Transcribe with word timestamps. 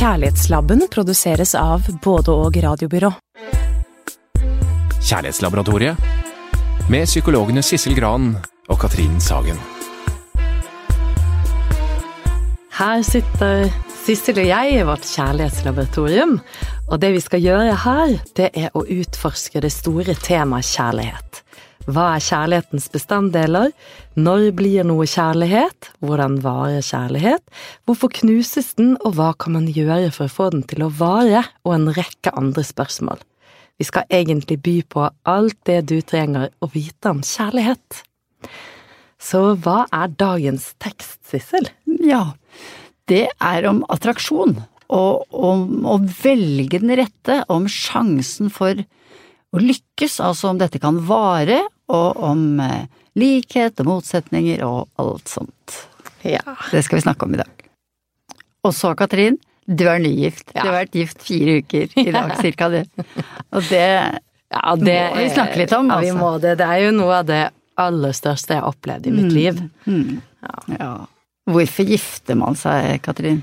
Kjærlighetslabben 0.00 0.86
produseres 0.88 1.50
av 1.60 1.84
både 2.00 2.32
og 2.32 2.54
radiobyrå. 2.64 3.10
Kjærlighetslaboratoriet 4.96 6.88
med 6.88 7.04
psykologene 7.04 7.60
Sissel 7.60 7.92
Gran 7.98 8.30
og 8.72 8.78
Katrin 8.80 9.20
Sagen. 9.20 9.60
Her 12.78 13.04
sitter 13.04 13.68
Sissel 13.98 14.40
og 14.40 14.48
jeg 14.48 14.78
i 14.78 14.88
vårt 14.88 15.04
kjærlighetslaboratorium, 15.04 16.38
og 16.88 16.96
det 17.04 17.12
vi 17.18 17.20
skal 17.20 17.44
gjøre 17.44 17.76
her, 17.84 18.16
det 18.40 18.48
er 18.56 18.72
å 18.72 18.86
utforske 18.88 19.60
det 19.60 19.74
store 19.74 20.16
temaet 20.16 20.64
kjærlighet. 20.64 21.44
Hva 21.88 22.10
er 22.16 22.24
kjærlighetens 22.24 22.90
bestanddeler? 22.92 23.70
Når 24.20 24.50
blir 24.58 24.84
noe 24.84 25.06
kjærlighet? 25.08 25.88
Hvordan 26.04 26.36
varer 26.44 26.84
kjærlighet? 26.84 27.42
Hvorfor 27.88 28.12
knuses 28.20 28.74
den, 28.76 28.98
og 29.00 29.16
hva 29.16 29.32
kan 29.40 29.56
man 29.56 29.70
gjøre 29.72 30.10
for 30.12 30.28
å 30.28 30.34
få 30.34 30.50
den 30.52 30.66
til 30.68 30.84
å 30.84 30.92
vare? 30.92 31.46
Og 31.64 31.78
en 31.78 31.88
rekke 31.96 32.34
andre 32.36 32.66
spørsmål. 32.66 33.22
Vi 33.80 33.88
skal 33.88 34.04
egentlig 34.12 34.58
by 34.60 34.76
på 34.92 35.06
alt 35.24 35.56
det 35.64 35.78
du 35.88 35.96
trenger 36.04 36.50
å 36.60 36.68
vite 36.74 37.14
om 37.14 37.22
kjærlighet. 37.24 38.02
Så 39.20 39.40
hva 39.64 39.86
er 39.88 40.12
dagens 40.20 40.74
tekst, 40.84 41.22
Sissel? 41.28 41.70
Ja, 42.04 42.34
det 43.08 43.30
er 43.40 43.68
om 43.72 43.80
attraksjon. 43.88 44.58
Og 44.92 45.32
om 45.32 45.86
å 45.88 45.96
velge 46.02 46.80
den 46.82 46.92
rette, 46.98 47.40
om 47.48 47.68
sjansen 47.70 48.52
for 48.52 48.84
å 49.54 49.60
lykkes, 49.62 50.20
altså 50.22 50.50
om 50.52 50.58
dette 50.60 50.78
kan 50.82 50.98
vare, 51.08 51.60
og 51.90 52.20
om 52.22 52.60
eh, 52.62 52.84
likhet 53.18 53.80
og 53.82 53.88
motsetninger 53.90 54.62
og 54.66 54.88
alt 55.02 55.28
sånt. 55.28 55.78
Ja. 56.22 56.42
Det 56.70 56.82
skal 56.86 57.00
vi 57.00 57.04
snakke 57.06 57.26
om 57.26 57.34
i 57.34 57.40
dag. 57.40 57.64
Og 58.66 58.74
så, 58.76 58.92
Katrin, 58.94 59.38
du 59.66 59.86
er 59.88 59.98
nygift. 60.02 60.50
Ja. 60.54 60.62
Du 60.62 60.68
har 60.70 60.76
vært 60.82 60.94
gift 60.98 61.22
fire 61.24 61.58
uker 61.62 61.88
i 61.98 62.10
dag, 62.14 62.34
cirka 62.44 62.68
det. 62.72 62.84
Og 63.54 63.62
det, 63.70 63.86
Ja, 64.50 64.74
det 64.76 64.98
må 65.14 65.20
vi 65.22 65.28
snakke 65.30 65.60
litt 65.62 65.72
om, 65.76 65.88
Ja, 65.92 66.00
vi 66.02 66.10
altså. 66.10 66.20
må 66.20 66.30
det. 66.42 66.56
Det 66.58 66.66
er 66.66 66.80
jo 66.86 66.90
noe 66.96 67.20
av 67.22 67.26
det 67.28 67.42
aller 67.80 68.12
største 68.12 68.54
jeg 68.56 68.60
har 68.62 68.68
opplevd 68.74 69.06
i 69.06 69.12
mitt 69.14 69.32
liv. 69.32 69.60
ja. 70.78 70.90
Hvorfor 71.50 71.88
gifter 71.88 72.36
man 72.38 72.54
seg, 72.58 73.00
Katrin? 73.02 73.40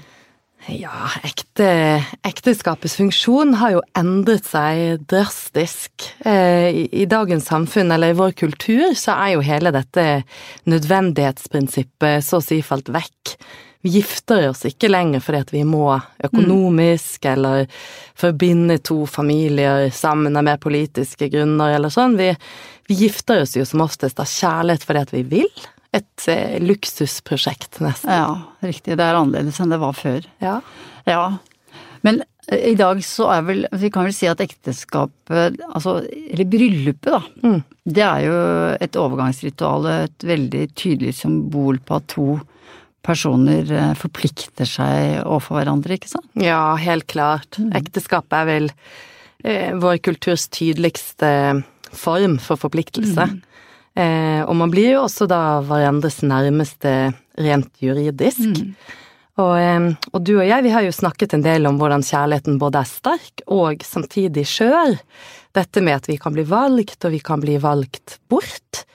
Ja, 0.67 1.07
ekte, 1.23 1.67
ekteskapets 2.27 2.97
funksjon 2.99 3.53
har 3.61 3.77
jo 3.77 3.83
endret 3.95 4.49
seg 4.49 5.05
drastisk. 5.07 6.09
Eh, 6.27 6.67
i, 6.67 6.83
I 7.03 7.05
dagens 7.07 7.47
samfunn, 7.47 7.93
eller 7.95 8.11
i 8.11 8.17
vår 8.17 8.33
kultur, 8.35 8.91
så 8.99 9.15
er 9.15 9.37
jo 9.37 9.45
hele 9.47 9.71
dette 9.71 10.03
nødvendighetsprinsippet 10.67 12.25
så 12.25 12.41
å 12.41 12.43
si 12.43 12.59
falt 12.65 12.91
vekk. 12.91 13.37
Vi 13.85 13.93
gifter 13.95 14.49
oss 14.49 14.65
ikke 14.67 14.89
lenger 14.91 15.23
fordi 15.23 15.39
at 15.45 15.55
vi 15.55 15.63
må 15.63 15.85
økonomisk, 16.27 17.29
eller 17.31 17.63
forbinde 18.19 18.81
to 18.83 19.05
familier 19.07 19.87
sammen 19.95 20.35
av 20.35 20.49
mer 20.49 20.59
politiske 20.59 21.31
grunner, 21.31 21.77
eller 21.77 21.93
sånn. 21.93 22.19
Vi, 22.19 22.33
vi 22.91 23.01
gifter 23.05 23.45
oss 23.45 23.55
jo 23.55 23.63
som 23.67 23.85
oftest 23.87 24.19
av 24.19 24.27
kjærlighet 24.27 24.83
fordi 24.83 25.05
at 25.07 25.15
vi 25.15 25.23
vil. 25.37 25.67
Et 25.95 26.27
eh, 26.31 26.57
luksusprosjekt, 26.63 27.79
nesten. 27.83 28.11
Ja, 28.11 28.31
riktig. 28.65 28.97
Det 28.99 29.05
er 29.05 29.19
annerledes 29.19 29.59
enn 29.63 29.71
det 29.71 29.79
var 29.81 29.95
før. 29.97 30.25
Ja. 30.43 30.59
Ja. 31.07 31.21
Men 32.05 32.21
eh, 32.51 32.73
i 32.73 32.75
dag 32.79 32.99
så 33.05 33.29
er 33.33 33.45
vel 33.47 33.63
Vi 33.79 33.91
kan 33.93 34.07
vel 34.07 34.15
si 34.15 34.27
at 34.29 34.43
ekteskapet, 34.43 35.61
altså 35.67 36.01
Eller 36.03 36.49
bryllupet, 36.49 37.09
da. 37.15 37.21
Mm. 37.43 37.63
Det 37.87 38.03
er 38.03 38.25
jo 38.25 38.37
et 38.83 38.99
overgangsritual, 38.99 39.89
et 40.07 40.27
veldig 40.27 40.67
tydelig 40.75 41.15
symbol 41.21 41.79
på 41.79 42.01
at 42.01 42.09
to 42.11 42.27
personer 43.07 43.71
eh, 43.71 43.93
forplikter 43.95 44.67
seg 44.67 45.21
overfor 45.23 45.61
hverandre, 45.61 45.95
ikke 45.95 46.11
sant? 46.11 46.27
Ja, 46.35 46.75
helt 46.81 47.07
klart. 47.11 47.59
Ekteskapet 47.77 48.41
er 48.41 48.49
vel 48.49 48.69
eh, 49.47 49.71
vår 49.79 50.01
kulturs 50.03 50.49
tydeligste 50.51 51.31
form 51.95 52.35
for 52.43 52.59
forpliktelse. 52.59 53.29
Eh, 53.97 54.41
og 54.45 54.53
man 54.59 54.71
blir 54.73 54.93
jo 54.93 55.03
også 55.07 55.25
da 55.29 55.59
hverandres 55.65 56.21
nærmeste 56.21 56.93
rent 57.41 57.81
juridisk. 57.81 58.61
Og, 59.37 59.53
eh, 59.57 59.89
og 60.13 60.21
du 60.25 60.35
og 60.37 60.45
jeg, 60.45 60.65
vi 60.65 60.73
har 60.73 60.85
jo 60.85 60.93
snakket 60.93 61.33
en 61.37 61.45
del 61.45 61.69
om 61.69 61.79
hvordan 61.81 62.05
kjærligheten 62.05 62.59
både 62.61 62.83
er 62.83 62.91
sterk 62.91 63.45
og 63.47 63.85
samtidig 63.85 64.45
skjør. 64.49 64.97
Dette 65.57 65.81
med 65.81 65.97
at 65.97 66.09
vi 66.09 66.19
kan 66.21 66.35
bli 66.35 66.45
valgt, 66.45 66.99
og 67.05 67.15
vi 67.15 67.23
kan 67.23 67.41
bli 67.41 67.57
valgt 67.61 68.19
bort. 68.29 68.85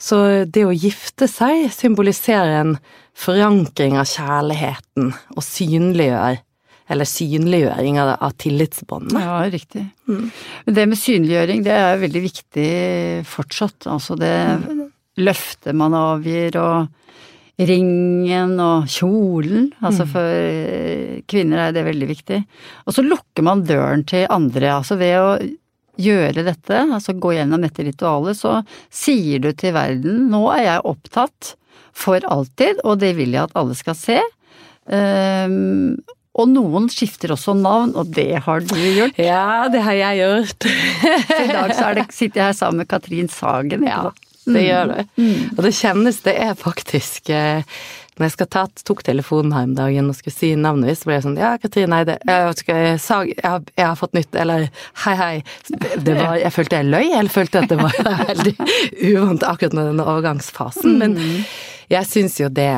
Så 0.00 0.46
det 0.48 0.64
å 0.64 0.74
gifte 0.74 1.28
seg 1.30 1.68
symboliserer 1.74 2.62
en 2.62 2.76
forankring 3.18 3.98
av 4.00 4.08
kjærligheten, 4.08 5.12
og 5.36 5.44
synliggjør, 5.44 6.40
eller 6.88 7.08
synliggjøring 7.08 7.98
av, 8.00 8.14
av 8.24 8.36
tillitsbåndene. 8.40 9.24
Ja, 9.24 9.40
riktig. 9.52 9.84
Men 10.08 10.76
det 10.78 10.86
med 10.88 11.00
synliggjøring, 11.00 11.64
det 11.66 11.74
er 11.74 12.00
veldig 12.00 12.22
viktig 12.24 12.70
fortsatt. 13.28 13.88
Altså 13.92 14.16
det 14.18 14.34
løftet 15.18 15.76
man 15.76 15.96
avgir, 15.98 16.56
og 16.60 16.88
ringen 17.68 18.54
og 18.62 18.88
kjolen. 18.90 19.70
Altså 19.82 20.06
for 20.08 20.22
eh, 20.22 21.22
kvinner 21.30 21.66
er 21.66 21.74
det 21.74 21.86
veldig 21.88 22.10
viktig. 22.10 22.42
Og 22.86 22.94
så 22.94 23.04
lukker 23.04 23.46
man 23.46 23.64
døren 23.66 24.04
til 24.08 24.28
andre. 24.30 24.76
Altså 24.78 24.98
ved 25.00 25.16
å 25.18 25.32
gjøre 25.98 26.44
dette, 26.46 26.84
altså 26.86 27.16
gå 27.18 27.34
gjennom 27.34 27.64
dette 27.64 27.82
ritualet, 27.82 28.38
så 28.38 28.60
sier 28.94 29.42
du 29.42 29.50
til 29.58 29.74
verden 29.74 30.28
nå 30.30 30.44
er 30.54 30.64
jeg 30.68 30.86
opptatt 30.86 31.54
for 31.98 32.22
alltid, 32.30 32.84
og 32.86 33.00
det 33.02 33.16
vil 33.18 33.34
jeg 33.34 33.48
at 33.48 33.56
alle 33.58 33.74
skal 33.74 33.96
se. 33.98 34.20
Ehm, 34.94 35.98
og 36.38 36.50
noen 36.52 36.86
skifter 36.92 37.34
også 37.34 37.56
navn, 37.58 37.94
og 37.98 38.12
det 38.14 38.30
har 38.44 38.62
du 38.62 38.74
gjort. 38.78 39.18
Ja, 39.18 39.66
det 39.72 39.82
har 39.82 39.96
jeg 39.98 40.20
gjort. 40.22 40.66
Så 41.28 41.42
i 41.42 41.52
dag 41.52 41.74
så 41.74 41.86
er 41.88 42.00
det, 42.00 42.08
sitter 42.14 42.40
jeg 42.40 42.50
her 42.52 42.58
sammen 42.58 42.84
med 42.84 42.90
Katrin 42.90 43.30
Sagen. 43.32 43.86
Ja, 43.88 44.10
det 44.46 44.62
gjør 44.64 44.92
det. 44.92 45.06
Og 45.56 45.64
det 45.66 45.72
kjennes, 45.76 46.20
det 46.24 46.36
er 46.40 46.54
faktisk 46.56 47.28
eh, 47.34 47.66
Når 48.16 48.24
jeg 48.24 48.32
skal 48.32 48.48
ta, 48.54 48.62
tok 48.88 49.02
telefonen 49.04 49.52
her 49.52 49.66
om 49.66 49.74
dagen 49.76 50.08
og 50.08 50.16
skulle 50.16 50.34
si 50.34 50.54
navnet 50.56 50.88
mitt, 50.88 51.00
så 51.00 51.10
ble 51.10 51.18
jeg 51.18 51.26
sånn 51.26 51.36
Ja, 51.38 51.50
Katrin 51.60 51.92
Eide, 51.94 52.16
jeg, 52.24 52.54
jeg, 52.64 52.94
jeg, 52.96 53.44
har, 53.44 53.66
jeg 53.74 53.84
har 53.84 53.98
fått 54.00 54.16
nytt 54.16 54.38
Eller 54.40 54.64
hei, 55.04 55.14
hei. 55.20 55.34
Det 55.68 56.16
var, 56.16 56.38
jeg 56.40 56.54
følte 56.54 56.80
jeg 56.80 56.88
løy, 56.88 57.04
eller 57.10 57.34
følte 57.34 57.62
at 57.62 57.74
det 57.74 57.80
var 57.82 58.00
veldig 58.32 58.54
uvant 59.10 59.44
akkurat 59.50 59.76
med 59.76 59.90
denne 59.92 60.08
overgangsfasen. 60.14 60.96
Men 61.02 61.20
jeg 61.92 62.08
syns 62.08 62.40
jo 62.40 62.48
det 62.52 62.72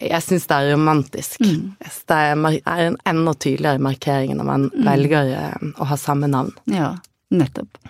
jeg 0.00 0.22
syns 0.24 0.46
det 0.48 0.56
er 0.56 0.72
romantisk. 0.74 1.40
Mm. 1.40 1.76
Det 1.80 2.16
er 2.18 2.82
en 2.88 2.98
enda 3.08 3.32
tydeligere 3.34 3.82
markering 3.82 4.34
når 4.36 4.48
man 4.48 4.66
velger 4.74 5.30
eh, 5.32 5.70
å 5.80 5.88
ha 5.88 5.96
samme 6.00 6.28
navn. 6.28 6.52
Ja, 6.72 6.92
nettopp. 7.32 7.80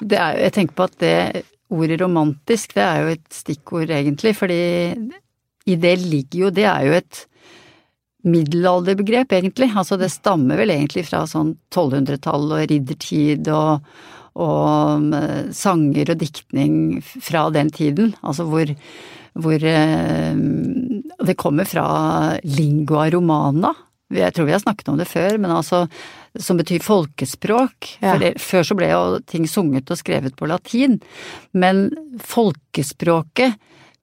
Det 0.00 0.18
er, 0.18 0.42
jeg 0.44 0.54
tenker 0.58 0.76
på 0.76 0.88
at 0.90 0.98
det 1.00 1.16
ordet 1.68 2.00
romantisk, 2.00 2.76
det 2.76 2.84
er 2.84 3.00
jo 3.02 3.16
et 3.16 3.26
stikkord 3.34 3.90
egentlig, 3.92 4.34
fordi 4.36 4.60
i 5.68 5.76
det 5.76 5.96
ligger 6.00 6.46
jo, 6.46 6.52
det 6.54 6.68
er 6.68 6.86
jo 6.88 6.94
et 6.96 7.24
middelalderbegrep 8.28 9.32
egentlig. 9.36 9.70
Altså 9.76 9.98
det 10.00 10.10
stammer 10.12 10.58
vel 10.60 10.72
egentlig 10.74 11.06
fra 11.08 11.24
sånn 11.28 11.54
1200-tall 11.70 12.48
og 12.50 12.64
riddertid 12.70 13.50
og, 13.54 13.84
og 14.40 15.14
eh, 15.16 15.52
sanger 15.54 16.14
og 16.14 16.20
diktning 16.24 16.74
fra 17.04 17.46
den 17.54 17.72
tiden. 17.74 18.14
Altså 18.22 18.48
hvor, 18.48 18.72
hvor 19.38 19.64
eh, 19.64 20.38
Det 21.28 21.36
kommer 21.38 21.68
fra 21.68 21.86
lingua 22.42 23.08
romana. 23.10 23.74
Jeg 24.14 24.32
tror 24.34 24.48
vi 24.48 24.54
har 24.56 24.62
snakket 24.62 24.88
om 24.88 24.96
det 24.96 25.08
før, 25.08 25.36
men 25.38 25.52
altså 25.52 25.86
som 26.38 26.56
betyr 26.56 26.84
folkespråk. 26.84 27.98
Ja. 28.00 28.14
Før 28.40 28.64
så 28.64 28.76
ble 28.78 28.90
jo 28.92 29.18
ting 29.28 29.48
sunget 29.50 29.90
og 29.92 30.00
skrevet 30.00 30.36
på 30.38 30.48
latin, 30.48 30.98
men 31.52 31.88
folkespråket 32.24 33.58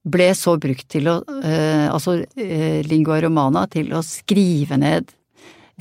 ble 0.06 0.30
så 0.38 0.54
brukt 0.62 0.86
til 0.94 1.10
å, 1.10 1.20
eh, 1.42 1.88
altså 1.90 2.20
eh, 2.38 2.84
lingua 2.86 3.18
romana, 3.24 3.66
til 3.72 3.90
å 3.98 4.04
skrive 4.06 4.78
ned 4.78 5.10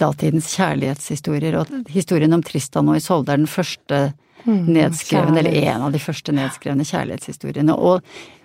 datidens 0.00 0.48
kjærlighetshistorier, 0.56 1.58
og 1.60 1.90
historien 1.92 2.32
om 2.34 2.42
Tristan 2.42 2.88
og 2.88 2.96
Isolde 2.98 3.34
er 3.34 3.42
den 3.42 3.50
første 3.50 4.00
nedskrevne, 4.44 5.38
eller 5.40 5.58
en 5.70 5.84
av 5.86 5.92
de 5.92 6.00
første 6.02 6.32
nedskrevne 6.34 6.86
kjærlighetshistoriene. 6.88 7.76
Og 7.76 8.02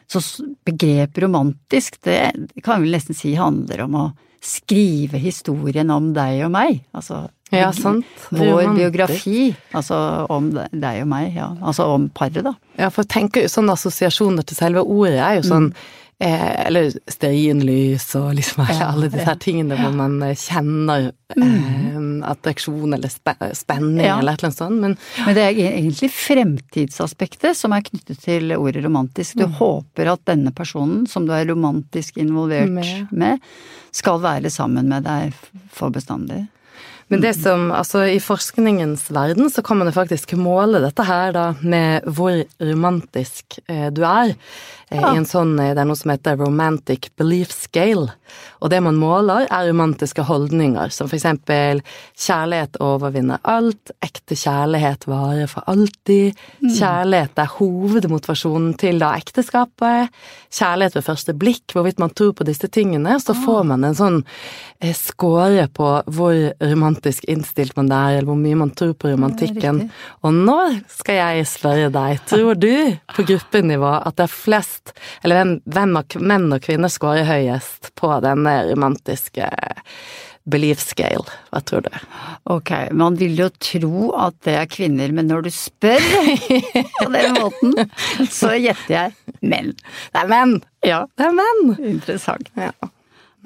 så 0.10 0.22
begrepet 0.66 1.22
romantisk, 1.24 2.00
det 2.04 2.32
kan 2.66 2.82
vi 2.82 2.92
nesten 2.94 3.16
si 3.18 3.36
handler 3.38 3.86
om 3.86 3.96
å 4.00 4.06
skrive 4.42 5.20
historien 5.20 5.90
om 5.92 6.14
deg 6.16 6.46
og 6.48 6.52
meg. 6.56 6.80
Altså 6.96 7.28
Ja, 7.52 7.72
sant. 7.74 8.06
vår 8.32 8.46
Romantisk. 8.46 8.78
biografi, 8.80 9.56
altså 9.74 9.98
om 10.30 10.52
deg 10.54 11.02
og 11.04 11.08
meg, 11.12 11.34
ja. 11.36 11.48
Altså 11.62 11.88
om 11.96 12.08
paret, 12.10 12.44
da. 12.46 12.54
Ja, 12.78 12.90
for 12.94 13.04
tenk, 13.04 13.34
tenker 13.34 13.42
jo 13.48 13.50
sånne 13.52 13.74
assosiasjoner 13.74 14.46
til 14.46 14.56
selve 14.58 14.84
ordet 14.86 15.20
er 15.20 15.40
jo 15.42 15.48
sånn 15.50 15.74
eh, 16.20 16.66
Eller 16.68 16.92
stearinlys 17.08 18.08
og 18.20 18.34
liksom 18.38 18.66
alle, 18.68 19.10
disse 19.10 19.26
her 19.28 19.40
tingene 19.42 19.78
hvor 19.80 19.94
man 19.96 20.18
eh, 20.26 20.36
kjenner 20.38 21.10
eh, 21.36 22.06
attraksjon 22.30 22.94
eller 22.98 23.12
spe 23.14 23.36
spenning 23.58 24.06
Ja. 24.06 24.20
eller 24.20 24.36
et 24.36 24.44
eller 24.44 24.50
annet 24.52 24.58
sånt, 24.62 24.82
men 24.82 24.98
Men 25.26 25.36
det 25.38 25.44
er 25.48 25.64
egentlig 25.72 26.12
fremtidsaspektet 26.16 27.58
som 27.58 27.74
er 27.76 27.86
knyttet 27.88 28.22
til 28.26 28.54
ordet 28.58 28.84
romantisk. 28.86 29.38
Du 29.40 29.46
håper 29.60 30.14
at 30.14 30.26
denne 30.30 30.52
personen, 30.56 31.08
som 31.08 31.26
du 31.28 31.34
er 31.34 31.48
romantisk 31.50 32.18
involvert 32.18 32.70
Med. 32.70 33.08
med, 33.12 33.40
skal 33.92 34.20
være 34.22 34.50
sammen 34.54 34.88
med 34.90 35.04
deg 35.04 35.34
for 35.74 35.90
bestandig. 35.90 36.48
Men 37.10 37.24
det 37.24 37.34
som, 37.42 37.72
altså 37.74 38.04
i 38.06 38.20
forskningens 38.22 39.08
verden 39.10 39.50
så 39.50 39.64
kan 39.66 39.80
man 39.80 39.88
jo 39.90 39.96
faktisk 39.96 40.36
måle 40.38 40.78
dette 40.84 41.02
her 41.08 41.32
da 41.34 41.46
med 41.62 42.06
hvor 42.06 42.36
romantisk 42.62 43.58
eh, 43.66 43.88
du 43.90 44.04
er. 44.06 44.36
Eh, 44.90 45.02
I 45.02 45.18
en 45.20 45.28
sånn, 45.28 45.54
eh, 45.62 45.74
det 45.76 45.84
er 45.84 45.90
noe 45.90 46.00
som 46.00 46.12
heter 46.14 46.40
romantic 46.40 47.12
belief 47.20 47.54
scale. 47.54 48.10
Og 48.62 48.72
det 48.74 48.82
man 48.84 48.98
måler 49.00 49.48
er 49.50 49.68
romantiske 49.70 50.26
holdninger, 50.28 50.92
som 50.94 51.10
for 51.10 51.18
eksempel 51.18 51.82
kjærlighet 52.18 52.80
overvinner 52.84 53.42
alt, 53.48 53.94
ekte 54.06 54.38
kjærlighet 54.38 55.08
varer 55.10 55.50
for 55.50 55.66
alltid, 55.72 56.38
kjærlighet 56.62 57.40
er 57.40 57.54
hovedmotivasjonen 57.58 58.74
til 58.82 59.00
da 59.02 59.14
ekteskapet, 59.18 60.14
kjærlighet 60.54 60.98
ved 60.98 61.06
første 61.06 61.36
blikk, 61.38 61.76
hvorvidt 61.76 62.02
man 62.02 62.14
tror 62.14 62.34
på 62.38 62.48
disse 62.48 62.70
tingene, 62.74 63.20
så 63.22 63.36
får 63.38 63.64
man 63.70 63.86
en 63.88 63.98
sånn 63.98 64.20
eh, 64.82 64.96
score 64.98 65.68
på 65.74 65.90
hvor 66.10 66.38
romantisk 66.64 67.26
innstilt 67.30 67.78
man 67.78 67.92
er, 67.92 68.20
eller 68.20 68.32
hvor 68.32 68.42
mye 68.42 68.60
man 68.60 68.74
tror 68.74 68.96
på 68.98 69.14
romantikken. 69.14 69.86
Og 70.26 70.36
nå 70.36 70.60
skal 71.00 71.22
jeg 71.22 71.50
spørre 71.50 71.90
deg, 71.94 72.22
tror 72.30 72.58
du 72.60 72.98
på 73.16 73.26
gruppenivå 73.30 73.94
at 74.00 74.18
det 74.20 74.28
er 74.28 74.34
flest, 74.34 74.79
eller 75.24 75.56
hvem, 75.66 75.98
menn 76.26 76.50
og 76.56 76.64
kvinner 76.66 76.92
scorer 76.92 77.28
høyest 77.28 77.92
på 78.00 78.12
denne 78.26 78.54
romantiske 78.72 79.50
belief 80.50 80.82
scale? 80.82 81.26
Hva 81.52 81.62
tror 81.68 81.84
du? 81.86 81.92
Ok, 82.50 82.72
man 82.98 83.18
vil 83.20 83.36
jo 83.38 83.50
tro 83.62 84.08
at 84.18 84.38
det 84.48 84.56
er 84.62 84.72
kvinner, 84.72 85.12
men 85.14 85.30
når 85.30 85.46
du 85.46 85.52
spør 85.54 86.02
på 87.04 87.10
den 87.14 87.38
måten, 87.38 87.76
så 88.32 88.56
gjetter 88.58 88.96
jeg 88.96 89.40
menn. 89.46 89.76
Det 90.14 90.24
er 90.24 90.32
menn! 90.32 90.58
Ja, 90.88 91.04
Det 91.20 91.28
er 91.30 91.38
menn! 91.38 91.76
interessant. 91.94 92.50
Ja. 92.58 92.72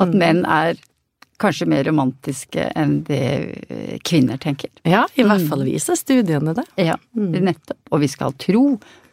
At 0.02 0.14
menn 0.16 0.44
er 0.50 0.78
kanskje 1.44 1.66
mer 1.68 1.84
romantiske 1.84 2.70
enn 2.80 3.02
det 3.10 4.00
kvinner 4.08 4.38
tenker. 4.40 4.70
Ja, 4.88 5.04
i 5.20 5.26
hvert 5.28 5.44
fall 5.50 5.66
viser 5.68 5.98
studiene 6.00 6.54
det. 6.56 6.64
Ja, 6.80 6.96
nettopp. 7.18 7.80
Og 7.92 8.00
vi 8.06 8.08
skal 8.14 8.32
tro 8.40 8.62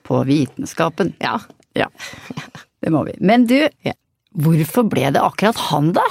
på 0.07 0.21
vitenskapen. 0.29 1.15
Ja. 1.19 1.39
Ja, 1.79 1.87
det 2.83 2.91
må 2.95 3.05
vi. 3.07 3.15
Men 3.21 3.47
du, 3.51 3.59
Ja. 3.87 3.93
hvorfor 4.35 4.89
ble 4.91 5.11
det 5.15 5.23
akkurat 5.23 5.59
han 5.71 5.93
da? 5.97 6.05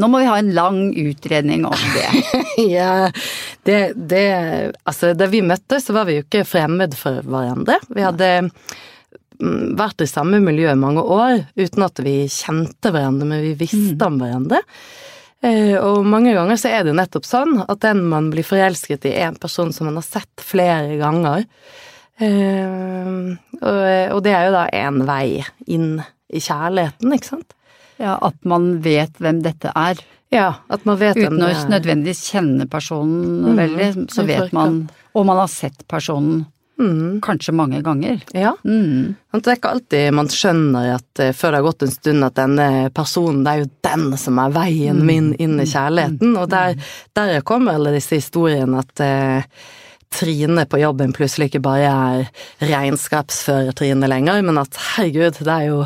Nå 0.00 0.08
må 0.08 0.22
vi 0.22 0.26
ha 0.30 0.38
en 0.40 0.54
lang 0.56 0.78
utredning 0.98 1.66
om 1.68 1.82
det. 1.94 2.06
ja 2.72 3.10
det, 3.66 3.80
det 3.94 4.22
Altså, 4.88 5.12
da 5.14 5.28
vi 5.30 5.42
møttes, 5.44 5.84
så 5.86 5.92
var 5.94 6.08
vi 6.08 6.16
jo 6.16 6.24
ikke 6.24 6.46
fremmed 6.48 6.96
for 6.98 7.20
hverandre. 7.28 7.76
Vi 7.92 8.02
hadde 8.02 8.30
mm, 8.48 9.76
vært 9.78 10.02
i 10.02 10.08
samme 10.10 10.40
miljø 10.42 10.72
i 10.72 10.78
mange 10.80 11.04
år 11.04 11.44
uten 11.60 11.84
at 11.86 12.00
vi 12.02 12.22
kjente 12.32 12.90
hverandre, 12.94 13.28
men 13.28 13.44
vi 13.44 13.52
visste 13.60 14.08
om 14.08 14.16
hverandre. 14.22 14.62
Eh, 15.44 15.76
Og 15.76 16.06
mange 16.08 16.32
ganger 16.34 16.58
så 16.58 16.72
er 16.72 16.82
det 16.86 16.94
jo 16.94 16.98
nettopp 17.02 17.28
sånn 17.28 17.60
at 17.66 17.80
den 17.84 18.02
man 18.10 18.30
blir 18.32 18.46
forelsket 18.48 19.06
i, 19.10 19.14
er 19.20 19.28
en 19.32 19.38
person 19.42 19.72
som 19.76 19.90
man 19.90 20.00
har 20.00 20.06
sett 20.08 20.42
flere 20.42 20.96
ganger. 21.00 21.44
Eh, 22.20 23.36
Og, 23.62 24.14
og 24.16 24.22
det 24.24 24.32
er 24.34 24.48
jo 24.48 24.54
da 24.56 24.64
én 24.74 25.02
vei 25.06 25.42
inn 25.70 26.00
i 26.32 26.40
kjærligheten, 26.42 27.12
ikke 27.14 27.30
sant? 27.34 27.54
Ja, 28.00 28.16
At 28.20 28.34
man 28.48 28.80
vet 28.82 29.20
hvem 29.22 29.42
dette 29.44 29.70
er. 29.76 30.00
Ja, 30.32 30.54
at 30.72 30.86
man 30.88 30.96
vet 30.98 31.18
Uten 31.20 31.36
å 31.36 31.46
det 31.46 31.56
er. 31.58 31.68
nødvendigvis 31.70 32.24
kjenne 32.32 32.66
personen 32.70 33.44
mm, 33.52 33.58
veldig, 33.58 33.88
så 34.10 34.24
vet 34.24 34.52
man 34.56 34.88
Og 35.12 35.26
man 35.28 35.36
har 35.42 35.50
sett 35.52 35.84
personen 35.86 36.46
mm. 36.80 37.20
kanskje 37.22 37.52
mange 37.52 37.82
ganger. 37.84 38.22
Ja. 38.32 38.54
Mm. 38.64 39.12
Det 39.36 39.52
er 39.52 39.58
ikke 39.58 39.74
alltid 39.76 40.16
man 40.16 40.30
skjønner 40.32 40.94
at 40.96 41.20
eh, 41.20 41.34
før 41.36 41.52
det 41.52 41.60
har 41.60 41.66
gått 41.68 41.84
en 41.86 41.92
stund 41.92 42.24
at 42.24 42.38
denne 42.40 42.68
personen, 42.96 43.44
det 43.44 43.52
er 43.52 43.62
jo 43.62 43.70
den 43.90 44.16
som 44.18 44.40
er 44.40 44.56
veien 44.56 45.04
min 45.06 45.30
inn 45.36 45.60
i 45.60 45.68
kjærligheten. 45.68 46.32
Og 46.40 46.48
der, 46.50 46.74
der 47.12 47.44
kommer 47.46 47.76
alle 47.76 47.92
disse 47.94 48.16
historiene 48.18 48.80
at 48.80 49.04
eh, 49.04 49.44
Trine 50.12 50.66
på 50.68 50.80
jobben 50.82 51.14
plutselig 51.16 51.50
ikke 51.50 51.64
bare 51.64 51.88
er 51.88 52.68
regnskapsfører 52.68 53.74
Trine 53.76 54.10
lenger, 54.10 54.42
men 54.46 54.60
at 54.60 54.78
herregud, 54.92 55.40
det 55.40 55.54
er 55.54 55.68
jo 55.70 55.82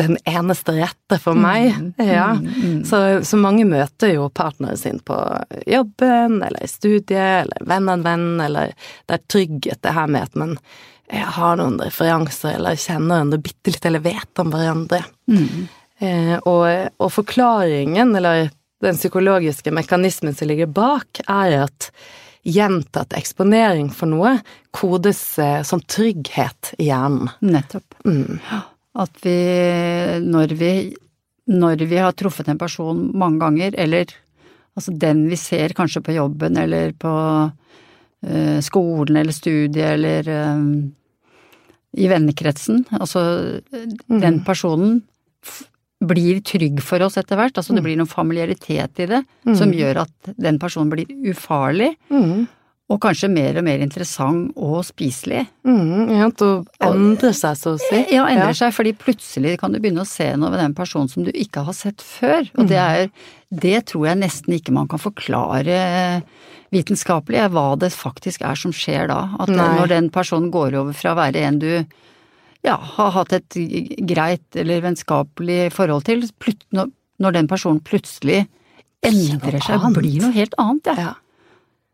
den 0.00 0.16
eneste 0.28 0.74
rette 0.78 1.18
for 1.20 1.36
meg. 1.36 1.74
Ja. 2.00 2.32
Så, 2.88 3.00
så 3.26 3.40
mange 3.40 3.66
møter 3.68 4.14
jo 4.14 4.28
partneren 4.32 4.78
sin 4.80 5.00
på 5.04 5.16
jobben, 5.68 6.38
eller 6.46 6.64
i 6.64 6.70
studiet, 6.70 7.44
eller 7.44 7.66
venn 7.68 7.90
av 7.90 7.98
en 7.98 8.06
venn, 8.06 8.30
eller 8.44 8.72
det 9.08 9.18
er 9.18 9.26
trygghet 9.32 9.82
det 9.84 9.96
her 9.96 10.08
med 10.10 10.30
at 10.30 10.38
man 10.40 10.54
eh, 11.10 11.26
har 11.36 11.58
noen 11.60 11.80
referanser, 11.82 12.56
eller 12.56 12.80
kjenner 12.80 13.18
hverandre 13.18 13.42
bitte 13.44 13.74
litt, 13.74 13.90
eller 13.90 14.06
vet 14.06 14.42
om 14.42 14.54
hverandre. 14.54 15.02
Eh, 16.00 16.36
og, 16.38 16.64
og 16.96 17.12
forklaringen, 17.12 18.14
eller 18.16 18.48
den 18.80 18.96
psykologiske 18.96 19.74
mekanismen 19.76 20.36
som 20.36 20.48
ligger 20.48 20.70
bak, 20.72 21.20
er 21.28 21.66
at 21.66 21.90
gjentatt 22.46 23.14
eksponering 23.16 23.90
for 23.92 24.10
noe 24.10 24.36
kodes 24.74 25.22
eh, 25.38 25.60
som 25.66 25.82
trygghet 25.82 26.74
i 26.78 26.88
hjernen. 26.88 27.30
Nettopp. 27.44 27.98
Mm. 28.04 28.40
At 29.00 29.22
vi 29.24 29.36
når, 30.24 30.54
vi 30.58 30.72
når 31.50 31.84
vi 31.90 32.00
har 32.00 32.16
truffet 32.16 32.48
en 32.48 32.60
person 32.60 33.10
mange 33.18 33.42
ganger, 33.42 33.76
eller 33.78 34.14
altså 34.78 34.94
den 34.94 35.26
vi 35.30 35.38
ser 35.40 35.74
kanskje 35.76 36.02
på 36.06 36.16
jobben 36.16 36.56
eller 36.60 36.94
på 36.98 37.12
eh, 38.26 38.58
skolen 38.64 39.20
eller 39.20 39.36
studiet 39.36 39.98
eller 39.98 40.32
eh, 40.36 40.64
i 42.00 42.06
vennekretsen, 42.06 42.84
altså 42.94 43.20
den 44.06 44.44
personen 44.46 45.00
blir 46.00 46.40
trygg 46.40 46.80
for 46.80 47.02
oss 47.04 47.18
etter 47.20 47.36
hvert, 47.36 47.58
altså 47.60 47.74
det 47.76 47.82
blir 47.84 47.96
noen 48.00 48.08
familiaritet 48.08 49.02
i 49.04 49.06
det 49.10 49.24
som 49.58 49.72
gjør 49.74 50.00
at 50.06 50.30
den 50.40 50.58
personen 50.58 50.88
blir 50.92 51.06
ufarlig, 51.28 51.90
Mm. 52.08 52.46
og 52.90 52.98
kanskje 53.04 53.28
mer 53.30 53.58
og 53.60 53.64
mer 53.64 53.78
interessant 53.84 54.50
og 54.56 54.80
spiselig. 54.84 55.44
Mm, 55.62 56.08
ja, 56.10 56.26
og 56.26 56.66
endre 56.82 57.30
seg, 57.36 57.54
så 57.60 57.76
å 57.76 57.78
si. 57.78 58.00
Ja, 58.10 58.24
endrer 58.26 58.56
seg, 58.56 58.72
fordi 58.74 58.94
plutselig 58.98 59.58
kan 59.60 59.70
du 59.72 59.78
begynne 59.78 60.02
å 60.02 60.08
se 60.08 60.32
noe 60.36 60.50
ved 60.50 60.58
den 60.64 60.74
personen 60.74 61.08
som 61.08 61.22
du 61.22 61.30
ikke 61.30 61.62
har 61.68 61.76
sett 61.76 62.00
før. 62.02 62.48
Og 62.58 62.66
det 62.66 62.78
er 62.80 63.10
Det 63.52 63.84
tror 63.86 64.06
jeg 64.06 64.18
nesten 64.18 64.54
ikke 64.54 64.72
man 64.72 64.86
kan 64.88 64.98
forklare 65.02 66.22
vitenskapelig, 66.72 67.48
hva 67.50 67.76
det 67.78 67.90
faktisk 67.90 68.44
er 68.46 68.54
som 68.58 68.70
skjer 68.74 69.08
da. 69.10 69.24
At 69.42 69.50
Nei. 69.50 69.66
når 69.78 69.88
den 69.90 70.10
personen 70.14 70.50
går 70.54 70.76
over 70.78 70.92
fra 70.94 71.14
å 71.14 71.18
være 71.18 71.42
en 71.48 71.58
du 71.58 71.84
ja, 72.66 72.76
har 72.76 73.10
hatt 73.14 73.32
et 73.36 73.58
greit 74.08 74.58
eller 74.58 74.82
vennskapelig 74.84 75.70
forhold 75.72 76.06
til, 76.08 76.26
når, 76.76 77.34
den 77.36 77.48
personen 77.48 77.80
plutselig 77.84 78.44
endrer 79.06 79.60
seg, 79.64 79.80
annet. 79.80 79.98
blir 79.98 80.20
noe 80.20 80.34
helt 80.36 80.56
annet, 80.60 80.92
ja. 80.92 81.08
Ja. 81.08 81.16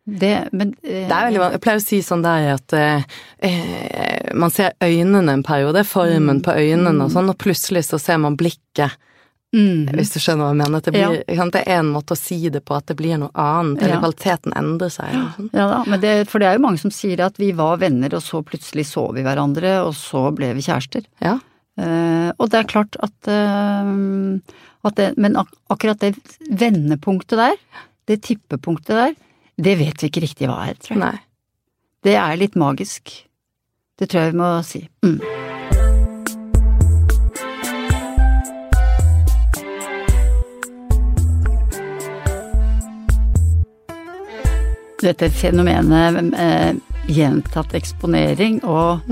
Det, 0.06 0.48
men, 0.52 0.74
eh, 0.82 1.08
Det 1.08 1.14
er 1.14 1.24
veldig. 1.26 1.40
Jeg 1.56 1.60
pleier 1.64 1.80
å 1.80 1.82
si 1.82 1.96
sånn 2.06 2.22
der 2.22 2.44
at 2.52 2.74
eh, 2.78 3.06
eh, 3.42 4.28
man 4.38 4.52
ser 4.54 4.76
øynene 4.78 5.34
en 5.34 5.42
periode, 5.46 5.82
formen 5.82 6.44
på 6.46 6.54
øynene 6.54 7.08
og 7.08 7.10
sånn, 7.10 7.32
og 7.32 7.38
plutselig 7.42 7.88
så 7.88 7.98
ser 7.98 8.20
man 8.22 8.38
blikket, 8.38 8.94
mm, 9.56 9.96
hvis 9.96 10.12
du 10.14 10.18
skjønner 10.20 10.44
hva 10.44 10.52
jeg 10.52 10.60
mener. 10.60 10.78
At 10.78 10.86
det, 10.86 10.92
blir, 10.94 11.16
ja. 11.38 11.48
det 11.56 11.62
er 11.64 11.80
en 11.80 11.90
måte 11.94 12.14
å 12.14 12.20
si 12.20 12.38
det 12.52 12.62
på, 12.68 12.76
at 12.76 12.86
det 12.90 12.96
blir 12.98 13.18
noe 13.22 13.32
annet, 13.32 13.80
eller 13.82 13.96
Ja. 13.96 14.00
kvaliteten 14.04 14.54
endrer 14.60 14.92
seg. 14.92 15.16
Ja 15.56 15.66
da, 15.72 15.82
men 15.88 16.02
det, 16.04 16.14
for 16.30 16.42
det 16.42 16.50
er 16.50 16.58
jo 16.58 16.64
mange 16.66 16.82
som 16.82 16.92
sier 16.94 17.24
at 17.24 17.40
vi 17.40 17.50
var 17.56 17.80
venner, 17.82 18.12
og 18.14 18.24
så 18.24 18.42
plutselig 18.46 18.86
så 18.92 19.08
vi 19.16 19.24
hverandre, 19.26 19.78
og 19.86 19.94
så 19.98 20.28
ble 20.36 20.52
vi 20.58 20.64
kjærester. 20.68 21.08
Ja. 21.24 21.38
Uh, 21.76 22.30
og 22.40 22.48
det 22.52 22.62
er 22.62 22.70
klart 22.70 22.96
at, 23.04 23.16
uh, 23.28 24.38
at 24.88 24.96
det, 24.96 25.10
Men 25.20 25.36
ak 25.36 25.50
akkurat 25.68 26.00
det 26.00 26.14
vendepunktet 26.48 27.36
der, 27.36 27.58
det 28.08 28.22
tippepunktet 28.24 28.94
der, 28.96 29.16
det 29.60 29.78
vet 29.80 30.00
vi 30.00 30.08
ikke 30.08 30.24
riktig 30.24 30.48
hva 30.48 30.62
er, 30.68 30.78
tror 30.80 30.96
jeg. 30.96 31.02
Nei. 31.04 31.16
Det 32.06 32.14
er 32.16 32.38
litt 32.38 32.56
magisk. 32.56 33.12
Det 33.98 34.08
tror 34.08 34.22
jeg 34.26 34.32
vi 34.32 34.40
må 34.40 34.50
si. 34.64 34.82
Mm. 35.04 35.18
Dette 45.06 45.28
fenomenet 45.30 46.34
eh, 46.34 46.72
gjentatt 47.14 47.74
eksponering 47.78 48.58
og 48.66 49.04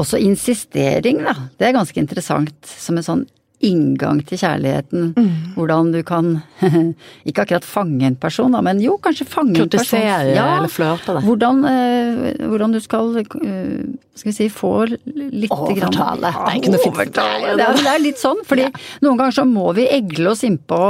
også 0.00 0.18
insistering, 0.20 1.22
da. 1.24 1.36
Det 1.56 1.68
er 1.68 1.76
ganske 1.76 2.00
interessant 2.02 2.52
som 2.68 2.98
en 2.98 3.06
sånn 3.06 3.24
inngang 3.64 4.18
til 4.26 4.36
kjærligheten. 4.42 5.12
Hvordan 5.54 5.92
du 5.94 6.00
kan 6.04 6.34
ikke 7.28 7.46
akkurat 7.46 7.64
fange 7.64 8.04
en 8.10 8.18
person, 8.20 8.52
da, 8.52 8.60
men 8.66 8.82
jo, 8.82 8.98
kanskje 9.00 9.24
fange 9.30 9.54
en 9.54 9.70
person. 9.72 9.86
Kurtisere 9.86 10.34
eller 10.34 10.72
flørte. 10.72 11.16
Hvordan, 11.24 11.64
eh, 11.70 12.44
hvordan 12.50 12.74
du 12.76 12.80
skal, 12.84 13.14
eh, 13.22 13.88
skal 14.18 14.32
vi 14.32 14.36
si, 14.36 14.50
få 14.52 14.74
litt 14.90 15.54
Overtale. 15.54 16.34
Grann, 16.34 16.60
Det 16.66 16.74
er. 16.74 16.88
Overtale. 16.90 17.56
Det 17.56 17.68
er, 17.70 17.82
det 17.86 17.92
er 17.94 18.04
litt 18.04 18.20
sånn, 18.20 18.44
fordi 18.44 18.68
noen 19.06 19.16
ganger 19.22 19.40
så 19.40 19.48
må 19.48 19.70
vi 19.78 19.88
egle 19.88 20.34
oss 20.34 20.44
innpå 20.44 20.84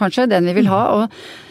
kanskje 0.00 0.30
den 0.32 0.48
vi 0.48 0.60
vil 0.62 0.72
ha. 0.72 0.84
og 1.02 1.50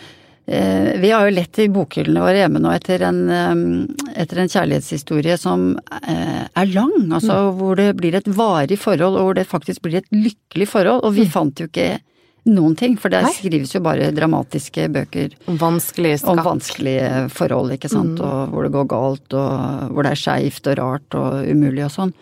Vi 1.01 1.11
har 1.11 1.25
jo 1.27 1.33
lett 1.35 1.59
i 1.63 1.69
bokhyllene 1.71 2.23
våre 2.23 2.41
hjemme 2.41 2.59
nå 2.61 2.71
etter 2.75 3.05
en, 3.07 3.19
eh, 3.31 4.19
etter 4.21 4.43
en 4.43 4.51
kjærlighetshistorie 4.51 5.37
som 5.39 5.73
eh, 6.01 6.43
er 6.45 6.71
lang, 6.73 7.11
altså 7.13 7.37
hvor 7.57 7.79
det 7.79 7.91
blir 7.99 8.17
et 8.19 8.27
varig 8.27 8.79
forhold, 8.81 9.17
og 9.17 9.29
hvor 9.29 9.37
det 9.37 9.47
faktisk 9.49 9.83
blir 9.85 10.01
et 10.01 10.09
lykkelig 10.13 10.67
forhold. 10.71 11.05
Og 11.07 11.15
vi 11.15 11.27
fant 11.29 11.61
jo 11.61 11.69
ikke 11.69 12.01
noen 12.49 12.75
ting, 12.75 12.97
for 12.97 13.13
det 13.13 13.21
Nei. 13.25 13.33
skrives 13.37 13.75
jo 13.75 13.83
bare 13.85 14.09
dramatiske 14.15 14.87
bøker 14.93 15.35
Om 15.51 15.59
vanskelige 15.61 16.21
om 16.29 16.41
vanskelige 16.41 17.09
forhold, 17.33 17.75
ikke 17.75 17.91
sant, 17.91 18.19
og 18.19 18.53
hvor 18.53 18.65
det 18.65 18.73
går 18.73 18.87
galt, 18.89 19.35
og 19.37 19.91
hvor 19.93 20.07
det 20.07 20.15
er 20.15 20.23
skeivt 20.23 20.71
og 20.71 20.79
rart 20.81 21.19
og 21.19 21.51
umulig 21.51 21.85
og 21.85 21.93
sånn. 21.93 22.15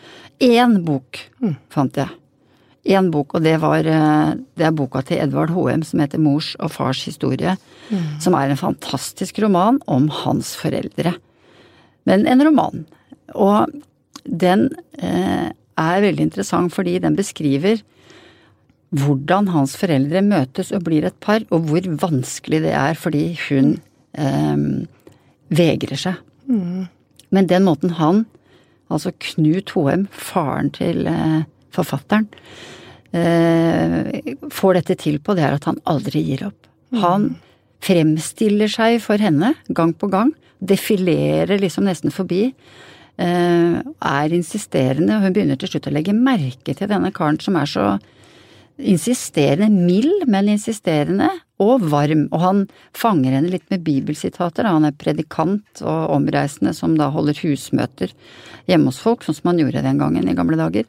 Én 0.43 0.81
bok 0.87 1.23
fant 1.71 1.99
jeg. 1.99 2.11
Én 2.87 3.09
bok, 3.11 3.35
og 3.35 3.43
det 3.43 3.57
var 3.59 3.83
eh, 3.83 4.35
det 4.55 4.65
er 4.65 4.75
boka 4.75 5.01
til 5.03 5.19
Edvard 5.19 5.51
Hoem 5.51 5.83
som 5.83 5.99
heter 5.99 6.21
Mors 6.21 6.53
og 6.63 6.71
fars 6.71 7.03
historie, 7.07 7.57
som 8.21 8.37
er 8.37 8.51
en 8.51 8.59
fantastisk 8.59 9.41
roman 9.43 9.81
om 9.87 10.07
hans 10.23 10.53
foreldre. 10.55 11.15
Men 12.07 12.27
en 12.29 12.43
roman. 12.45 12.85
Og 13.35 13.67
den 14.23 14.69
eh, 15.01 15.49
er 15.51 16.03
veldig 16.05 16.29
interessant 16.29 16.73
fordi 16.73 16.97
den 17.03 17.17
beskriver 17.19 17.81
hvordan 18.89 19.51
hans 19.53 19.75
foreldre 19.77 20.23
møtes 20.25 20.71
og 20.73 20.87
blir 20.87 21.05
et 21.05 21.17
par, 21.21 21.43
og 21.53 21.69
hvor 21.69 21.85
vanskelig 22.01 22.63
det 22.63 22.73
er 22.73 22.97
fordi 22.97 23.25
hun 23.49 23.75
eh, 24.17 24.63
vegrer 25.53 25.99
seg. 25.99 26.17
Men 27.29 27.49
den 27.49 27.67
måten 27.67 27.93
han, 27.99 28.25
altså 28.89 29.13
Knut 29.21 29.75
Hoem, 29.75 30.07
faren 30.09 30.71
til 30.73 31.05
eh, 31.09 31.43
forfatteren, 31.75 32.27
eh, 33.13 34.35
får 34.51 34.79
dette 34.79 34.97
til 35.05 35.19
på, 35.19 35.35
det 35.35 35.45
er 35.45 35.57
at 35.57 35.69
han 35.69 35.79
aldri 35.89 36.23
gir 36.25 36.47
opp. 36.49 36.69
Han 36.99 37.31
fremstiller 37.85 38.71
seg 38.71 38.99
for 39.03 39.21
henne 39.21 39.53
gang 39.69 39.93
på 39.93 40.09
gang, 40.11 40.33
defilerer 40.59 41.59
liksom 41.61 41.87
nesten 41.87 42.11
forbi. 42.11 42.53
eh, 43.17 43.81
Er 44.01 44.29
insisterende, 44.29 45.15
og 45.15 45.23
hun 45.23 45.33
begynner 45.33 45.57
til 45.59 45.69
slutt 45.69 45.87
å 45.87 45.93
legge 45.93 46.13
merke 46.13 46.75
til 46.75 46.87
denne 46.87 47.11
karen 47.11 47.39
som 47.39 47.55
er 47.55 47.65
så 47.65 47.99
insisterende, 48.79 49.69
mild, 49.69 50.25
men 50.27 50.47
insisterende, 50.53 51.29
og 51.59 51.83
varm. 51.91 52.27
Og 52.31 52.39
han 52.39 52.61
fanger 52.95 53.35
henne 53.35 53.51
litt 53.51 53.65
med 53.69 53.83
bibelsitater. 53.83 54.63
Han 54.63 54.87
er 54.87 54.95
predikant 54.95 55.81
og 55.83 56.13
omreisende 56.15 56.73
som 56.73 56.95
da 56.99 57.09
holder 57.11 57.41
husmøter 57.43 58.13
hjemme 58.69 58.93
hos 58.93 59.01
folk, 59.03 59.25
sånn 59.25 59.35
som 59.35 59.51
han 59.51 59.59
gjorde 59.59 59.83
den 59.83 59.99
gangen 59.99 60.29
i 60.29 60.37
gamle 60.37 60.59
dager. 60.59 60.87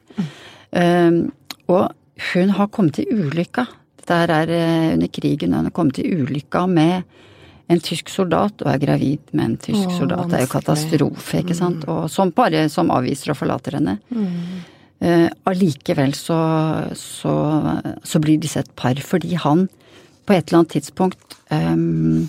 Um, 0.71 1.31
og 1.71 1.91
hun 2.31 2.53
har 2.55 2.69
kommet 2.71 2.99
til 2.99 3.09
ulykka. 3.11 3.65
Dette 4.01 4.17
er 4.35 4.51
eh, 4.55 4.93
under 4.95 5.11
krigen, 5.13 5.53
hun 5.53 5.67
har 5.69 5.75
kommet 5.75 5.99
til 5.99 6.21
ulykka 6.21 6.65
med 6.69 7.03
en 7.71 7.79
tysk 7.79 8.09
soldat, 8.11 8.61
og 8.65 8.67
er 8.67 8.81
gravid 8.81 9.31
med 9.31 9.45
en 9.45 9.57
tysk 9.61 9.87
Åh, 9.87 9.97
soldat. 10.01 10.27
Det 10.29 10.39
er 10.39 10.45
jo 10.45 10.51
katastrofe, 10.51 11.41
ikke 11.41 11.55
sant. 11.55 11.85
Og 11.91 12.09
som 12.11 12.33
bare 12.35 12.65
som 12.71 12.91
avviser 12.91 13.31
og 13.31 13.39
forlater 13.39 13.77
henne. 13.79 13.97
Eh, 15.01 15.29
Allikevel 15.49 16.13
så, 16.17 16.39
så, 16.97 17.35
så 18.03 18.21
blir 18.21 18.41
disse 18.41 18.61
et 18.61 18.73
par, 18.75 18.99
fordi 18.99 19.37
han 19.39 19.67
på 20.27 20.35
et 20.35 20.49
eller 20.49 20.61
annet 20.61 20.75
tidspunkt 20.75 21.37
ehm, 21.49 22.27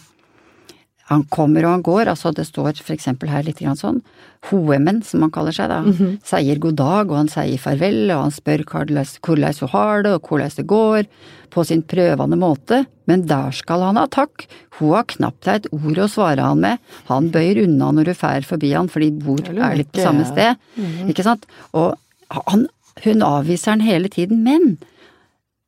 Han 1.10 1.24
kommer 1.28 1.64
og 1.66 1.72
han 1.74 1.82
går, 1.82 2.08
altså 2.12 2.30
det 2.32 2.46
står 2.46 2.78
for 2.80 2.94
eksempel 2.94 3.28
her 3.28 3.42
litt 3.42 3.58
grann 3.58 3.76
sånn. 3.76 4.02
Hoemen, 4.50 5.02
som 5.06 5.22
han 5.22 5.32
kaller 5.34 5.52
seg 5.52 5.68
da, 5.68 5.80
sier 6.24 6.58
god 6.62 6.76
dag, 6.78 7.10
og 7.10 7.16
han 7.18 7.28
sier 7.30 7.58
farvel, 7.58 8.10
og 8.14 8.22
han 8.22 8.34
spør 8.34 8.64
hvordan 8.64 9.02
hun 9.02 9.68
har 9.74 10.02
det, 10.06 10.12
og 10.14 10.28
hvordan 10.30 10.54
det 10.56 10.66
går, 10.66 11.08
på 11.52 11.64
sin 11.68 11.82
prøvende 11.82 12.38
måte, 12.40 12.84
men 13.10 13.26
der 13.28 13.50
skal 13.52 13.82
han 13.84 13.98
ha 14.00 14.06
takk, 14.08 14.46
hun 14.78 14.94
har 14.94 15.04
knapt 15.10 15.48
et 15.52 15.66
ord 15.72 15.98
å 15.98 16.08
svare 16.08 16.40
han 16.40 16.62
med, 16.62 16.78
han 17.10 17.28
bøyer 17.34 17.64
unna 17.66 17.90
når 17.92 18.12
hun 18.14 18.20
fær 18.22 18.46
forbi 18.48 18.72
han, 18.72 18.88
for 18.88 19.04
de 19.04 19.10
bor 19.12 19.42
er 19.52 19.76
litt 19.76 19.92
på 19.92 20.00
samme 20.00 20.24
sted, 20.30 20.56
ikke 21.10 21.26
sant, 21.26 21.44
og 21.76 21.98
han, 22.48 22.68
hun 23.04 23.22
avviser 23.26 23.74
han 23.74 23.84
hele 23.84 24.08
tiden, 24.08 24.40
men 24.46 24.78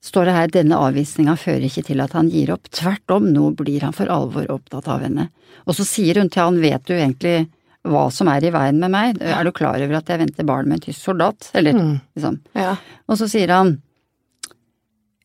står 0.05 0.29
det 0.29 0.37
her, 0.37 0.53
denne 0.53 0.79
avvisninga 0.87 1.37
fører 1.41 1.67
ikke 1.69 1.87
til 1.89 2.03
at 2.05 2.15
han 2.17 2.29
gir 2.33 2.53
opp, 2.55 2.69
tvert 2.75 3.15
om, 3.15 3.31
nå 3.33 3.51
blir 3.59 3.87
han 3.87 3.95
for 3.97 4.11
alvor 4.13 4.51
opptatt 4.53 4.89
av 4.93 5.05
henne. 5.07 5.31
Og 5.65 5.79
så 5.79 5.87
sier 5.89 6.21
hun 6.21 6.31
til 6.33 6.45
han, 6.45 6.61
vet 6.63 6.85
du 6.85 6.95
egentlig 6.97 7.47
hva 7.85 8.07
som 8.13 8.29
er 8.33 8.45
i 8.45 8.53
veien 8.53 8.79
med 8.81 8.93
meg, 8.93 9.19
er 9.21 9.45
du 9.45 9.53
klar 9.53 9.81
over 9.81 9.99
at 9.99 10.09
jeg 10.09 10.21
venter 10.23 10.47
barn 10.49 10.69
med 10.69 10.79
en 10.79 10.85
tysk 10.87 11.11
soldat, 11.11 11.51
eller 11.57 11.77
liksom. 11.77 12.39
Ja. 12.57 12.77
Og 13.09 13.21
så 13.21 13.29
sier 13.29 13.53
han, 13.53 13.75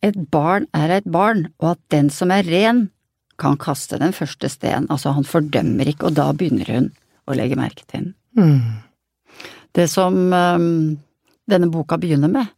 et 0.03 0.17
barn 0.31 0.67
er 0.75 0.97
et 0.97 1.07
barn, 1.07 1.47
og 1.59 1.73
at 1.75 1.81
den 1.91 2.11
som 2.11 2.31
er 2.35 2.47
ren, 2.47 2.87
kan 3.39 3.55
kaste 3.55 3.95
den 4.01 4.11
første 4.11 4.49
steinen. 4.51 4.89
altså 4.91 5.13
han 5.15 5.23
fordømmer 5.23 5.87
ikke, 5.87 6.09
og 6.09 6.17
da 6.17 6.25
begynner 6.35 6.67
hun 6.75 6.89
å 7.23 7.35
legge 7.39 7.55
merke 7.55 7.85
til 7.87 8.09
den. 8.09 8.15
Mm. 8.35 9.45
Det 9.75 9.85
som 9.87 10.17
um, 10.33 10.97
denne 11.47 11.69
boka 11.71 11.95
begynner 12.01 12.31
med, 12.31 12.51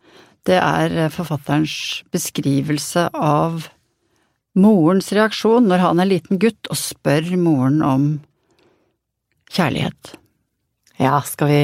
det 0.49 0.57
er 0.57 0.97
eh, 1.05 1.13
forfatterens 1.13 2.03
beskrivelse 2.13 3.07
av 3.13 3.67
morens 4.57 5.11
reaksjon 5.15 5.69
når 5.69 5.83
han 5.85 6.01
er 6.03 6.09
liten 6.09 6.41
gutt 6.41 6.69
og 6.71 6.79
spør 6.79 7.29
moren 7.39 7.81
om 7.85 8.07
kjærlighet. 9.51 10.15
ja, 10.99 11.21
skal 11.21 11.47
vi 11.47 11.63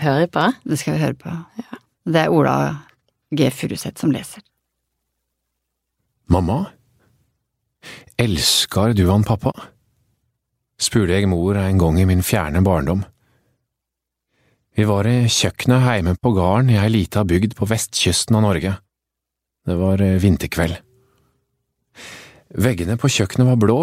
høre 0.00 0.26
på? 0.28 0.52
Det 0.64 0.78
skal 0.78 0.96
vi 0.96 1.04
høre 1.04 1.14
på. 1.14 1.32
Ja. 1.60 1.80
Det 2.06 2.20
er 2.22 2.30
Ola 2.30 2.56
G. 3.34 3.50
Furuseth 3.50 4.00
som 4.00 4.12
leser. 4.14 4.42
Mamma, 6.30 6.66
elsker 8.18 8.94
du 8.94 9.08
han 9.10 9.24
pappa? 9.24 9.52
spurte 10.76 11.14
jeg 11.16 11.28
mor 11.30 11.56
en 11.56 11.78
gang 11.80 11.98
i 12.00 12.04
min 12.04 12.22
fjerne 12.22 12.60
barndom. 12.64 13.04
Vi 14.76 14.84
var 14.84 15.06
i 15.08 15.24
kjøkkenet 15.24 15.86
heime 15.86 16.12
på 16.20 16.34
gården 16.36 16.68
i 16.74 16.76
ei 16.76 16.90
lita 16.92 17.22
bygd 17.24 17.54
på 17.56 17.64
vestkysten 17.70 18.36
av 18.36 18.42
Norge. 18.44 18.74
Det 19.64 19.76
var 19.78 20.02
eh, 20.04 20.18
vinterkveld. 20.20 20.76
Veggene 22.60 22.98
på 23.00 23.08
kjøkkenet 23.08 23.48
var 23.48 23.56
blå, 23.62 23.78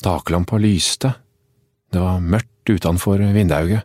taklampa 0.00 0.56
lyste, 0.56 1.10
det 1.92 2.00
var 2.00 2.22
mørkt 2.24 2.72
utenfor 2.72 3.20
vindauget. 3.34 3.84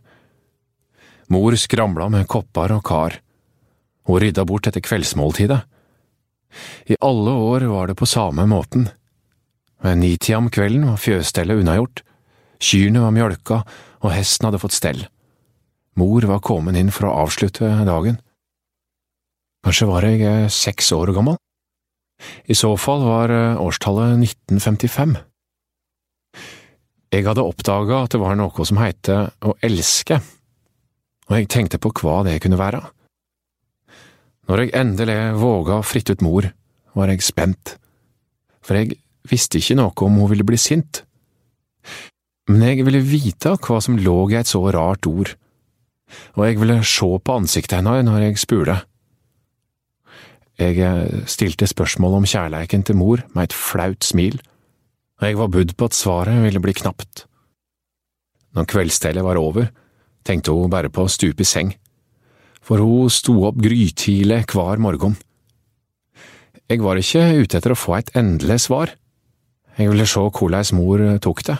Mor 1.28 1.56
skramla 1.60 2.06
med 2.08 2.24
kopper 2.32 2.72
og 2.78 2.80
kar. 2.88 3.18
Hun 4.08 4.20
rydda 4.22 4.46
bort 4.48 4.70
etter 4.70 4.84
kveldsmåltidet. 4.84 5.58
I 6.88 6.96
alle 7.04 7.34
år 7.50 7.66
var 7.68 7.90
det 7.90 7.98
på 8.00 8.08
samme 8.08 8.46
måten. 8.48 8.86
Ved 9.84 10.00
nitida 10.00 10.40
om 10.40 10.48
kvelden 10.48 10.88
var 10.88 11.02
fjøsstellet 11.02 11.60
unnagjort, 11.60 12.00
kyrne 12.56 13.04
var 13.04 13.12
mjølka 13.12 13.60
og 14.00 14.14
hesten 14.14 14.48
hadde 14.48 14.62
fått 14.64 14.78
stell. 14.78 15.04
Mor 15.96 16.26
var 16.28 16.44
kommet 16.44 16.76
inn 16.76 16.92
for 16.92 17.08
å 17.08 17.14
avslutte 17.24 17.68
dagen. 17.88 18.18
Kanskje 19.64 19.88
var 19.88 20.04
jeg 20.06 20.22
eh, 20.22 20.50
seks 20.52 20.92
år 20.94 21.14
gammel? 21.16 21.38
I 22.48 22.54
så 22.56 22.74
fall 22.80 23.04
var 23.06 23.32
eh, 23.32 23.60
årstallet 23.60 24.20
1955. 24.20 25.16
Jeg 27.16 27.24
hadde 27.24 27.46
oppdaga 27.46 28.02
at 28.04 28.12
det 28.12 28.20
var 28.20 28.36
noe 28.36 28.66
som 28.68 28.80
heite 28.80 29.16
å 29.40 29.54
elske, 29.64 30.20
og 31.26 31.34
jeg 31.38 31.48
tenkte 31.50 31.80
på 31.80 31.94
hva 32.02 32.20
det 32.26 32.36
kunne 32.44 32.60
være. 32.60 32.82
Når 34.46 34.62
jeg 34.62 34.74
endelig 34.78 35.18
våga 35.40 35.80
å 35.80 35.86
fritte 35.86 36.14
ut 36.14 36.22
mor, 36.22 36.50
var 36.96 37.10
jeg 37.10 37.24
spent, 37.24 37.76
for 38.62 38.78
jeg 38.78 39.00
visste 39.26 39.58
ikke 39.58 39.78
noe 39.80 40.06
om 40.06 40.20
hun 40.20 40.30
ville 40.30 40.46
bli 40.46 40.58
sint. 40.60 41.02
Men 42.46 42.62
jeg 42.68 42.86
ville 42.86 43.02
vite 43.02 43.56
hva 43.58 43.80
som 43.82 43.98
lå 43.98 44.20
i 44.30 44.38
et 44.38 44.50
så 44.50 44.60
rart 44.74 45.08
ord, 45.10 45.32
og 46.36 46.46
jeg 46.46 46.60
ville 46.60 46.82
se 46.86 47.08
på 47.18 47.38
ansiktet 47.40 47.80
hennes 47.80 48.04
når 48.06 48.24
jeg 48.24 48.42
spurte. 48.42 48.76
Jeg 50.56 50.80
eh, 50.80 51.24
stilte 51.28 51.68
spørsmål 51.68 52.20
om 52.20 52.28
kjærleiken 52.28 52.84
til 52.86 52.96
mor 52.96 53.22
med 53.34 53.48
et 53.48 53.56
flaut 53.56 54.04
smil, 54.04 54.38
og 55.20 55.26
jeg 55.28 55.38
var 55.38 55.52
budd 55.52 55.74
på 55.76 55.88
at 55.88 55.96
svaret 55.96 56.42
ville 56.44 56.62
bli 56.62 56.72
knapt. 56.76 57.26
Når 58.56 58.68
kveldsstellet 58.72 59.24
var 59.24 59.36
over, 59.36 59.68
tenkte 60.24 60.54
hun 60.56 60.72
bare 60.72 60.88
på 60.88 61.04
å 61.04 61.12
stupe 61.12 61.44
i 61.44 61.48
seng, 61.48 61.74
for 62.64 62.80
hun 62.80 63.12
sto 63.12 63.36
opp 63.46 63.60
grytidlig 63.60 64.46
hver 64.52 64.80
morgen. 64.82 65.18
Jeg 66.66 66.82
var 66.82 66.98
ikke 66.98 67.44
ute 67.44 67.60
etter 67.60 67.76
å 67.76 67.78
få 67.78 67.98
et 67.98 68.10
endelig 68.16 68.64
svar, 68.64 68.96
jeg 69.76 69.90
ville 69.92 70.06
se 70.08 70.22
hvordan 70.24 70.72
mor 70.72 71.02
tok 71.20 71.42
det. 71.44 71.56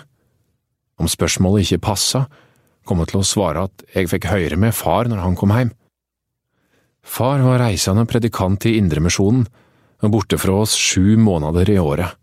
Om 0.97 1.09
spørsmålet 1.13 1.67
ikke 1.67 1.85
passa, 1.91 2.25
kom 2.87 3.03
hun 3.03 3.11
til 3.11 3.21
å 3.21 3.27
svare 3.27 3.67
at 3.69 3.85
jeg 3.95 4.11
fikk 4.13 4.31
høre 4.31 4.59
med 4.61 4.75
far 4.77 5.11
når 5.11 5.25
han 5.25 5.37
kom 5.39 5.53
hjem. 5.55 5.73
Far 7.07 7.43
var 7.45 7.61
reisende 7.63 8.07
predikant 8.09 8.67
i 8.67 8.77
Indremisjonen 8.81 9.47
og 10.05 10.13
borte 10.13 10.39
fra 10.41 10.61
oss 10.65 10.75
sju 10.77 11.17
måneder 11.21 11.71
i 11.73 11.79
året. 11.81 12.17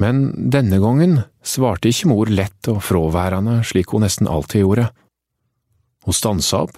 Men 0.00 0.28
denne 0.52 0.78
gangen 0.82 1.20
svarte 1.46 1.90
ikke 1.90 2.10
mor 2.10 2.30
lett 2.30 2.68
og 2.70 2.82
fraværende 2.84 3.62
slik 3.64 3.94
hun 3.94 4.04
nesten 4.04 4.28
alltid 4.28 4.62
gjorde. 4.64 4.90
Hun 6.04 6.16
stansa 6.16 6.66
opp 6.66 6.76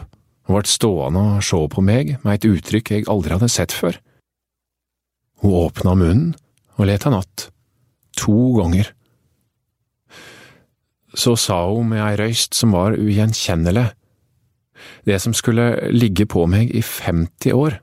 og 0.49 0.54
ble 0.54 0.71
stående 0.71 1.25
og 1.37 1.45
se 1.45 1.59
på 1.75 1.85
meg 1.85 2.14
med 2.23 2.38
et 2.38 2.49
uttrykk 2.49 2.92
jeg 2.95 3.09
aldri 3.11 3.35
hadde 3.37 3.50
sett 3.52 3.75
før. 3.75 3.99
Hun 5.42 5.59
åpna 5.66 5.95
munnen 5.99 6.37
og 6.78 6.87
let 6.87 7.02
han 7.02 7.14
att, 7.14 7.50
to 8.16 8.54
ganger. 8.54 8.95
Så 11.18 11.34
sa 11.40 11.64
hun 11.66 11.90
med 11.90 12.02
ei 12.04 12.16
røyst 12.20 12.54
som 12.54 12.76
var 12.76 12.94
ugjenkjennelig, 12.94 13.88
det 15.08 15.18
som 15.18 15.34
skulle 15.34 15.90
ligge 15.90 16.28
på 16.30 16.44
meg 16.46 16.70
i 16.70 16.82
50 16.84 17.56
år. 17.58 17.80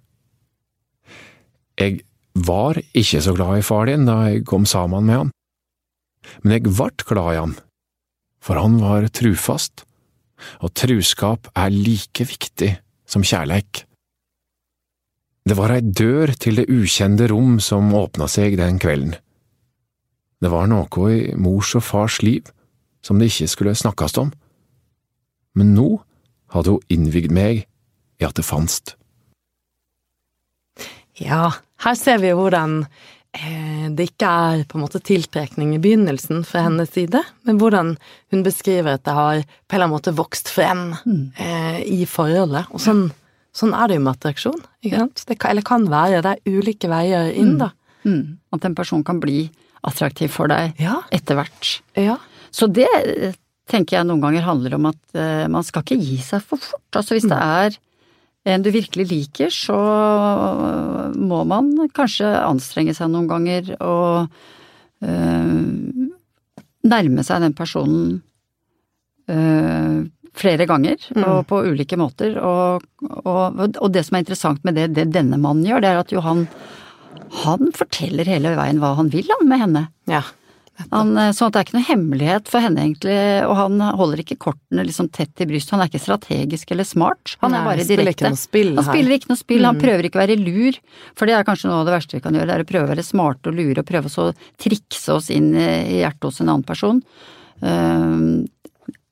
Jeg 1.76 2.06
var 2.48 2.80
ikke 2.96 3.20
så 3.24 3.34
glad 3.36 3.60
i 3.60 3.66
far 3.66 3.90
din 3.90 4.08
da 4.08 4.22
jeg 4.30 4.46
kom 4.48 4.68
sammen 4.70 5.08
med 5.08 5.20
han, 5.20 5.34
men 6.44 6.56
jeg 6.56 6.78
vart 6.80 7.04
glad 7.08 7.34
i 7.34 7.42
han, 7.42 7.58
for 8.40 8.62
han 8.62 8.80
var 8.80 9.10
trufast, 9.12 9.84
og 10.64 10.72
truskap 10.78 11.52
er 11.56 11.76
like 11.76 12.28
viktig 12.28 12.72
som 13.08 13.24
kjærleik. 13.24 13.84
Det 15.46 15.60
var 15.60 15.76
ei 15.76 15.84
dør 15.84 16.32
til 16.40 16.58
det 16.62 16.70
ukjente 16.74 17.28
rom 17.30 17.60
som 17.62 17.92
åpna 17.94 18.28
seg 18.32 18.56
den 18.58 18.80
kvelden. 18.82 19.14
Det 20.42 20.50
var 20.52 20.68
noe 20.72 21.12
i 21.14 21.36
mors 21.38 21.76
og 21.78 21.84
fars 21.86 22.22
liv 22.26 22.50
som 23.06 23.20
det 23.22 23.30
ikke 23.32 23.48
skulle 23.52 23.76
snakkes 23.78 24.18
om, 24.22 24.32
men 25.56 25.74
nå 25.78 25.90
hadde 26.56 26.74
hun 26.76 26.88
innvigd 26.92 27.30
meg 27.36 27.66
i 28.20 28.26
at 28.26 28.36
det 28.40 28.46
fanst. 28.48 28.96
Ja, 31.20 31.52
her 31.86 31.96
ser 31.96 32.20
vi 32.20 32.32
hvordan 32.36 32.82
eh, 33.38 33.86
det 33.96 34.10
ikke 34.10 34.28
er 34.50 34.64
på 34.68 34.78
en 34.80 34.84
måte 34.84 35.00
tiltrekning 35.04 35.74
i 35.76 35.80
begynnelsen 35.84 36.44
fra 36.48 36.66
hennes 36.68 36.92
side, 36.96 37.22
men 37.48 37.60
hvordan 37.62 37.94
hun 38.34 38.44
beskriver 38.46 38.98
at 38.98 39.06
det 39.08 39.16
har 39.16 39.42
på 39.46 39.48
en 39.48 39.78
eller 39.78 39.86
annen 39.88 39.96
måte 39.96 40.16
vokst 40.18 40.52
frem 40.52 40.90
eh, 41.40 41.80
i 41.88 42.02
forholdet. 42.10 42.68
Og 42.76 42.84
sånn, 42.84 43.06
sånn 43.56 43.76
er 43.78 43.88
det 43.94 44.00
jo 44.00 44.06
med 44.08 44.16
attraksjon, 44.18 44.62
ikke 44.84 45.04
sant? 45.06 45.24
Det 45.30 45.40
kan, 45.40 45.54
eller 45.56 45.68
kan 45.68 45.88
være. 45.92 46.24
Det 46.26 46.36
er 46.36 46.60
ulike 46.60 46.92
veier 46.92 47.32
inn, 47.32 47.56
da. 47.64 47.72
Mm. 48.06 48.36
At 48.54 48.68
en 48.68 48.76
person 48.78 49.04
kan 49.08 49.22
bli 49.24 49.46
attraktiv 49.88 50.34
for 50.36 50.50
deg 50.52 50.76
Ja. 50.82 51.00
etter 51.16 51.38
hvert. 51.40 51.78
Ja. 51.96 52.18
Så 52.56 52.70
det 52.72 52.88
eh, 52.88 53.36
tenker 53.70 54.00
jeg 54.00 54.08
noen 54.08 54.24
ganger 54.24 54.46
handler 54.46 54.78
om 54.78 54.90
at 54.92 55.18
eh, 55.18 55.46
man 55.52 55.66
skal 55.66 55.84
ikke 55.84 56.00
gi 56.00 56.20
seg 56.24 56.44
for 56.46 56.62
fort. 56.62 56.88
Altså 56.96 57.18
hvis 57.18 57.28
det 57.30 57.40
er 57.40 57.80
en 58.46 58.62
du 58.62 58.70
virkelig 58.70 59.08
liker, 59.10 59.50
så 59.50 59.76
må 61.18 61.40
man 61.50 61.72
kanskje 61.98 62.30
anstrenge 62.46 62.94
seg 62.94 63.10
noen 63.10 63.26
ganger 63.32 63.72
og 63.82 64.28
øh, 65.02 65.64
nærme 66.86 67.26
seg 67.26 67.42
den 67.42 67.56
personen 67.58 68.20
øh, 69.34 70.06
flere 70.38 70.70
ganger 70.70 71.02
og 71.24 71.48
på 71.50 71.64
ulike 71.72 71.98
måter. 71.98 72.38
Og, 72.38 72.86
og, 73.24 73.60
og 73.66 73.90
det 73.96 74.06
som 74.06 74.20
er 74.20 74.28
interessant 74.28 74.62
med 74.68 74.78
det, 74.78 74.92
det 74.94 75.10
denne 75.16 75.42
mannen 75.42 75.66
gjør, 75.66 75.82
det 75.82 75.94
er 75.96 76.04
at 76.04 76.14
jo 76.14 76.22
han 76.22 76.46
han 77.36 77.72
forteller 77.76 78.28
hele 78.30 78.54
veien 78.56 78.80
hva 78.82 78.94
han 79.00 79.10
vil 79.12 79.28
han, 79.32 79.48
med 79.50 79.64
henne. 79.64 79.88
ja. 80.12 80.22
Han, 80.92 81.14
eh, 81.18 81.32
sånn 81.32 81.48
at 81.48 81.56
det 81.56 81.60
er 81.62 81.68
ikke 81.68 81.78
noe 81.78 81.88
hemmelighet 81.88 82.50
for 82.52 82.64
henne 82.64 82.84
egentlig, 82.84 83.16
og 83.48 83.54
han 83.56 83.80
holder 83.96 84.22
ikke 84.26 84.38
kortene 84.44 84.84
liksom 84.84 85.08
tett 85.16 85.44
i 85.44 85.48
brystet. 85.48 85.72
Han 85.76 85.84
er 85.86 85.92
ikke 85.92 86.04
strategisk 86.04 86.74
eller 86.76 86.88
smart, 86.88 87.36
han 87.40 87.56
Nei, 87.56 87.62
er 87.62 87.70
bare 87.70 87.86
direkte. 87.88 88.28
han 88.28 88.36
spiller 88.92 89.16
ikke 89.16 89.32
noe 89.32 89.40
spill, 89.40 89.64
han 89.64 89.80
prøver 89.80 90.10
ikke 90.10 90.20
å 90.20 90.24
være 90.26 90.40
lur, 90.42 90.80
for 91.16 91.32
det 91.32 91.38
er 91.38 91.48
kanskje 91.48 91.72
noe 91.72 91.80
av 91.80 91.88
det 91.88 91.96
verste 91.96 92.18
vi 92.20 92.26
kan 92.26 92.36
gjøre, 92.36 92.50
det 92.52 92.58
er 92.58 92.66
å 92.66 92.72
prøve 92.74 92.90
å 92.90 92.92
være 92.92 93.08
smarte 93.08 93.52
og 93.54 93.56
lure 93.62 93.80
og 93.86 93.88
prøve 93.88 94.12
å 94.12 94.16
så 94.16 94.28
trikse 94.62 95.16
oss 95.16 95.32
inn 95.32 95.54
i 95.56 96.02
hjertet 96.04 96.28
hos 96.28 96.42
en 96.44 96.52
annen 96.52 96.68
person. 96.68 97.00
Ehm, 97.64 98.46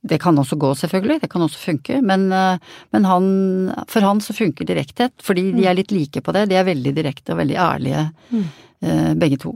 Det 0.04 0.20
kan 0.20 0.38
også 0.40 0.58
gå, 0.60 0.74
selvfølgelig, 0.76 1.22
det 1.22 1.30
kan 1.32 1.46
også 1.46 1.62
funke, 1.62 2.02
men, 2.04 2.28
eh, 2.36 2.74
men 2.92 3.08
han, 3.08 3.30
for 3.88 4.04
han 4.04 4.20
så 4.24 4.36
funker 4.36 4.68
direkthet, 4.68 5.16
fordi 5.24 5.52
de 5.56 5.68
er 5.70 5.78
litt 5.80 5.94
like 5.96 6.22
på 6.22 6.36
det. 6.36 6.50
De 6.52 6.60
er 6.60 6.68
veldig 6.68 6.96
direkte 6.98 7.36
og 7.36 7.40
veldig 7.40 7.56
ærlige, 7.56 8.08
mm. 8.34 8.46
begge 9.16 9.40
to. 9.40 9.54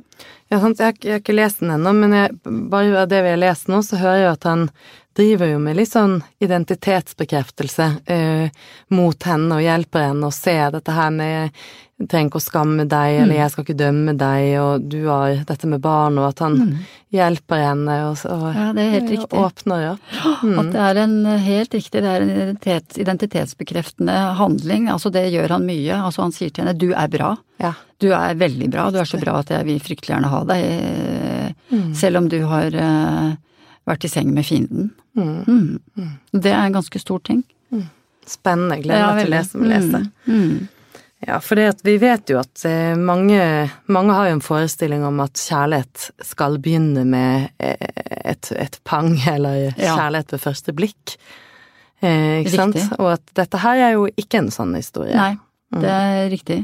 Ja, 0.47 0.61
sant? 0.63 0.79
Jeg, 0.79 1.01
jeg 1.03 1.17
har 1.17 1.19
ikke 1.19 1.35
lest 1.35 1.59
den 1.59 1.73
ennå, 1.75 1.91
men 1.97 2.15
jeg, 2.15 2.37
bare 2.71 3.03
av 3.03 3.09
det 3.11 3.19
vi 3.25 3.33
har 3.33 3.41
lest 3.41 3.67
nå, 3.67 3.81
så 3.83 3.99
hører 3.99 4.21
jeg 4.21 4.31
at 4.37 4.47
han 4.47 4.69
driver 5.17 5.49
jo 5.49 5.57
med 5.59 5.75
litt 5.79 5.89
sånn 5.91 6.19
identitetsbekreftelse 6.43 7.87
eh, 8.05 8.49
mot 8.93 9.23
henne 9.27 9.57
og 9.57 9.65
hjelper 9.65 10.09
henne 10.11 10.29
å 10.29 10.35
se 10.35 10.55
dette 10.77 10.93
her 10.95 11.11
med 11.15 11.51
trenger 11.97 12.29
ikke 12.29 12.37
å 12.37 12.43
skamme 12.45 12.83
deg, 12.85 13.15
eller 13.23 13.39
jeg 13.39 13.49
skal 13.49 13.63
ikke 13.65 13.75
dømme 13.79 14.13
deg, 14.13 14.43
og 14.61 14.83
du 14.85 14.99
har 15.07 15.39
dette 15.49 15.65
med 15.65 15.81
barn, 15.81 16.19
og 16.21 16.27
at 16.27 16.43
han 16.45 16.59
hjelper 17.09 17.63
henne 17.63 17.95
og, 18.11 18.19
og 18.29 18.43
Ja, 18.53 18.65
det 18.77 18.83
er 18.83 18.91
helt 18.93 19.09
riktig. 19.15 19.39
åpner 19.41 19.87
opp. 19.95 20.11
At 20.61 20.69
det 20.75 20.83
er 20.83 20.99
en 21.01 21.15
helt 21.47 21.73
riktig, 21.73 22.03
det 22.05 22.11
er 22.11 22.21
en 22.27 22.33
identitets, 22.35 22.99
identitetsbekreftende 23.01 24.13
handling. 24.37 24.85
Altså 24.93 25.09
det 25.09 25.25
gjør 25.33 25.55
han 25.55 25.65
mye. 25.65 25.97
Altså 25.97 26.21
han 26.27 26.35
sier 26.37 26.53
til 26.53 26.67
henne 26.67 26.77
'du 26.77 26.91
er 26.93 27.09
bra'. 27.09 27.33
Ja. 27.65 27.73
Du 27.97 28.11
er 28.13 28.37
veldig 28.37 28.69
bra, 28.69 28.91
du 28.93 28.99
er 29.01 29.09
så 29.09 29.17
bra 29.19 29.39
at 29.41 29.49
jeg 29.49 29.65
vil 29.65 29.79
fryktelig 29.81 30.13
gjerne 30.13 30.29
ha 30.35 30.43
deg. 30.53 30.63
eh, 30.63 31.53
Mm. 31.67 31.93
Selv 31.95 32.17
om 32.17 32.29
du 32.29 32.37
har 32.45 32.71
eh, 32.73 33.33
vært 33.87 34.07
i 34.07 34.11
seng 34.11 34.33
med 34.35 34.45
fienden. 34.47 34.91
Mm. 35.17 35.77
Det 36.31 36.51
er 36.51 36.65
en 36.65 36.75
ganske 36.77 37.01
stor 37.01 37.21
ting. 37.25 37.43
Spennende. 38.27 38.81
Gleder 38.83 39.13
meg 39.15 39.23
til 39.23 39.31
å 39.31 39.37
lese. 39.37 39.61
Lese. 39.71 40.01
Mm. 40.27 40.67
Ja, 41.25 41.39
for 41.41 41.57
vi 41.87 41.95
vet 41.97 42.29
jo 42.29 42.37
at 42.37 42.61
eh, 42.69 42.93
mange, 42.93 43.41
mange 43.89 44.13
har 44.13 44.27
jo 44.29 44.35
en 44.35 44.43
forestilling 44.45 45.01
om 45.07 45.17
at 45.23 45.39
kjærlighet 45.41 46.11
skal 46.27 46.59
begynne 46.61 47.07
med 47.09 47.47
eh, 47.57 47.89
et, 48.35 48.51
et 48.53 48.77
pang, 48.85 49.15
eller 49.33 49.71
kjærlighet 49.73 50.35
ved 50.35 50.43
første 50.43 50.75
blikk. 50.77 51.15
Eh, 52.05 52.43
ikke 52.43 52.53
sant? 52.53 52.77
Riktig. 52.77 52.99
Og 53.01 53.15
at 53.15 53.33
dette 53.39 53.63
her 53.63 53.81
er 53.87 53.95
jo 53.97 54.05
ikke 54.13 54.43
en 54.43 54.53
sånn 54.53 54.77
historie. 54.77 55.17
Nei, 55.17 55.33
det 55.81 55.95
er 55.95 56.29
riktig. 56.35 56.59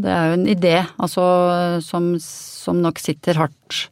Det 0.00 0.12
er 0.12 0.28
jo 0.28 0.36
en 0.36 0.46
idé, 0.48 0.76
altså, 1.00 1.24
som, 1.84 2.12
som 2.20 2.84
nok 2.84 3.00
sitter 3.00 3.40
hardt 3.40 3.86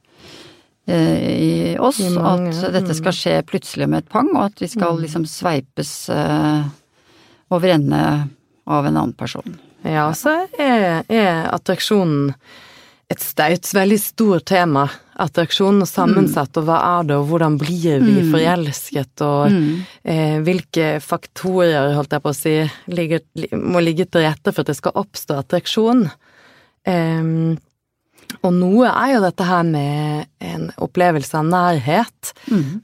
i 0.94 1.76
oss. 1.80 2.00
I 2.00 2.10
mange, 2.14 2.52
at 2.54 2.74
dette 2.74 2.96
skal 2.96 3.14
skje 3.16 3.34
plutselig 3.48 3.88
med 3.90 4.04
et 4.04 4.12
pang, 4.12 4.30
og 4.36 4.48
at 4.48 4.62
vi 4.62 4.70
skal 4.70 5.00
liksom 5.02 5.26
sveipes 5.28 5.92
eh, 6.14 6.68
over 7.54 7.74
ende 7.74 8.02
av 8.68 8.86
en 8.86 8.96
annen 8.96 9.16
person. 9.16 9.58
Ja, 9.86 10.08
så 10.16 10.34
er, 10.58 11.04
er 11.08 11.46
attraksjonen 11.52 12.32
et 13.08 13.22
staut, 13.24 13.68
veldig 13.72 13.96
stort 14.00 14.48
tema. 14.50 14.84
Attraksjonen 15.18 15.82
og 15.82 15.88
sammensatt, 15.88 16.58
og 16.60 16.66
hva 16.68 16.78
er 17.00 17.06
det, 17.08 17.16
og 17.16 17.30
hvordan 17.30 17.56
blir 17.60 18.02
vi 18.04 18.20
forelsket, 18.28 19.22
og 19.24 19.54
eh, 20.04 20.36
hvilke 20.44 20.98
faktorer, 21.02 21.94
holdt 21.96 22.14
jeg 22.14 22.24
på 22.24 22.34
å 22.34 22.36
si, 22.36 22.52
ligger, 22.92 23.24
må 23.56 23.80
ligge 23.82 24.06
til 24.06 24.26
rette 24.28 24.52
for 24.52 24.62
at 24.62 24.70
det 24.70 24.76
skal 24.78 25.00
oppstå 25.00 25.40
attraksjon. 25.40 26.04
Em, 26.88 27.56
og 28.46 28.54
noe 28.54 28.88
er 28.90 29.14
jo 29.16 29.22
dette 29.24 29.46
her 29.48 29.64
med 29.66 30.28
en 30.44 30.68
opplevelse 30.84 31.38
av 31.38 31.48
nærhet. 31.48 32.32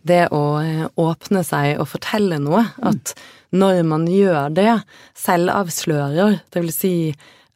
Det 0.02 0.24
å 0.34 0.42
eh, 0.62 0.86
åpne 1.00 1.44
seg 1.46 1.78
og 1.82 1.88
fortelle 1.92 2.40
noe. 2.42 2.64
At 2.82 3.14
når 3.54 3.82
man 3.86 4.08
gjør 4.10 4.50
det, 4.54 4.72
selvavslører, 5.14 6.40
det 6.50 6.64
vil 6.64 6.74
si 6.74 6.94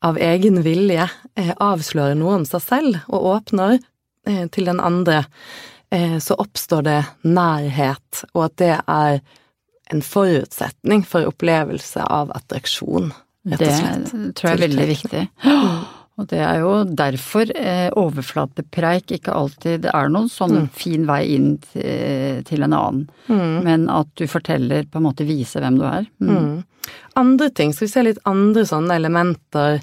av 0.06 0.18
egen 0.22 0.62
vilje, 0.62 1.08
eh, 1.34 1.52
avslører 1.58 2.14
noe 2.18 2.38
om 2.40 2.46
seg 2.46 2.62
selv 2.62 3.00
og 3.08 3.26
åpner 3.34 3.78
eh, 3.78 4.46
til 4.54 4.70
den 4.70 4.80
andre, 4.80 5.24
så 6.20 6.34
oppstår 6.36 6.82
det 6.84 6.98
nærhet, 7.24 8.18
og 8.34 8.42
at 8.44 8.56
det 8.60 8.74
er 8.76 9.22
en 9.88 10.02
forutsetning 10.04 11.00
for 11.08 11.24
opplevelse 11.30 12.04
av 12.04 12.28
attraksjon, 12.36 13.08
rett 13.48 13.62
Det 13.62 13.70
og 13.70 13.78
slett. 13.78 14.12
tror 14.36 14.50
jeg 14.50 14.58
er 14.58 14.64
veldig 14.66 14.88
viktig. 14.90 15.22
Og 16.18 16.26
det 16.32 16.40
er 16.42 16.62
jo 16.64 16.72
derfor 16.98 17.50
eh, 17.54 17.88
overflatepreik 17.94 19.14
ikke 19.18 19.36
alltid 19.38 19.86
er 19.92 20.10
noen 20.10 20.26
sånn 20.32 20.66
fin 20.74 21.06
vei 21.06 21.20
inn 21.36 21.52
til, 21.70 22.42
til 22.48 22.66
en 22.66 22.74
annen, 22.74 23.04
men 23.62 23.86
at 23.92 24.10
du 24.18 24.26
forteller, 24.30 24.88
på 24.90 24.98
en 24.98 25.06
måte 25.06 25.28
viser 25.28 25.62
hvem 25.62 25.78
du 25.78 25.86
er. 25.86 26.08
Mm. 26.18 26.34
Mm. 26.34 26.92
Andre 27.22 27.50
ting, 27.54 27.74
skal 27.74 27.86
vi 27.86 27.92
se 27.92 28.06
litt 28.08 28.22
andre 28.26 28.64
sånne 28.66 28.98
elementer 28.98 29.78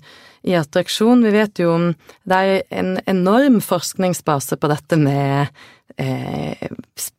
i 0.45 0.53
attraksjon. 0.59 1.23
Vi 1.25 1.33
vet 1.33 1.61
jo 1.61 1.71
det 2.27 2.37
er 2.37 2.61
en 2.69 2.95
enorm 3.09 3.61
forskningsbase 3.63 4.59
på 4.61 4.69
dette 4.71 4.99
med 4.99 5.49
eh, 5.97 6.69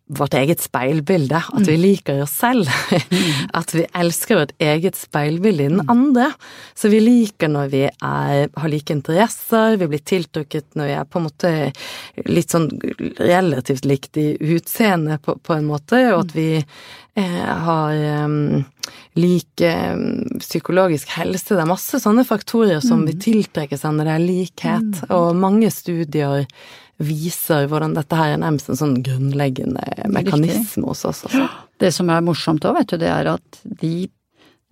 vårt 0.06 0.34
eget 0.34 0.60
speilbilde. 0.62 1.42
At 1.52 1.66
vi 1.68 1.76
liker 1.76 2.22
oss 2.22 2.34
selv. 2.38 2.68
At 3.58 3.74
vi 3.74 3.86
elsker 3.94 4.38
vårt 4.38 4.52
eget 4.62 4.96
speilbilde 4.96 5.64
i 5.64 5.72
den 5.72 5.90
andre. 5.90 6.30
Så 6.74 6.90
vi 6.92 7.00
liker 7.02 7.50
når 7.50 7.72
vi 7.72 7.82
er, 7.88 8.46
har 8.54 8.70
like 8.70 8.94
interesser, 8.94 9.76
vi 9.80 9.90
blir 9.90 10.04
tiltrukket 10.06 10.78
når 10.78 10.90
vi 10.90 10.94
er 11.00 11.10
på 11.10 11.20
en 11.20 11.26
måte 11.26 11.52
litt 12.30 12.54
sånn 12.54 12.70
relativt 13.18 13.88
likt 13.88 14.20
i 14.20 14.28
utseende 14.54 15.18
på, 15.22 15.36
på 15.42 15.58
en 15.58 15.66
måte, 15.66 16.00
og 16.12 16.26
at 16.26 16.36
vi 16.36 16.48
eh, 16.60 17.52
har 17.66 17.98
um, 18.26 18.62
lik 19.18 19.64
um, 19.66 20.38
psykologisk 20.38 21.16
helse. 21.16 21.54
Det 21.54 21.62
er 21.64 21.68
masse 21.68 22.00
sånne 22.02 22.26
faktorer 22.28 22.82
som 22.84 23.06
vi 23.08 23.18
tiltrekker 23.26 23.80
seg 23.80 23.96
når 23.96 24.08
det 24.08 24.16
er 24.16 24.26
likhet, 24.30 25.06
og 25.10 25.38
mange 25.40 25.72
studier 25.74 26.46
viser 26.98 27.66
hvordan 27.68 27.94
dette 27.96 28.16
her 28.16 28.35
er 28.35 28.40
nærmest 28.40 28.70
en 28.72 28.78
sånn 28.80 28.98
grunnleggende 29.04 29.82
mekanisme 30.12 30.87
hos 30.88 31.04
oss. 31.09 31.24
Altså. 31.28 31.48
Det 31.82 31.90
som 31.92 32.09
er 32.09 32.22
morsomt 32.24 32.64
òg, 32.64 32.78
vet 32.78 32.88
du, 32.94 32.96
det 33.02 33.11
er 33.12 33.28
at 33.35 33.59
de 33.82 34.09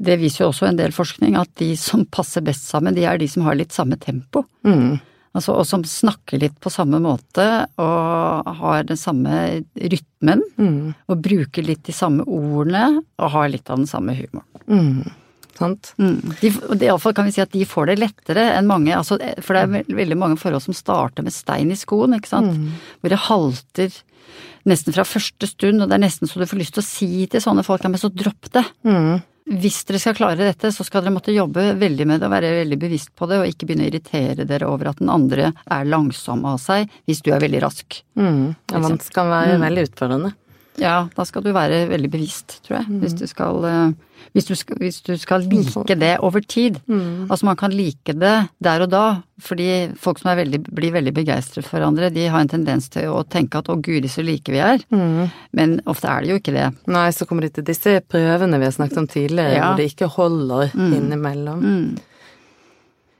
Det 0.00 0.16
viser 0.18 0.42
jo 0.42 0.48
også 0.50 0.66
en 0.66 0.76
del 0.78 0.90
forskning, 0.90 1.36
at 1.38 1.50
de 1.60 1.76
som 1.78 2.02
passer 2.10 2.42
best 2.42 2.64
sammen, 2.66 2.96
de 2.96 3.04
er 3.06 3.16
de 3.20 3.28
som 3.30 3.44
har 3.46 3.54
litt 3.54 3.70
samme 3.72 3.94
tempo. 4.02 4.40
Mm. 4.66 4.96
Altså, 5.34 5.54
og 5.54 5.66
som 5.70 5.84
snakker 5.86 6.40
litt 6.42 6.56
på 6.60 6.70
samme 6.72 6.98
måte, 7.02 7.44
og 7.78 8.50
har 8.58 8.82
den 8.88 8.98
samme 8.98 9.62
rytmen, 9.78 10.42
Mm. 10.58 10.94
og 11.08 11.22
bruker 11.22 11.62
litt 11.62 11.84
de 11.86 11.92
samme 11.94 12.26
ordene, 12.26 13.04
og 13.18 13.30
har 13.36 13.48
litt 13.54 13.70
av 13.70 13.78
den 13.78 13.86
samme 13.86 14.16
humoren. 14.18 14.66
Mm. 14.66 15.12
Sant? 15.58 15.92
Mm. 16.00 16.34
De, 16.40 16.50
og 16.68 16.82
Iallfall 16.82 17.14
kan 17.16 17.28
vi 17.28 17.34
si 17.36 17.42
at 17.44 17.52
de 17.54 17.66
får 17.68 17.92
det 17.92 18.00
lettere 18.02 18.48
enn 18.56 18.70
mange. 18.70 18.94
Altså, 18.96 19.18
for 19.44 19.56
det 19.56 19.62
er 19.64 19.94
veldig 20.00 20.18
mange 20.18 20.40
forhold 20.40 20.64
som 20.64 20.76
starter 20.76 21.26
med 21.26 21.34
stein 21.34 21.70
i 21.70 21.78
skoen, 21.78 22.16
ikke 22.16 22.32
sant. 22.32 22.58
Hvor 23.00 23.14
det 23.14 23.22
halter 23.28 24.00
nesten 24.68 24.96
fra 24.96 25.04
første 25.06 25.48
stund, 25.48 25.82
og 25.82 25.90
det 25.90 25.98
er 25.98 26.04
nesten 26.06 26.30
så 26.30 26.40
du 26.40 26.48
får 26.48 26.60
lyst 26.60 26.76
til 26.78 26.82
å 26.82 26.88
si 26.88 27.28
til 27.30 27.42
sånne 27.44 27.64
folk 27.66 27.84
ja, 27.84 27.92
men 27.92 28.00
så 28.00 28.10
dropp 28.12 28.50
det. 28.54 28.64
Mm. 28.88 29.22
Hvis 29.60 29.82
dere 29.84 30.00
skal 30.00 30.16
klare 30.16 30.40
dette, 30.40 30.70
så 30.72 30.86
skal 30.86 31.04
dere 31.04 31.12
måtte 31.12 31.34
jobbe 31.34 31.74
veldig 31.76 32.06
med 32.08 32.22
det 32.22 32.30
og 32.30 32.32
være 32.32 32.52
veldig 32.62 32.78
bevisst 32.80 33.12
på 33.12 33.28
det, 33.28 33.42
og 33.42 33.50
ikke 33.50 33.68
begynne 33.68 33.84
å 33.84 33.90
irritere 33.90 34.46
dere 34.48 34.70
over 34.72 34.88
at 34.88 35.02
den 35.02 35.12
andre 35.12 35.50
er 35.52 35.90
langsom 35.90 36.46
av 36.48 36.56
seg, 36.62 36.88
hvis 37.04 37.20
du 37.26 37.28
er 37.34 37.44
veldig 37.44 37.60
rask. 37.66 37.98
Mm. 38.16 38.54
Ja, 38.72 38.80
man 38.80 38.96
skal 39.04 39.28
være 39.28 39.60
veldig 39.60 39.84
utfordrende. 39.90 40.32
Ja, 40.80 41.08
da 41.14 41.24
skal 41.24 41.42
du 41.44 41.52
være 41.54 41.84
veldig 41.88 42.10
bevisst, 42.10 42.60
tror 42.66 42.80
jeg. 42.80 42.86
Hvis, 43.02 43.12
du 43.14 43.26
skal, 43.30 43.64
eh, 43.64 43.92
hvis, 44.34 44.46
du 44.48 44.54
skal, 44.58 44.76
hvis 44.82 44.96
du 45.06 45.12
skal 45.16 45.44
like 45.46 45.94
det 46.00 46.18
over 46.18 46.40
tid. 46.40 46.80
Altså 47.30 47.44
man 47.46 47.56
kan 47.56 47.70
like 47.70 48.12
det 48.12 48.48
der 48.58 48.82
og 48.82 48.90
da, 48.90 49.02
fordi 49.40 49.68
folk 49.96 50.18
som 50.18 50.32
er 50.32 50.40
veldig, 50.42 50.60
blir 50.74 50.90
veldig 50.96 51.12
begeistret 51.14 51.64
for 51.66 51.78
hverandre, 51.78 52.10
de 52.14 52.26
har 52.26 52.40
en 52.42 52.48
tendens 52.50 52.88
til 52.90 53.06
å 53.14 53.22
tenke 53.22 53.58
at 53.62 53.68
å 53.70 53.78
guri 53.80 54.08
så 54.10 54.24
like 54.26 54.50
vi 54.50 54.58
er. 54.58 54.82
Men 55.52 55.80
ofte 55.86 56.08
er 56.10 56.22
det 56.26 56.30
jo 56.34 56.40
ikke 56.42 56.56
det. 56.56 56.66
Nei, 56.90 57.06
så 57.14 57.26
kommer 57.26 57.42
de 57.46 57.52
til 57.60 57.64
disse 57.70 58.00
prøvene 58.10 58.58
vi 58.58 58.64
har 58.70 58.74
snakket 58.74 58.98
om 58.98 59.06
tidligere, 59.06 59.54
Ja. 59.54 59.68
hvor 59.70 59.76
det 59.78 59.92
ikke 59.94 60.10
holder 60.10 60.74
innimellom. 60.74 61.96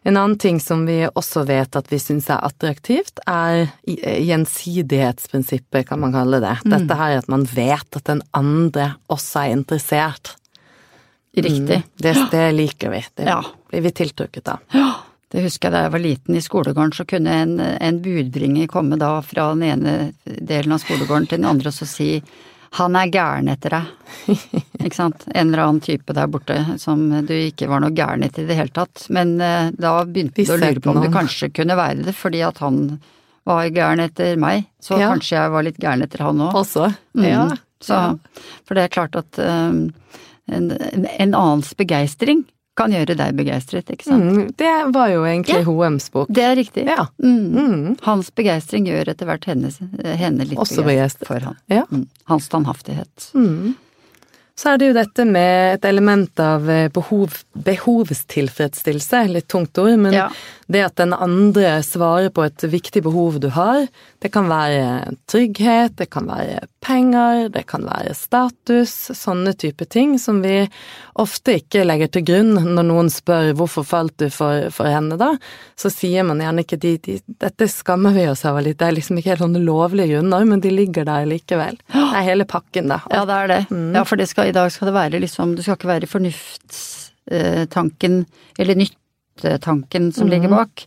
En 0.05 0.17
annen 0.21 0.37
ting 0.39 0.59
som 0.61 0.83
vi 0.87 0.99
også 1.09 1.47
vet 1.49 1.77
at 1.79 1.87
vi 1.89 1.97
syns 2.03 2.27
er 2.29 2.43
attraktivt, 2.45 3.23
er 3.27 3.71
gjensidighetsprinsippet, 3.89 5.87
kan 5.89 6.01
man 6.03 6.13
kalle 6.13 6.41
det. 6.45 6.59
Dette 6.69 6.99
her 6.99 7.19
at 7.23 7.29
man 7.33 7.47
vet 7.49 7.97
at 7.97 8.05
den 8.11 8.21
andre 8.37 8.91
også 9.13 9.47
er 9.47 9.55
interessert. 9.57 10.35
Riktig. 11.35 11.81
Det, 11.99 12.13
det 12.31 12.45
liker 12.55 12.93
vi. 12.93 13.01
Det 13.17 13.27
Ja. 13.31 13.41
blir 13.71 13.81
vi 13.83 13.91
tiltrukket 13.91 14.49
av. 14.49 14.59
Det 15.35 15.43
husker 15.43 15.67
jeg 15.67 15.73
da 15.75 15.81
jeg 15.83 15.93
var 15.97 15.99
liten 16.05 16.37
i 16.37 16.41
skolegården, 16.45 16.93
så 16.95 17.05
kunne 17.11 17.33
en, 17.43 17.57
en 17.61 17.97
budbringer 18.05 18.69
komme 18.71 18.97
da 19.01 19.17
fra 19.27 19.49
den 19.55 19.65
ene 19.67 19.95
delen 20.25 20.77
av 20.77 20.79
skolegården 20.85 21.27
til 21.27 21.41
den 21.41 21.49
andre 21.51 21.73
og 21.73 21.75
så 21.75 21.89
si 21.91 22.11
han 22.75 22.97
er 22.99 23.11
gæren 23.15 23.49
etter 23.53 23.75
deg. 23.77 23.91
ikke 24.85 24.97
sant. 24.97 25.27
En 25.35 25.49
eller 25.53 25.63
annen 25.65 25.83
type 25.85 26.15
der 26.17 26.31
borte 26.31 26.57
som 26.83 27.05
du 27.27 27.35
ikke 27.37 27.69
var 27.71 27.83
noe 27.85 27.95
gæren 27.95 28.25
etter 28.27 28.43
i 28.45 28.49
det 28.51 28.57
hele 28.59 28.75
tatt. 28.75 29.07
Men 29.15 29.37
eh, 29.41 29.69
da 29.79 29.97
begynte 30.05 30.43
du 30.43 30.55
å 30.55 30.59
lure 30.59 30.83
på 30.83 30.91
om 30.95 31.03
du 31.05 31.11
kanskje 31.15 31.53
kunne 31.55 31.77
være 31.79 32.03
det, 32.09 32.17
fordi 32.19 32.43
at 32.47 32.59
han 32.65 32.81
var 33.47 33.69
gæren 33.71 34.03
etter 34.05 34.39
meg. 34.41 34.65
Så 34.83 34.99
Ja. 34.99 35.13
kanskje 35.13 35.37
jeg 35.39 35.53
var 35.55 35.67
litt 35.67 35.79
gæren 35.83 36.03
etter 36.07 36.25
han 36.27 36.41
òg. 36.49 36.55
Også. 36.65 36.89
Mm. 37.15 37.27
Ja. 37.29 37.45
Så, 37.85 38.01
for 38.65 38.75
det 38.79 38.87
er 38.87 38.95
klart 38.97 39.17
at 39.21 39.39
um, 39.45 39.91
en, 40.49 40.71
en, 40.73 41.07
en 41.21 41.35
annens 41.37 41.75
begeistring 41.77 42.45
kan 42.77 42.91
gjøre 42.91 43.15
deg 43.17 43.37
begeistret, 43.39 43.87
ikke 43.95 44.03
sant. 44.09 44.25
Mm, 44.25 44.49
det 44.59 44.73
var 44.95 45.09
jo 45.13 45.23
egentlig 45.23 45.61
Ja. 45.61 45.63
Hoems 45.69 46.09
bok. 46.11 46.29
Det 46.29 46.43
er 46.43 46.57
riktig. 46.59 46.87
Ja. 46.91 47.07
Mm. 47.23 47.55
Mm. 47.55 47.97
Hans 48.03 48.31
begeistring 48.35 48.87
gjør 48.87 49.09
etter 49.15 49.27
hvert 49.31 49.45
henne, 49.47 49.71
henne 50.05 50.45
litt 50.49 50.59
Også 50.59 50.83
begeistret 50.83 51.23
begeistret. 51.23 51.27
for 51.29 51.41
ham. 51.41 51.57
Ja. 51.71 51.85
Mm. 51.91 52.07
Hans 52.25 52.45
standhaftighet. 52.51 53.31
Mm. 53.35 53.75
Så 54.57 54.69
er 54.71 54.79
det 54.79 54.87
jo 54.87 54.95
dette 54.95 55.25
med 55.27 55.75
et 55.75 55.85
element 55.85 56.39
av 56.39 56.69
eh, 56.71 56.89
behov, 56.95 57.33
behovstilfredsstillelse, 57.55 59.23
litt 59.33 59.49
tungt 59.51 59.79
ord, 59.79 59.97
men 59.99 60.13
Ja. 60.15 60.29
Det 60.67 60.85
at 60.87 60.97
den 61.01 61.13
andre 61.13 61.83
svarer 61.85 62.31
på 62.35 62.43
et 62.47 62.65
viktig 62.71 63.03
behov 63.05 63.41
du 63.43 63.49
har, 63.55 63.87
det 64.23 64.31
kan 64.33 64.49
være 64.49 65.13
trygghet, 65.31 65.97
det 65.99 66.07
kan 66.13 66.27
være 66.31 66.61
penger, 66.85 67.49
det 67.53 67.65
kan 67.69 67.85
være 67.89 68.15
status, 68.17 69.11
sånne 69.17 69.53
type 69.61 69.85
ting 69.93 70.19
som 70.21 70.43
vi 70.45 70.69
ofte 71.21 71.55
ikke 71.61 71.85
legger 71.85 72.09
til 72.13 72.25
grunn 72.29 72.53
når 72.57 72.85
noen 72.89 73.11
spør 73.13 73.53
hvorfor 73.59 73.85
falt 73.87 74.17
du 74.21 74.31
for, 74.33 74.71
for 74.75 74.87
henne 74.91 75.17
da, 75.21 75.31
så 75.77 75.89
sier 75.93 76.25
man 76.27 76.43
gjerne 76.43 76.63
ikke 76.65 76.81
de, 76.81 76.99
de, 77.05 77.19
dette 77.45 77.69
skammer 77.71 78.13
vi 78.17 78.25
oss 78.31 78.45
over 78.49 78.63
litt, 78.65 78.79
det 78.81 78.89
er 78.89 78.99
liksom 78.99 79.17
ikke 79.21 79.33
helt 79.35 79.45
sånne 79.45 79.65
lovlige 79.65 80.11
grunner, 80.17 80.43
men 80.49 80.59
de 80.65 80.71
ligger 80.73 81.05
der 81.09 81.23
likevel. 81.29 81.77
Det 81.93 82.21
er 82.21 82.29
hele 82.31 82.47
pakken 82.49 82.87
da. 82.93 82.99
Ja, 83.13 83.23
det 83.29 83.37
er 83.37 83.47
det. 83.51 83.63
Mm. 83.71 83.93
Ja, 83.97 84.03
for 84.09 84.17
det 84.21 84.29
skal, 84.31 84.49
i 84.51 84.57
dag 84.57 84.69
skal 84.73 84.87
det 84.89 84.97
være 84.97 85.23
liksom 85.23 85.49
Du 85.57 85.61
skal 85.63 85.77
ikke 85.79 85.93
være 85.93 86.11
fornuftstanken 86.11 88.15
eller 88.59 88.75
nyttetanken 89.43 90.13
som 90.13 90.29
ligger 90.29 90.49
Mm. 90.49 90.57
bak. 90.57 90.87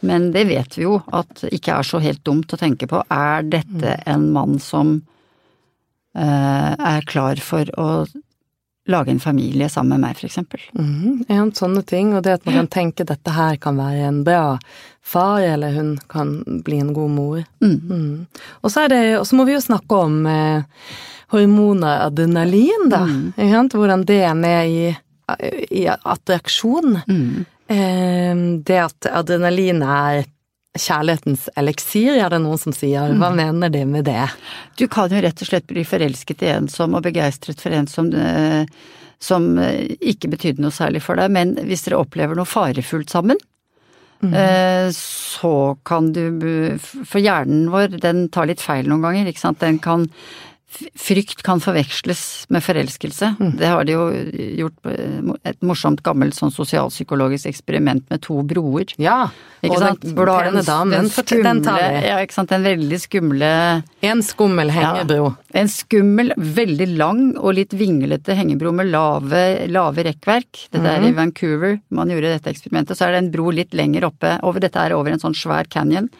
Men 0.00 0.32
det 0.32 0.46
vet 0.48 0.76
vi 0.78 0.82
jo 0.82 1.02
at 1.12 1.44
ikke 1.52 1.78
er 1.78 1.82
så 1.82 2.00
helt 2.00 2.24
dumt 2.24 2.46
å 2.52 2.58
tenke 2.58 2.86
på. 2.86 3.02
Er 3.10 3.42
dette 3.42 3.96
Mm. 3.96 4.02
en 4.06 4.32
mann 4.32 4.58
som 4.58 5.02
uh, 6.16 6.74
er 6.78 7.00
klar 7.06 7.36
for 7.40 7.64
å 7.76 8.06
lage 8.86 9.08
en 9.08 9.18
familie 9.18 9.68
sammen 9.68 9.98
med 9.98 10.00
meg, 10.00 10.16
for 10.16 10.26
eksempel? 10.28 10.60
Mhm, 10.74 11.24
ja, 11.28 11.44
sånne 11.50 11.84
ting, 11.84 12.14
og 12.14 12.22
det 12.22 12.32
at 12.34 12.46
man 12.46 12.54
kan 12.54 12.66
tenke 12.68 13.04
dette 13.04 13.30
her 13.32 13.56
kan 13.56 13.76
være 13.76 14.06
en 14.08 14.22
bra 14.24 14.58
far, 15.02 15.40
eller 15.40 15.72
hun 15.72 15.98
kan 16.08 16.44
bli 16.62 16.78
en 16.78 16.92
god 16.92 17.10
mor. 17.10 17.44
Mm. 17.60 17.80
Mm. 17.90 18.26
Og 18.62 18.70
så 18.70 18.88
det, 18.88 19.18
og 19.18 19.26
så 19.26 19.34
må 19.34 19.46
vi 19.46 19.54
jo 19.54 19.58
snakke 19.60 19.90
om 19.90 20.26
eh, 20.26 20.62
hormonet 21.32 22.00
adrenalin, 22.12 22.88
da. 22.90 23.06
Mm. 23.06 23.68
Hvordan 23.70 24.04
det 24.06 24.22
er 24.22 24.34
med 24.34 24.68
i, 24.68 24.96
i 25.72 25.86
attraksjon. 25.88 27.00
Mm. 27.68 27.74
Eh, 27.76 28.62
det 28.64 28.78
at 28.82 29.06
adrenalin 29.10 29.82
er 29.82 30.24
kjærlighetens 30.74 31.48
eliksir, 31.56 32.16
er 32.18 32.30
det 32.34 32.40
noen 32.42 32.58
som 32.58 32.72
sier. 32.74 33.12
Hva 33.14 33.30
Mm. 33.30 33.36
mener 33.36 33.70
de 33.70 33.84
med 33.86 34.04
det? 34.04 34.28
Du 34.76 34.88
kan 34.88 35.08
jo 35.08 35.20
rett 35.22 35.40
og 35.40 35.46
slett 35.48 35.66
bli 35.66 35.84
forelsket 35.84 36.42
i 36.42 36.50
en 36.50 36.66
som, 36.68 36.94
og 36.94 37.02
begeistret 37.04 37.60
for 37.60 37.70
en 37.70 37.86
som, 37.86 38.12
eh, 38.12 38.66
som 39.20 39.56
eh, 39.58 39.86
ikke 40.02 40.28
betydde 40.30 40.58
noe 40.60 40.70
særlig 40.74 41.00
for 41.02 41.14
deg, 41.16 41.30
men 41.30 41.54
hvis 41.54 41.84
dere 41.84 42.00
opplever 42.04 42.34
noe 42.34 42.44
farefullt 42.44 43.08
sammen, 43.10 43.36
Mm. 44.22 44.90
så 44.94 45.76
kan 45.84 46.12
du 46.12 46.78
For 46.78 47.20
hjernen 47.20 47.68
vår, 47.68 48.00
den 48.00 48.28
tar 48.30 48.46
litt 48.46 48.60
feil 48.60 48.86
noen 48.88 49.02
ganger, 49.02 49.26
ikke 49.26 49.38
sant. 49.42 49.58
Den 49.58 49.78
kan 49.78 50.08
Frykt 50.98 51.42
kan 51.46 51.60
forveksles 51.62 52.46
med 52.50 52.62
forelskelse. 52.64 53.28
Det 53.58 53.68
har 53.70 53.84
de 53.86 53.92
jo 53.94 54.04
gjort 54.58 54.88
et 55.46 55.60
morsomt 55.62 56.00
gammelt 56.06 56.34
sånn 56.34 56.50
sosialpsykologisk 56.54 57.46
eksperiment 57.50 58.04
med 58.10 58.22
to 58.24 58.40
broer. 58.42 58.90
Ja, 58.98 59.28
Ikke 59.62 59.76
og 59.76 59.82
sant? 59.84 60.00
den 60.04 60.16
pene 60.18 60.64
damen, 60.66 61.08
fortell- 61.14 61.42
den 61.46 61.62
tar 61.62 61.78
vi. 61.78 62.06
Ja, 62.08 62.18
ikke 62.24 62.34
sant. 62.36 62.50
Den 62.50 62.64
veldig 62.66 62.98
skumle 63.00 63.50
En 64.02 64.22
skummel 64.26 64.70
hengebro. 64.74 65.36
en 65.54 65.68
skummel, 65.68 66.32
veldig 66.36 66.88
lang 66.98 67.22
og 67.38 67.54
litt 67.54 67.70
vinglete 67.72 68.34
hengebro 68.34 68.72
med 68.74 68.90
lave, 68.90 69.68
lave 69.70 70.04
rekkverk. 70.10 70.68
Dette 70.74 70.86
er 70.96 71.06
i 71.08 71.12
Vancouver, 71.12 71.78
man 71.90 72.08
gjorde 72.10 72.34
dette 72.34 72.50
eksperimentet. 72.50 72.96
Så 72.98 73.06
er 73.06 73.12
det 73.12 73.22
en 73.24 73.30
bro 73.30 73.50
litt 73.50 73.70
lenger 73.72 74.04
oppe, 74.10 74.38
over, 74.42 74.60
dette 74.60 74.76
er 74.76 74.92
over 74.96 75.12
en 75.12 75.20
sånn 75.22 75.34
svær 75.38 75.68
canyon 75.70 76.10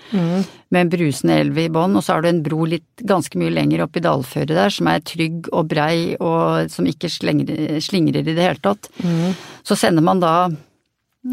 med 0.74 0.86
en 0.86 0.92
brusende 0.92 1.38
elv 1.40 1.58
i 1.62 1.68
bånn, 1.72 1.94
og 1.96 2.04
så 2.04 2.16
har 2.16 2.24
du 2.24 2.28
en 2.30 2.42
bro 2.44 2.66
litt 2.68 3.06
ganske 3.06 3.38
mye 3.40 3.54
lenger 3.54 3.84
opp 3.86 3.96
i 3.96 4.02
dalføret 4.04 4.52
der, 4.52 4.74
som 4.74 4.90
er 4.90 5.04
trygg 5.06 5.48
og 5.54 5.70
brei 5.70 6.14
og 6.18 6.70
som 6.72 6.88
ikke 6.90 7.10
slingrer, 7.12 7.78
slingrer 7.84 8.22
i 8.24 8.34
det 8.34 8.42
hele 8.42 8.62
tatt. 8.64 8.90
Så 9.64 9.78
sender 9.78 10.04
man 10.04 10.22
da 10.22 10.34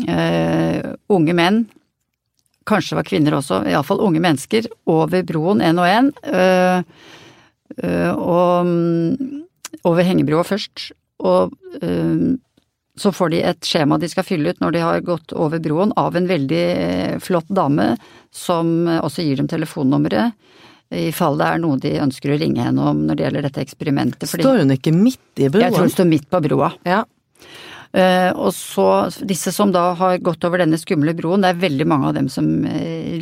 eh, 0.07 0.91
unge 1.11 1.37
menn 1.37 1.63
kanskje 2.67 2.93
det 2.93 2.99
var 2.99 3.09
kvinner 3.09 3.37
også, 3.37 3.61
iallfall 3.69 4.03
unge 4.05 4.21
mennesker, 4.23 4.67
over 4.89 5.25
broen 5.27 5.63
én 5.65 5.81
og 5.81 5.89
én. 5.89 6.11
Øh, 6.29 6.83
øh, 7.83 8.11
og 8.17 8.65
mm, 8.65 9.43
over 9.83 10.05
hengebroa 10.05 10.43
først. 10.43 10.91
Og 11.19 11.51
øh, 11.81 12.37
så 12.99 13.11
får 13.11 13.29
de 13.29 13.41
et 13.47 13.67
skjema 13.67 13.97
de 13.99 14.09
skal 14.11 14.25
fylle 14.27 14.51
ut 14.51 14.59
når 14.61 14.75
de 14.75 14.83
har 14.83 15.05
gått 15.05 15.33
over 15.33 15.61
broen, 15.63 15.93
av 15.99 16.17
en 16.17 16.27
veldig 16.27 16.63
eh, 16.71 17.15
flott 17.23 17.47
dame 17.47 17.93
som 18.35 18.87
eh, 18.87 18.99
også 18.99 19.25
gir 19.25 19.39
dem 19.39 19.49
telefonnummeret. 19.51 20.37
I 20.91 21.07
fall 21.15 21.39
det 21.39 21.47
er 21.47 21.61
noe 21.63 21.79
de 21.79 21.93
ønsker 22.03 22.33
å 22.33 22.37
ringe 22.41 22.65
henne 22.65 22.91
om 22.91 23.05
når 23.07 23.17
det 23.17 23.23
gjelder 23.23 23.47
dette 23.47 23.63
eksperimentet. 23.63 24.27
Står 24.27 24.65
hun 24.65 24.75
ikke 24.75 24.91
midt 24.91 25.39
i 25.39 25.47
broen? 25.47 25.63
jeg 25.63 25.75
tror 25.77 25.87
hun 25.87 25.93
står 25.93 26.09
midt 26.09 26.27
på 26.27 26.43
broa. 26.49 26.73
Ja. 26.83 27.05
Uh, 27.91 28.31
og 28.39 28.53
så 28.55 28.85
disse 29.27 29.51
som 29.51 29.71
da 29.75 29.89
har 29.99 30.19
gått 30.23 30.45
over 30.47 30.61
denne 30.61 30.77
skumle 30.79 31.11
broen, 31.15 31.43
det 31.43 31.49
er 31.51 31.63
veldig 31.63 31.87
mange 31.91 32.11
av 32.11 32.15
dem 32.15 32.27
som 32.31 32.47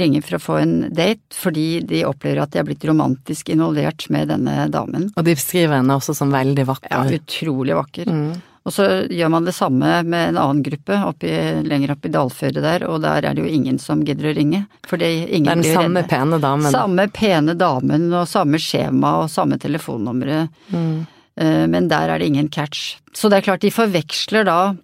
ringer 0.02 0.26
for 0.26 0.38
å 0.38 0.42
få 0.42 0.58
en 0.62 0.76
date, 0.94 1.26
fordi 1.34 1.82
de 1.90 2.04
opplever 2.10 2.42
at 2.42 2.54
de 2.54 2.62
er 2.62 2.68
blitt 2.70 2.86
romantisk 2.90 3.50
involvert 3.54 4.06
med 4.14 4.30
denne 4.34 4.66
damen. 4.74 5.10
Og 5.14 5.26
de 5.26 5.38
beskriver 5.38 5.78
henne 5.78 5.98
også 5.98 6.18
som 6.18 6.34
veldig 6.34 6.66
vakker. 6.70 6.90
Ja, 6.90 7.22
utrolig 7.22 7.78
vakker. 7.78 8.10
Mm. 8.10 8.32
Og 8.68 8.74
så 8.76 8.86
gjør 9.10 9.30
man 9.32 9.46
det 9.48 9.54
samme 9.56 9.92
med 10.04 10.30
en 10.34 10.38
annen 10.38 10.64
gruppe 10.66 10.98
oppi, 11.08 11.30
lenger 11.66 11.94
opp 11.96 12.06
i 12.06 12.12
dalføret 12.14 12.60
der, 12.62 12.84
og 12.90 13.00
der 13.02 13.24
er 13.30 13.34
det 13.38 13.46
jo 13.46 13.50
ingen 13.50 13.80
som 13.80 14.02
gidder 14.06 14.30
å 14.32 14.36
ringe. 14.36 14.66
For 14.86 15.00
det 15.00 15.10
ingen 15.30 15.48
er 15.54 15.62
den 15.64 15.74
samme 15.74 16.04
redde. 16.04 16.10
pene 16.12 16.40
damen. 16.44 16.72
Samme 16.74 17.06
pene 17.16 17.56
damen 17.58 18.10
og 18.14 18.28
samme 18.28 18.60
skjema 18.62 19.14
og 19.24 19.30
samme 19.32 19.58
telefonnummeret. 19.58 20.50
Mm. 20.76 21.08
Eh, 21.40 21.66
Men 21.72 21.88
der 21.88 22.10
er 22.10 22.20
det 22.20 22.28
ingen 22.28 22.50
catch. 22.50 22.98
Så 23.14 23.30
det 23.32 23.38
er 23.40 23.48
klart 23.48 23.62
de 23.62 23.72
forveksler 23.72 24.44
da 24.46 24.76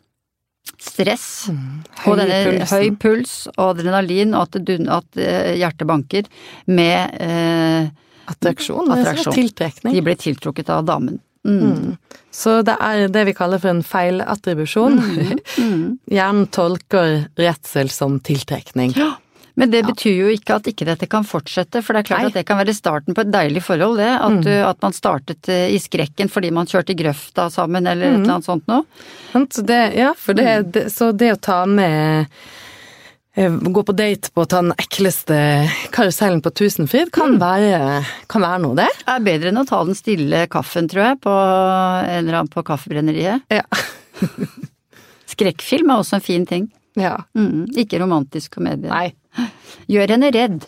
stress 0.81 1.49
og 1.51 2.15
Høy 2.15 2.15
denne 2.19 2.39
pulsen. 2.47 2.71
høy 2.71 2.95
puls 2.99 3.33
og 3.57 3.75
adrenalin 3.75 4.33
og 4.33 4.47
at, 4.47 4.57
dun- 4.65 4.89
at 4.91 5.19
eh, 5.21 5.55
hjertet 5.59 5.85
banker 5.87 6.23
med 6.67 7.21
eh, 7.21 7.91
Attraksjon. 8.25 8.89
Attraksjon. 8.89 9.27
sånn 9.29 9.35
Tiltrekning. 9.37 9.93
De 9.93 10.01
blir 10.01 10.17
tiltrukket 10.17 10.69
av 10.73 10.85
damen. 10.87 11.19
Mm. 11.45 11.97
Så 12.35 12.59
det 12.67 12.75
er 12.83 13.05
det 13.13 13.27
vi 13.29 13.35
kaller 13.37 13.61
for 13.61 13.71
en 13.71 13.83
feilattribusjon. 13.85 14.97
Hjernen 16.15 16.49
tolker 16.51 17.27
redsel 17.39 17.91
som 17.93 18.19
tiltrekning. 18.19 18.95
Ja. 18.97 19.13
Men 19.55 19.71
det 19.71 19.85
betyr 19.87 20.17
jo 20.19 20.31
ikke 20.35 20.57
at 20.57 20.65
ikke 20.67 20.87
dette 20.89 21.07
kan 21.07 21.23
fortsette, 21.23 21.79
for 21.79 21.95
det 21.95 22.03
er 22.03 22.07
klart 22.09 22.25
Nei. 22.25 22.31
at 22.33 22.35
det 22.35 22.43
kan 22.47 22.59
være 22.59 22.75
starten 22.75 23.15
på 23.15 23.23
et 23.23 23.31
deilig 23.31 23.63
forhold, 23.63 24.01
det. 24.01 24.09
At, 24.11 24.41
du, 24.43 24.51
at 24.51 24.81
man 24.83 24.95
startet 24.95 25.49
eh, 25.51 25.69
i 25.71 25.79
skrekken 25.79 26.27
fordi 26.31 26.51
man 26.55 26.67
kjørte 26.67 26.91
i 26.91 26.99
grøfta 26.99 27.47
sammen 27.53 27.87
eller 27.87 28.09
et 28.09 28.17
eller 28.17 28.35
annet 28.35 28.49
sånt 28.49 28.67
noe. 28.67 28.83
Så 29.31 29.63
det, 29.63 29.79
ja, 29.95 30.11
for 30.19 30.35
det, 30.35 30.57
det, 30.75 30.89
så 30.91 31.13
det 31.15 31.31
å 31.37 31.39
ta 31.39 31.61
med 31.69 32.27
Gå 33.35 33.81
på 33.83 33.91
date 33.91 34.31
på 34.31 34.45
å 34.45 34.47
ta 34.47 34.61
den 34.63 34.71
ekleste 34.79 35.35
karusellen 35.91 36.39
på 36.43 36.53
Tusenfryd 36.55 37.09
kan, 37.15 37.35
være, 37.41 37.99
kan 38.31 38.45
være 38.45 38.61
noe, 38.63 38.77
det. 38.79 38.87
Det 39.01 39.11
er 39.11 39.25
bedre 39.25 39.51
enn 39.51 39.59
å 39.59 39.65
ta 39.67 39.81
den 39.83 39.97
stille 39.97 40.45
kaffen, 40.51 40.87
tror 40.91 41.03
jeg, 41.09 41.19
på, 41.25 41.33
en 41.33 42.21
eller 42.21 42.39
annen 42.39 42.51
på 42.53 42.63
kaffebrenneriet. 42.63 43.43
Ja. 43.51 43.65
Skrekkfilm 45.35 45.91
er 45.91 45.99
også 45.99 46.21
en 46.21 46.23
fin 46.23 46.47
ting. 46.47 46.69
ja. 46.95 47.17
Mm, 47.35 47.67
ikke 47.75 47.99
romantisk 47.99 48.55
komedie. 48.55 48.87
Nei. 48.87 49.11
Gjør 49.91 50.15
henne 50.15 50.31
redd. 50.31 50.63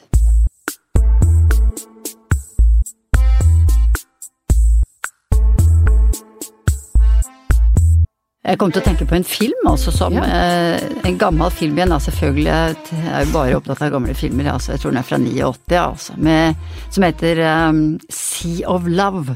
Jeg 8.48 8.60
kom 8.62 8.72
til 8.72 8.80
å 8.80 8.86
tenke 8.86 9.06
på 9.10 9.18
en 9.18 9.26
film 9.28 9.66
altså, 9.68 9.92
som 9.92 10.14
Ja. 10.16 10.24
eh, 10.24 10.84
en 11.04 11.18
gammel 11.20 11.52
film 11.52 11.76
igjen. 11.76 11.90
Da, 11.92 11.98
selvfølgelig. 12.00 12.46
Jeg 12.46 13.10
er 13.12 13.26
jo 13.26 13.34
bare 13.34 13.58
opptatt 13.58 13.82
av 13.84 13.92
gamle 13.92 14.14
filmer. 14.16 14.48
Altså. 14.54 14.72
Jeg 14.72 14.80
tror 14.80 14.92
den 14.94 15.02
er 15.02 15.08
fra 15.10 15.18
89, 15.20 15.76
altså. 15.82 16.16
Med, 16.18 16.56
som 16.90 17.04
heter 17.04 17.42
um, 17.68 17.82
Sea 18.10 18.70
of 18.72 18.88
Love. 18.88 19.36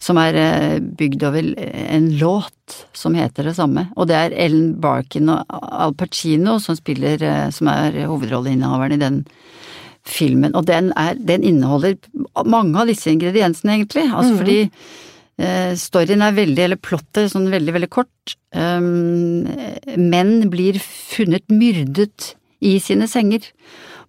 Som 0.00 0.16
er 0.16 0.32
eh, 0.40 0.78
bygd 0.80 1.22
over 1.28 1.50
en 1.60 2.06
låt 2.16 2.78
som 2.96 3.14
heter 3.14 3.44
det 3.44 3.56
samme. 3.58 3.90
Og 4.00 4.08
det 4.08 4.16
er 4.16 4.32
Ellen 4.46 4.80
Barkin 4.80 5.28
og 5.28 5.44
Al 5.50 5.92
Pacino 5.92 6.56
som 6.58 6.78
spiller, 6.78 7.20
eh, 7.20 7.50
som 7.52 7.68
er 7.68 8.06
hovedrolleinnehaveren 8.08 8.96
i 8.96 9.02
den 9.04 9.20
filmen. 10.08 10.56
Og 10.56 10.64
den, 10.64 10.94
er, 10.96 11.14
den 11.20 11.44
inneholder 11.44 11.98
mange 12.48 12.80
av 12.80 12.88
disse 12.88 13.12
ingrediensene, 13.12 13.76
egentlig. 13.76 14.08
Altså 14.08 14.38
fordi 14.40 14.60
eh, 14.62 14.70
storyen 15.80 16.24
er 16.24 16.34
veldig, 16.36 16.64
eller 16.66 16.80
plottet, 16.80 17.30
sånn 17.32 17.48
veldig, 17.52 17.72
veldig 17.78 17.88
kort. 17.92 18.34
Um, 18.52 19.46
menn 19.96 20.50
blir 20.52 20.76
funnet 20.82 21.46
myrdet 21.48 22.34
i 22.60 22.74
sine 22.82 23.08
senger. 23.08 23.46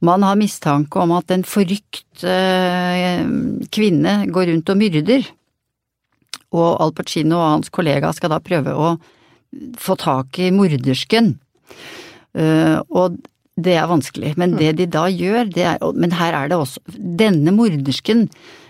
Man 0.01 0.25
har 0.25 0.39
mistanke 0.39 0.99
om 0.99 1.13
at 1.13 1.31
en 1.33 1.45
forrykt 1.45 2.25
eh, 2.25 3.21
kvinne 3.73 4.15
går 4.33 4.49
rundt 4.49 4.71
og 4.73 4.79
myrder. 4.79 5.27
Og 6.51 6.69
Al 6.83 6.93
Pacino 6.97 7.37
og 7.37 7.49
hans 7.55 7.73
kollega 7.73 8.09
skal 8.17 8.33
da 8.33 8.41
prøve 8.43 8.73
å 8.73 8.95
få 9.79 9.97
tak 10.01 10.39
i 10.41 10.49
mordersken. 10.55 11.35
Eh, 12.33 12.79
og 12.89 13.19
det 13.61 13.75
er 13.77 13.91
vanskelig, 13.91 14.33
men 14.41 14.55
det 14.57 14.73
de 14.79 14.87
da 14.89 15.05
gjør, 15.11 15.51
det 15.53 15.65
er 15.75 15.81
Men 15.93 16.15
her 16.15 16.33
er 16.33 16.47
det 16.49 16.57
også 16.57 16.79
Denne 16.97 17.51
mordersken 17.53 18.23
eh, 18.25 18.60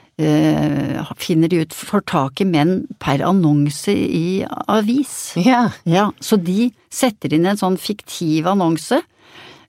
finner 1.21 1.51
de 1.51 1.61
ut 1.63 1.73
får 1.75 2.05
tak 2.09 2.41
i 2.41 2.47
menn 2.47 2.87
per 3.01 3.23
annonse 3.25 3.93
i 3.93 4.41
avis. 4.67 5.33
Yeah. 5.39 5.77
Ja, 5.83 6.09
så 6.19 6.37
de 6.37 6.71
setter 6.91 7.33
inn 7.33 7.47
en 7.49 7.59
sånn 7.59 7.79
fiktiv 7.81 8.49
annonse. 8.51 9.01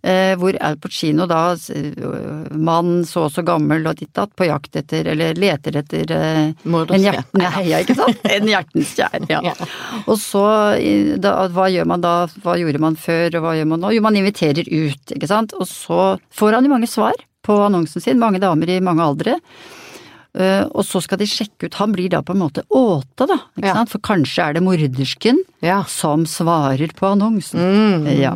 Eh, 0.02 0.32
hvor 0.34 0.56
Al 0.58 0.80
Pacino 0.82 1.28
da, 1.30 1.52
eh, 1.54 2.48
mann 2.58 3.04
så 3.06 3.28
og 3.28 3.30
så 3.30 3.44
gammel 3.46 3.86
og 3.86 4.00
ditt 4.00 4.10
datt, 4.18 4.32
på 4.34 4.48
jakt 4.48 4.74
etter, 4.80 5.06
eller 5.12 5.38
leter 5.38 5.76
etter 5.78 6.10
eh, 6.10 6.38
en 6.50 6.56
Morderske. 6.74 7.04
hjert, 7.04 7.28
nei, 7.38 7.68
ja, 7.68 7.78
ikke 7.84 7.94
sant? 7.94 8.24
En 8.26 8.50
hjertens 8.50 8.96
kjær, 8.98 9.28
ja. 9.30 9.38
Ja. 9.52 9.54
Og 10.10 10.16
så, 10.18 10.42
da, 11.22 11.36
hva 11.54 11.68
gjør 11.70 11.86
man 11.86 12.02
da, 12.02 12.14
hva 12.42 12.56
gjorde 12.58 12.80
man 12.82 12.98
før, 12.98 13.36
og 13.38 13.44
hva 13.44 13.54
gjør 13.58 13.68
man 13.76 13.84
nå? 13.84 13.92
Jo, 13.94 14.02
man 14.02 14.18
inviterer 14.18 14.66
ut, 14.66 15.14
ikke 15.14 15.30
sant? 15.30 15.54
Og 15.54 15.70
så 15.70 16.16
får 16.34 16.58
han 16.58 16.66
jo 16.66 16.74
mange 16.74 16.90
svar 16.90 17.22
på 17.46 17.60
annonsen 17.62 18.02
sin, 18.02 18.18
mange 18.22 18.42
damer 18.42 18.74
i 18.74 18.82
mange 18.82 19.06
aldre. 19.06 19.38
Eh, 20.32 20.62
og 20.72 20.80
så 20.88 21.02
skal 21.04 21.18
de 21.20 21.26
sjekke 21.28 21.68
ut, 21.68 21.74
han 21.76 21.92
blir 21.92 22.08
da 22.08 22.22
på 22.24 22.32
en 22.32 22.40
måte 22.40 22.62
åte, 22.72 23.26
da, 23.28 23.36
ikke 23.58 23.68
Ja. 23.68 23.84
For 23.84 24.00
kanskje 24.00 24.46
er 24.46 24.54
det 24.56 24.62
mordersken 24.64 25.42
Ja. 25.60 25.82
som 25.84 26.24
svarer 26.24 26.88
på 26.96 27.10
annonsen. 27.10 27.60
Mm. 27.60 28.06
Ja. 28.16 28.32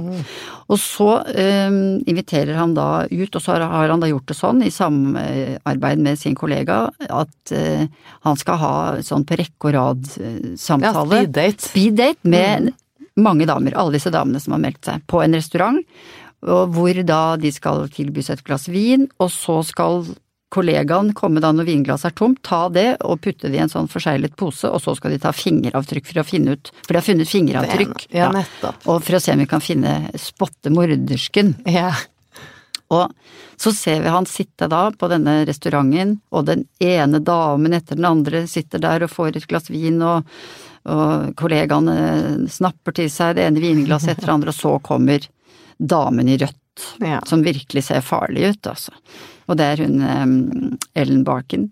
Og 0.69 0.77
så 0.83 1.23
um, 1.25 2.03
inviterer 2.05 2.55
han 2.59 2.75
da 2.75 3.07
ut, 3.07 3.37
og 3.37 3.41
så 3.41 3.55
har, 3.57 3.89
han 3.89 4.01
da 4.03 4.11
gjort 4.11 4.27
det 4.27 4.37
sånn 4.37 4.65
i 4.67 4.71
samarbeid 4.75 6.03
med 6.03 6.19
sin 6.19 6.35
kollega 6.35 6.91
at 7.09 7.53
uh, 7.55 7.87
han 8.27 8.37
skal 8.37 8.59
ha 8.61 8.75
sånn 9.01 9.25
på 9.25 9.39
rekke 9.39 9.71
og 9.71 9.77
rad-samtale. 9.79 11.07
speed 11.23 11.33
date. 11.33 11.63
Speed 11.71 11.97
date 11.97 12.19
med 12.29 12.75
mange 13.17 13.47
damer, 13.49 13.73
alle 13.79 13.97
disse 13.97 14.11
damene 14.13 14.43
som 14.43 14.53
har 14.53 14.61
meldt 14.67 14.85
seg, 14.85 15.01
på 15.09 15.23
en 15.25 15.39
restaurant. 15.39 15.81
Og 16.45 16.75
hvor 16.75 16.99
da 17.09 17.37
de 17.41 17.51
skal 17.55 17.87
tilbys 17.89 18.29
et 18.35 18.45
glass 18.45 18.69
vin, 18.69 19.09
og 19.23 19.31
så 19.33 19.63
skal 19.65 20.05
kollegaen 20.57 21.13
komme 21.17 21.43
da 21.45 21.53
når 21.53 21.69
vinglasset 21.69 22.11
er 22.11 22.17
tomt, 22.17 22.43
ta 22.47 22.67
det 22.73 22.89
og 23.05 23.21
putte 23.25 23.51
det 23.51 23.59
i 23.59 23.63
en 23.65 23.73
sånn 23.73 23.91
forseglet 23.93 24.37
pose, 24.41 24.71
og 24.71 24.83
så 24.83 24.97
skal 24.97 25.13
de 25.13 25.21
ta 25.23 25.33
fingeravtrykk 25.37 26.11
for 26.11 26.23
å 26.23 26.27
finne 26.27 26.57
ut 26.57 26.73
For 26.83 26.95
de 26.95 27.01
har 27.01 27.07
funnet 27.07 27.31
fingeravtrykk. 27.31 28.09
Ja, 28.17 28.33
nettopp. 28.35 28.85
Og 28.89 29.03
for 29.05 29.19
å 29.19 29.23
se 29.23 29.37
om 29.37 29.43
vi 29.45 29.49
kan 29.51 29.65
finne 29.65 29.97
spotte 30.21 30.73
mordersken. 30.73 31.57
Ja. 31.69 31.91
Og 32.95 33.13
så 33.57 33.73
ser 33.73 34.03
vi 34.05 34.13
han 34.13 34.29
sitte 34.31 34.69
da 34.71 34.85
på 34.95 35.09
denne 35.11 35.41
restauranten, 35.49 36.19
og 36.31 36.47
den 36.51 36.67
ene 36.83 37.21
damen 37.25 37.75
etter 37.77 37.99
den 37.99 38.09
andre 38.09 38.45
sitter 38.51 38.83
der 38.83 39.07
og 39.07 39.13
får 39.13 39.41
et 39.41 39.49
glass 39.51 39.71
vin, 39.73 39.99
og, 40.05 40.29
og 40.87 41.33
kollegaene 41.41 42.47
snapper 42.53 42.95
til 43.01 43.11
seg 43.13 43.37
det 43.39 43.49
ene 43.49 43.65
vinglasset 43.65 44.15
etter 44.15 44.29
det 44.29 44.37
andre, 44.37 44.55
og 44.55 44.61
så 44.61 44.77
kommer 44.85 45.27
damen 45.77 46.31
i 46.31 46.39
rødt, 46.41 46.61
Ja. 47.01 47.21
som 47.29 47.45
virkelig 47.45 47.87
ser 47.89 48.05
farlig 48.05 48.51
ut, 48.53 48.67
altså. 48.67 48.93
Og 49.47 49.57
det 49.59 49.67
er 49.67 49.85
hun 49.85 50.79
Ellen 50.95 51.23
Barkin. 51.25 51.71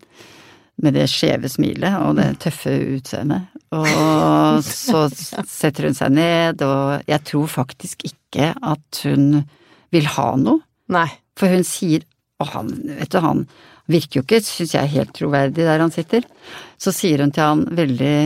Med 0.81 0.97
det 0.97 1.05
skjeve 1.07 1.47
smilet 1.47 1.93
og 2.03 2.17
det 2.17 2.33
tøffe 2.43 2.73
utseendet. 2.97 3.45
Og 3.75 4.63
så 4.65 5.05
setter 5.47 5.87
hun 5.87 5.95
seg 5.95 6.11
ned, 6.15 6.63
og 6.65 7.05
jeg 7.07 7.23
tror 7.29 7.47
faktisk 7.51 8.03
ikke 8.09 8.49
at 8.59 8.99
hun 9.07 9.45
vil 9.95 10.09
ha 10.17 10.27
noe. 10.39 10.63
Nei. 10.91 11.07
For 11.35 11.51
hun 11.51 11.65
sier 11.67 12.05
Og 12.43 12.49
han, 12.51 12.67
vet 12.97 13.13
du, 13.13 13.21
han 13.23 13.45
virker 13.87 14.19
jo 14.19 14.23
ikke, 14.25 14.41
syns 14.43 14.73
jeg, 14.75 14.91
helt 14.91 15.13
troverdig 15.15 15.63
der 15.63 15.79
han 15.79 15.93
sitter. 15.93 16.25
Så 16.75 16.91
sier 16.91 17.21
hun 17.23 17.31
til 17.31 17.45
han 17.45 17.61
veldig, 17.77 18.17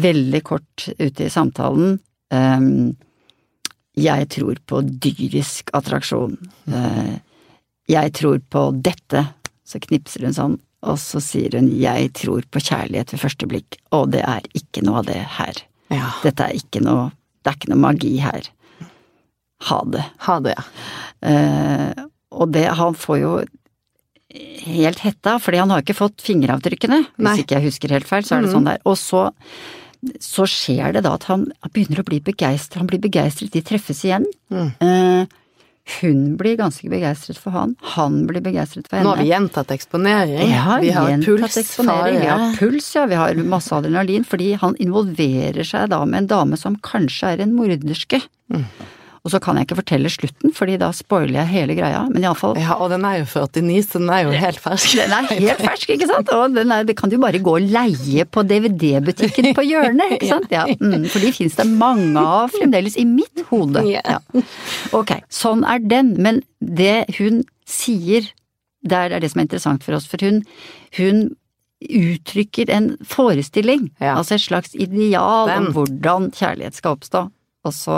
veldig 0.00 0.40
kort 0.46 0.86
ute 0.96 1.26
i 1.26 1.32
samtalen 1.32 1.98
ehm, 2.32 2.94
Jeg 3.98 4.28
tror 4.32 4.60
på 4.66 4.80
dyrisk 4.82 5.70
attraksjon. 5.76 6.38
Eh, 6.72 7.16
jeg 7.92 8.12
tror 8.16 8.40
på 8.52 8.66
dette. 8.84 9.26
Så 9.68 9.80
knipser 9.82 10.26
hun 10.26 10.36
sånn, 10.36 10.56
og 10.84 10.98
så 11.00 11.20
sier 11.22 11.54
hun 11.56 11.68
jeg 11.78 12.10
tror 12.18 12.44
på 12.50 12.62
kjærlighet 12.62 13.12
ved 13.14 13.22
første 13.22 13.48
blikk. 13.48 13.78
Og 13.94 14.10
det 14.14 14.24
er 14.26 14.46
ikke 14.58 14.84
noe 14.86 15.02
av 15.02 15.10
det 15.10 15.20
her. 15.38 15.62
Ja. 15.92 16.08
Dette 16.24 16.48
er 16.48 16.56
ikke 16.56 16.80
noe 16.84 17.10
Det 17.42 17.50
er 17.50 17.56
ikke 17.58 17.72
noe 17.72 17.82
magi 17.82 18.12
her. 18.22 18.46
Ha 19.66 19.80
det. 19.90 20.02
Ha 20.26 20.36
det, 20.44 20.52
ja. 20.54 20.62
Eh, 21.26 22.04
og 22.32 22.52
det, 22.54 22.68
han 22.78 22.94
får 22.94 23.18
jo 23.18 23.32
helt 24.62 25.02
hetta, 25.02 25.36
fordi 25.42 25.58
han 25.58 25.72
har 25.74 25.82
ikke 25.82 25.96
fått 25.98 26.22
fingeravtrykkene. 26.24 27.00
Hvis 27.16 27.26
Nei. 27.26 27.34
ikke 27.42 27.58
jeg 27.58 27.66
husker 27.66 27.94
helt 27.96 28.08
feil, 28.08 28.24
så 28.26 28.36
er 28.36 28.44
det 28.44 28.52
mm. 28.52 28.54
sånn 28.54 28.68
der. 28.70 28.78
Og 28.88 28.96
så, 29.00 29.24
så 30.22 30.46
skjer 30.50 30.96
det 30.96 31.04
da 31.06 31.14
at 31.18 31.28
han 31.30 31.46
begynner 31.70 32.02
å 32.02 32.06
bli 32.08 32.18
begeistret. 32.24 32.80
Han 32.82 32.90
blir 32.90 33.02
begeistret, 33.02 33.52
de 33.54 33.62
treffes 33.64 34.02
igjen. 34.06 34.26
Mm. 34.50 34.72
Eh, 34.82 35.38
hun 35.98 36.36
blir 36.38 36.54
ganske 36.60 36.86
begeistret 36.90 37.38
for 37.42 37.54
han, 37.54 37.74
han 37.96 38.20
blir 38.28 38.42
begeistret 38.44 38.86
for 38.86 38.98
henne. 38.98 39.08
Nå 39.08 39.16
har 39.16 39.22
vi 39.22 39.30
gjentatt 39.32 39.72
eksponering. 39.74 40.52
Ja, 40.52 40.78
vi 40.82 40.92
har 40.94 41.10
puls, 41.24 41.58
eksponering. 41.58 42.20
Vi 42.22 42.30
har 42.30 42.56
puls, 42.58 42.90
ja. 42.94 43.06
Vi 43.10 43.18
har 43.18 43.42
masse 43.42 43.74
adrenalin. 43.74 44.26
Fordi 44.26 44.52
han 44.62 44.78
involverer 44.82 45.66
seg 45.66 45.90
da 45.92 46.04
med 46.06 46.24
en 46.24 46.30
dame 46.30 46.58
som 46.60 46.78
kanskje 46.86 47.34
er 47.34 47.46
en 47.46 47.54
morderske. 47.58 48.22
Mm. 48.52 48.66
Og 49.22 49.30
så 49.30 49.38
kan 49.38 49.54
jeg 49.54 49.68
ikke 49.68 49.76
fortelle 49.78 50.10
slutten, 50.10 50.50
fordi 50.50 50.74
da 50.82 50.88
spoiler 50.90 51.36
jeg 51.44 51.46
hele 51.52 51.74
greia. 51.78 52.00
Men 52.10 52.24
iallfall 52.24 52.56
Ja, 52.58 52.74
og 52.82 52.88
den 52.90 53.04
er 53.06 53.20
jo 53.20 53.26
49, 53.30 53.76
så 53.86 54.00
den 54.02 54.08
er 54.10 54.24
jo 54.24 54.32
helt 54.34 54.58
fersk. 54.58 54.96
Den 54.98 55.12
er 55.14 55.28
helt 55.30 55.60
fersk, 55.62 55.92
ikke 55.94 56.08
sant? 56.10 56.32
Og 56.34 56.56
den 56.56 56.72
er, 56.74 56.82
det 56.88 56.96
kan 56.98 57.12
du 57.12 57.14
bare 57.22 57.38
gå 57.38 57.54
og 57.60 57.68
leie 57.70 58.24
på 58.26 58.42
DVD-butikken 58.50 59.52
på 59.54 59.62
hjørnet, 59.68 60.16
ikke 60.16 60.30
sant? 60.32 60.50
Ja, 60.50 60.64
mm, 60.66 61.06
for 61.12 61.22
de 61.22 61.30
fins 61.36 61.54
det 61.60 61.68
mange 61.70 62.18
av 62.18 62.50
fremdeles 62.56 62.98
i 62.98 63.04
mitt 63.06 63.44
hode. 63.52 63.84
Ja. 63.94 64.18
Ok, 64.98 65.14
sånn 65.30 65.62
er 65.70 65.78
den. 65.86 66.16
Men 66.18 66.42
det 66.58 67.04
hun 67.20 67.44
sier, 67.62 68.26
det 68.82 68.98
er 69.06 69.20
det 69.22 69.30
som 69.30 69.38
er 69.44 69.46
interessant 69.46 69.86
for 69.86 69.94
oss. 70.00 70.10
For 70.10 70.18
hun, 70.26 70.42
hun 70.98 71.28
uttrykker 71.82 72.70
en 72.74 72.96
forestilling, 73.06 73.92
Ja. 74.02 74.16
altså 74.18 74.34
et 74.34 74.40
slags 74.50 74.74
ideal 74.74 75.46
Den. 75.46 75.66
om 75.66 75.72
hvordan 75.74 76.30
kjærlighet 76.34 76.74
skal 76.74 76.96
oppstå. 76.98 77.28
Og 77.64 77.72
så 77.74 77.96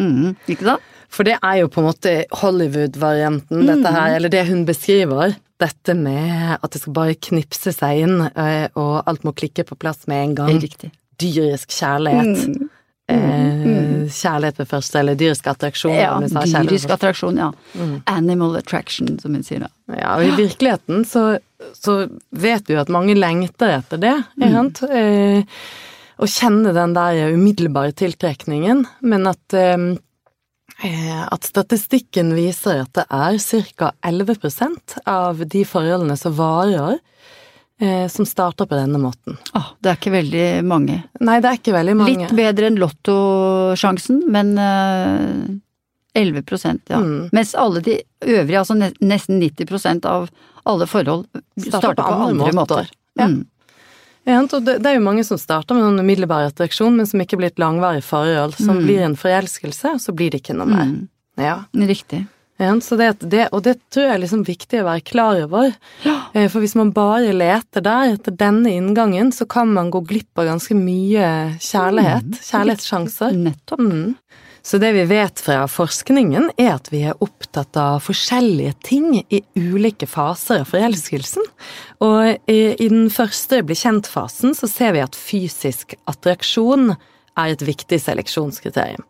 mm, 0.00 0.34
Ikke 0.54 0.66
sant? 0.72 0.88
For 1.10 1.26
det 1.26 1.36
er 1.42 1.56
jo 1.60 1.68
på 1.74 1.80
en 1.82 1.88
måte 1.88 2.10
Hollywood-varianten, 2.38 3.64
dette 3.66 3.90
her, 3.96 4.16
eller 4.16 4.30
det 4.30 4.44
hun 4.48 4.64
beskriver. 4.68 5.36
dette 5.60 5.92
med 5.98 6.54
at 6.62 6.70
det 6.72 6.80
skal 6.80 6.92
bare 6.96 7.14
knipse 7.20 7.72
seg 7.76 7.98
inn, 8.06 8.20
eh, 8.32 8.68
og 8.80 9.02
alt 9.10 9.24
må 9.26 9.34
klikke 9.36 9.64
på 9.68 9.76
plass 9.76 10.06
med 10.08 10.22
en 10.22 10.34
gang. 10.38 10.60
Riktig. 10.62 10.88
Dyrisk 11.20 11.68
kjærlighet. 11.76 12.46
Mm. 12.48 12.70
Eh, 13.10 14.06
kjærlighet 14.08 14.58
ved 14.62 14.68
første, 14.70 14.98
eller 15.02 15.18
dyrisk 15.18 15.46
attraksjon. 15.50 15.92
Ja, 15.98 16.14
dyrisk 16.64 16.90
attraksjon, 16.94 17.36
ja. 17.42 17.50
Mm. 17.74 17.92
Animal 18.06 18.56
attraction, 18.62 19.18
som 19.20 19.34
hun 19.36 19.42
sier 19.44 19.66
da. 19.66 19.70
Ja, 19.98 20.14
og 20.16 20.24
i 20.24 20.32
virkeligheten 20.38 21.04
så, 21.04 21.26
så 21.76 21.98
vet 22.30 22.70
vi 22.70 22.78
jo 22.78 22.80
at 22.80 22.88
mange 22.94 23.18
lengter 23.18 23.76
etter 23.80 24.00
det, 24.00 24.16
Mm. 24.38 24.46
ikke 24.46 24.54
sant? 24.56 24.82
Eh, 24.90 25.42
å 26.20 26.28
kjenne 26.28 26.74
den 26.76 26.94
der 26.96 27.34
umiddelbare 27.34 27.94
tiltrekningen, 27.96 28.84
men 29.00 29.28
at 29.30 29.56
eh, 29.56 29.76
eh, 30.84 31.22
at 31.24 31.46
statistikken 31.48 32.34
viser 32.36 32.84
at 32.84 32.92
det 32.98 33.06
er 33.08 33.38
ca. 33.78 33.92
11% 34.06 34.98
av 35.08 35.40
de 35.46 35.64
forholdene 35.68 36.16
som 36.20 36.36
varer, 36.36 36.98
eh, 37.80 38.06
som 38.12 38.28
starter 38.28 38.68
på 38.68 38.76
denne 38.76 39.00
måten. 39.00 39.38
Åh, 39.56 39.72
det 39.80 39.92
er 39.92 40.00
ikke 40.00 40.14
veldig 40.18 40.46
mange. 40.68 41.00
Nei, 41.20 41.40
det 41.40 41.50
er 41.50 41.60
ikke 41.60 41.76
veldig 41.76 41.96
mange. 42.02 42.28
Litt 42.28 42.36
bedre 42.36 42.70
enn 42.70 42.78
lottosjansen, 42.80 44.22
men 44.30 44.54
eh, 44.60 45.58
11% 46.20 46.90
ja. 46.90 46.98
Mm. 46.98 47.28
Mens 47.32 47.54
alle 47.54 47.80
de 47.86 48.00
øvrige, 48.26 48.58
altså 48.58 48.76
nesten 48.76 49.40
90% 49.40 50.08
av 50.10 50.28
alle 50.68 50.86
forhold, 50.90 51.26
starter 51.56 52.02
på 52.02 52.28
andre, 52.28 52.52
måter. 52.52 52.90
Ja. 53.18 53.30
Mm. 53.30 53.46
Ja, 54.28 54.42
det, 54.46 54.78
det 54.82 54.86
er 54.86 54.98
jo 54.98 55.04
mange 55.06 55.24
som 55.24 55.38
starter 55.40 55.74
med 55.74 55.84
en 55.88 56.02
umiddelbar 56.04 56.50
attraksjon, 56.50 56.96
men 56.96 57.06
som 57.08 57.20
ikke 57.24 57.38
blir 57.40 57.50
et 57.50 57.58
langvarig 57.62 58.02
forhold, 58.04 58.54
som 58.60 58.76
Mm. 58.76 58.84
blir 58.86 59.00
en 59.06 59.16
forelskelse, 59.16 59.94
og 59.96 60.00
så 60.00 60.12
blir 60.14 60.30
det 60.30 60.42
ikke 60.42 60.56
noe 60.58 60.66
mer. 60.68 60.84
Mm. 60.84 61.08
Ja. 61.40 61.56
Riktig. 61.74 62.26
Ja, 62.60 62.74
så 62.84 62.96
det, 63.00 63.14
det, 63.32 63.46
og 63.56 63.62
det 63.64 63.78
tror 63.90 64.04
jeg 64.04 64.12
er 64.14 64.20
liksom 64.20 64.42
viktig 64.44 64.82
å 64.82 64.84
være 64.84 65.00
klar 65.08 65.38
over. 65.46 65.70
Ja. 66.04 66.18
Eh, 66.34 66.48
For 66.52 66.60
hvis 66.60 66.74
man 66.76 66.90
bare 66.92 67.32
leter 67.32 67.80
der, 67.80 68.12
etter 68.18 68.36
denne 68.36 68.68
inngangen, 68.76 69.32
så 69.32 69.48
kan 69.48 69.72
man 69.72 69.88
gå 69.90 70.02
glipp 70.06 70.36
av 70.36 70.44
ganske 70.50 70.76
mye 70.76 71.56
kjærlighet. 71.58 72.28
Mm. 72.28 72.42
Kjærlighetssjanser. 72.50 73.32
Nettopp. 73.32 73.80
Mm. 74.60 74.62
Så 74.62 74.78
det 74.78 74.92
vi 74.92 75.04
vet 75.08 75.40
fra 75.40 75.66
forskningen, 75.68 76.50
er 76.60 76.74
at 76.76 76.90
vi 76.92 77.02
er 77.08 77.16
opptatt 77.24 77.76
av 77.80 78.00
forskjellige 78.04 78.74
ting 78.84 79.22
i 79.28 79.42
ulike 79.56 80.06
faser 80.06 80.62
av 80.62 80.68
forelskelsen. 80.70 81.46
Og 82.04 82.50
i, 82.50 82.58
i 82.76 82.88
den 82.88 83.08
første 83.10 83.62
bli 83.64 83.74
kjent-fasen 83.74 84.54
så 84.54 84.68
ser 84.68 84.92
vi 84.96 85.04
at 85.04 85.16
fysisk 85.16 85.96
attraksjon 86.10 86.92
er 87.40 87.54
et 87.54 87.62
viktig 87.64 87.96
seleksjonskriterium. 88.02 89.04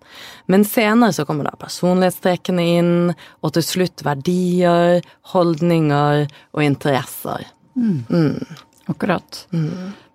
Men 0.47 0.65
senere 0.69 1.15
så 1.17 1.25
kommer 1.27 1.49
da 1.49 1.57
personlighetstrekkene 1.59 2.67
inn, 2.79 2.95
og 3.43 3.55
til 3.57 3.65
slutt 3.67 4.05
verdier, 4.07 5.01
holdninger 5.33 6.27
og 6.55 6.63
interesser. 6.65 7.49
Akkurat. 8.91 9.45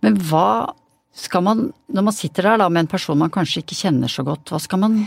Men 0.06 0.20
hva 0.30 0.74
skal 1.16 1.46
man, 1.46 1.70
når 1.88 2.06
man 2.10 2.16
sitter 2.16 2.50
der 2.50 2.60
da 2.60 2.68
med 2.70 2.86
en 2.86 2.92
person 2.92 3.20
man 3.20 3.32
kanskje 3.34 3.64
ikke 3.64 3.78
kjenner 3.86 4.12
så 4.12 4.26
godt, 4.28 4.52
hva 4.52 4.60
skal 4.62 4.82
man 4.82 5.00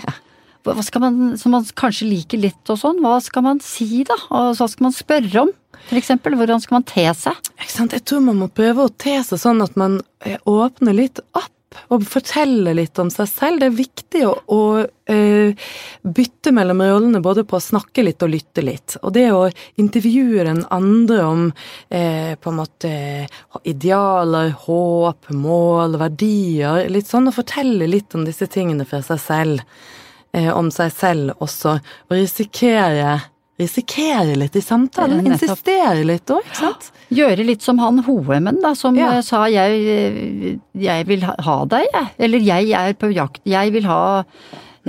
hva 0.67 0.83
skal 0.85 1.01
man, 1.01 1.19
som 1.41 1.55
man 1.55 1.67
kanskje 1.79 2.09
liker 2.09 2.41
litt 2.43 2.73
og 2.73 2.81
sånn, 2.81 2.99
hva 3.05 3.19
skal 3.25 3.45
man 3.47 3.61
si 3.65 4.03
da? 4.09 4.17
Og 4.29 4.57
hva 4.59 4.67
skal 4.69 4.89
man 4.89 4.97
spørre 4.97 5.45
om? 5.45 5.53
For 5.87 5.97
eksempel, 6.01 6.35
hvordan 6.37 6.61
skal 6.61 6.81
man 6.81 6.89
te 6.89 7.05
seg? 7.17 7.39
Jeg 7.63 8.03
tror 8.09 8.25
man 8.25 8.41
må 8.43 8.49
prøve 8.53 8.85
å 8.85 8.93
te 8.93 9.15
seg 9.25 9.41
sånn 9.41 9.63
at 9.65 9.79
man 9.81 10.01
eh, 10.27 10.37
åpner 10.49 10.97
litt 10.97 11.23
opp 11.39 11.53
og 11.93 12.07
fortelle 12.09 12.75
litt 12.77 12.99
om 13.01 13.11
seg 13.13 13.29
selv. 13.31 13.61
Det 13.61 13.69
er 13.69 13.77
viktig 13.79 14.23
å, 14.29 14.33
å 14.55 14.61
uh, 14.85 15.69
bytte 16.19 16.53
mellom 16.55 16.83
rollene, 16.85 17.23
både 17.25 17.45
på 17.49 17.59
å 17.59 17.65
snakke 17.65 18.05
litt 18.07 18.25
og 18.25 18.33
lytte 18.35 18.65
litt. 18.65 18.99
Og 19.03 19.15
det 19.17 19.27
å 19.35 19.45
intervjue 19.81 20.47
den 20.49 20.65
andre 20.75 21.23
om 21.27 21.47
uh, 21.53 22.35
på 22.35 22.53
en 22.53 22.59
måte 22.59 22.93
idealer, 23.69 24.53
håp, 24.67 25.31
mål, 25.35 25.99
verdier, 26.03 26.87
litt 26.93 27.11
sånn, 27.11 27.31
og 27.31 27.39
fortelle 27.39 27.89
litt 27.91 28.19
om 28.19 28.27
disse 28.29 28.51
tingene 28.51 28.89
fra 28.89 29.03
seg 29.07 29.23
selv. 29.23 29.81
Uh, 30.37 30.53
om 30.53 30.69
seg 30.73 30.93
selv 30.93 31.39
også, 31.41 31.79
og 32.11 32.17
risikere 32.19 33.17
risikere 33.59 34.37
litt 34.39 34.55
i 34.57 34.61
samtalen. 34.63 35.25
Insistere 35.27 36.05
litt 36.07 36.31
òg, 36.31 36.45
ikke 36.47 36.61
sant? 36.61 36.91
Gjøre 37.11 37.45
litt 37.47 37.63
som 37.65 37.79
han 37.83 37.99
HM-en 38.07 38.61
da, 38.63 38.75
som 38.79 38.95
Ja. 38.97 39.17
eh, 39.19 39.21
sa 39.27 39.47
jeg, 39.47 39.81
eh, 39.97 40.57
jeg 40.79 41.07
vil 41.07 41.21
ha- 41.27 41.35
ha 41.39 41.65
deg, 41.65 41.87
jeg. 41.93 42.09
Eller 42.19 42.39
jeg 42.39 42.71
er 42.73 42.93
på 42.95 43.13
jakt, 43.13 43.41
jeg 43.45 43.73
vil 43.73 43.83
ha 43.85 44.25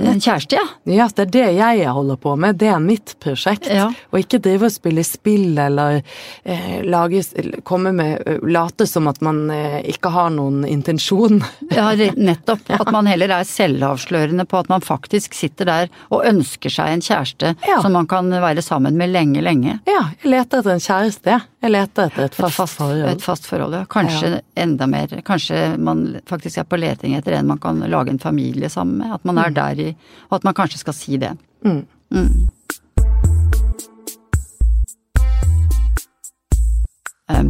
en 0.06 0.20
kjæreste, 0.20 0.56
ja. 0.56 0.64
Ja, 0.90 1.06
det 1.14 1.24
er 1.26 1.30
det 1.34 1.44
jeg 1.58 1.88
holder 1.92 2.16
på 2.16 2.32
med. 2.40 2.56
Det 2.60 2.68
er 2.72 2.78
mitt 2.82 3.14
prosjekt. 3.20 3.66
Ja. 3.70 3.88
Og 4.12 4.20
ikke 4.22 4.40
drive 4.42 4.68
og 4.68 4.72
spille 4.74 5.04
spill 5.04 5.58
eller 5.60 6.00
eh, 6.44 6.80
lage, 6.86 7.22
komme 7.68 7.92
med 7.92 8.40
Late 8.48 8.86
som 8.88 9.08
at 9.10 9.20
man 9.24 9.42
eh, 9.50 9.80
ikke 9.92 10.12
har 10.14 10.30
noen 10.34 10.64
intensjon. 10.68 11.42
Ja, 11.70 11.92
nettopp. 11.94 12.18
nettopp. 12.18 12.70
At 12.80 12.90
man 12.92 13.06
heller 13.06 13.30
er 13.30 13.44
selvavslørende 13.46 14.44
på 14.50 14.58
at 14.58 14.68
man 14.72 14.82
faktisk 14.82 15.34
sitter 15.38 15.68
der 15.68 15.90
og 16.10 16.24
ønsker 16.26 16.72
seg 16.72 16.96
en 16.96 17.04
kjæreste 17.04 17.54
Ja. 17.68 17.78
som 17.82 17.92
man 17.94 18.08
kan 18.10 18.30
være 18.30 18.62
sammen 18.62 18.96
med 18.98 19.12
lenge, 19.14 19.40
lenge. 19.44 19.78
Ja, 19.86 20.08
jeg 20.22 20.30
leter 20.32 20.60
etter 20.64 20.74
en 20.74 20.82
kjæreste, 20.82 21.40
jeg. 21.62 21.72
Leter 21.72 22.08
etter 22.08 22.24
et 22.24 22.30
Et 22.30 22.34
fast, 22.34 22.56
fast, 22.56 22.76
forhold. 22.78 23.08
et 23.10 23.22
fast 23.22 23.46
forhold, 23.46 23.74
ja. 23.76 23.84
Kanskje 23.90 24.40
enda 24.56 24.86
mer. 24.86 25.08
Kanskje 25.26 25.76
man 25.78 26.20
faktisk 26.26 26.58
er 26.58 26.68
på 26.68 26.80
leting 26.80 27.16
etter 27.18 27.36
en 27.38 27.46
man 27.46 27.58
kan 27.58 27.80
lage 27.80 28.10
en 28.10 28.18
familie 28.18 28.68
sammen 28.68 28.98
med. 28.98 29.12
At 29.14 29.24
man 29.24 29.38
er 29.38 29.50
der 29.50 29.80
i 29.80 29.96
Og 30.30 30.36
at 30.40 30.44
man 30.44 30.54
kanskje 30.54 30.78
skal 30.78 30.94
si 30.94 31.16
det. 31.16 31.36
Mm. 31.64 31.86
Mm. 32.10 32.48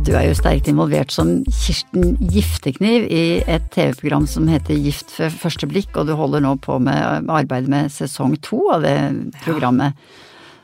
Du 0.05 0.13
er 0.13 0.27
jo 0.29 0.37
sterkt 0.37 0.69
involvert 0.69 1.11
som 1.13 1.41
Kirsten 1.49 2.17
Giftekniv 2.21 3.07
i 3.11 3.41
et 3.49 3.65
TV-program 3.73 4.27
som 4.29 4.49
heter 4.51 4.77
Gift 4.77 5.15
ved 5.17 5.33
første 5.33 5.67
blikk, 5.67 5.97
og 5.97 6.07
du 6.07 6.13
holder 6.19 6.45
nå 6.45 6.55
på 6.63 6.77
med 6.83 7.31
arbeidet 7.31 7.71
med 7.73 7.93
sesong 7.93 8.37
to 8.45 8.61
av 8.75 8.85
det 8.85 8.97
programmet. 9.43 9.97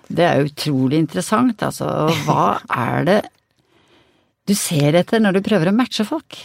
Det 0.08 0.22
er 0.22 0.44
utrolig 0.46 1.00
interessant, 1.00 1.62
altså. 1.64 1.88
Hva 2.26 2.58
er 2.70 3.08
det 3.08 3.18
du 4.46 4.54
ser 4.54 4.96
etter 4.98 5.22
når 5.22 5.38
du 5.38 5.44
prøver 5.46 5.72
å 5.72 5.76
matche 5.76 6.06
folk? 6.06 6.38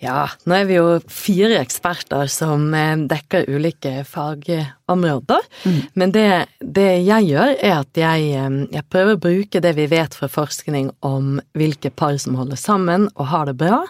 Ja, 0.00 0.30
nå 0.48 0.54
er 0.56 0.64
vi 0.64 0.78
jo 0.78 0.94
fire 1.12 1.58
eksperter 1.60 2.30
som 2.32 2.70
eh, 2.72 2.94
dekker 3.04 3.50
ulike 3.52 3.98
fagområder. 4.08 5.44
Men 5.92 6.14
det, 6.14 6.46
det 6.64 6.86
jeg 7.04 7.26
gjør, 7.28 7.52
er 7.60 7.74
at 7.82 8.00
jeg, 8.00 8.30
eh, 8.32 8.56
jeg 8.72 8.88
prøver 8.88 9.18
å 9.18 9.20
bruke 9.20 9.60
det 9.60 9.74
vi 9.76 9.84
vet 9.92 10.16
fra 10.16 10.30
forskning 10.32 10.88
om 11.04 11.36
hvilke 11.52 11.92
par 11.92 12.16
som 12.22 12.38
holder 12.40 12.56
sammen 12.56 13.10
og 13.12 13.28
har 13.28 13.50
det 13.50 13.58
bra. 13.60 13.82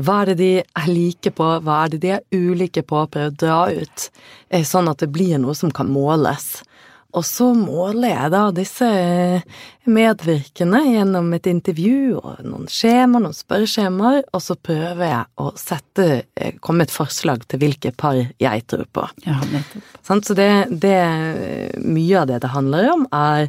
Hva 0.00 0.22
er 0.22 0.32
det 0.32 0.38
de 0.40 0.50
er 0.64 0.88
like 0.88 1.34
på, 1.36 1.50
hva 1.60 1.82
er 1.84 1.92
det 1.92 2.00
de 2.06 2.14
er 2.16 2.24
ulike 2.32 2.80
på, 2.80 3.04
prøve 3.12 3.34
å 3.34 3.38
dra 3.44 3.60
ut, 3.68 4.08
eh, 4.48 4.64
sånn 4.64 4.88
at 4.88 5.04
det 5.04 5.12
blir 5.12 5.36
noe 5.44 5.52
som 5.58 5.68
kan 5.68 5.92
måles. 5.92 6.64
Og 7.14 7.22
så 7.26 7.50
måler 7.54 8.10
jeg 8.10 8.30
da 8.34 8.42
disse 8.54 8.88
medvirkende 9.84 10.80
gjennom 10.88 11.28
et 11.36 11.46
intervju 11.50 12.16
og 12.18 12.40
noen 12.46 12.66
skjemaer, 12.70 13.22
noen 13.22 13.36
spørreskjemaer, 13.36 14.24
og 14.34 14.42
så 14.42 14.56
prøver 14.58 15.04
jeg 15.06 15.44
å 15.44 15.52
sette, 15.60 16.08
eh, 16.34 16.56
komme 16.58 16.82
med 16.82 16.90
et 16.90 16.96
forslag 16.96 17.46
til 17.46 17.62
hvilke 17.62 17.94
par 17.94 18.18
jeg 18.18 18.66
tror 18.66 18.88
på. 18.90 19.06
Ja. 19.28 19.38
Så 20.02 20.34
det, 20.34 20.50
det, 20.70 20.98
mye 21.84 22.20
av 22.20 22.28
det 22.32 22.42
det 22.42 22.52
handler 22.56 22.90
om, 22.96 23.06
er 23.14 23.46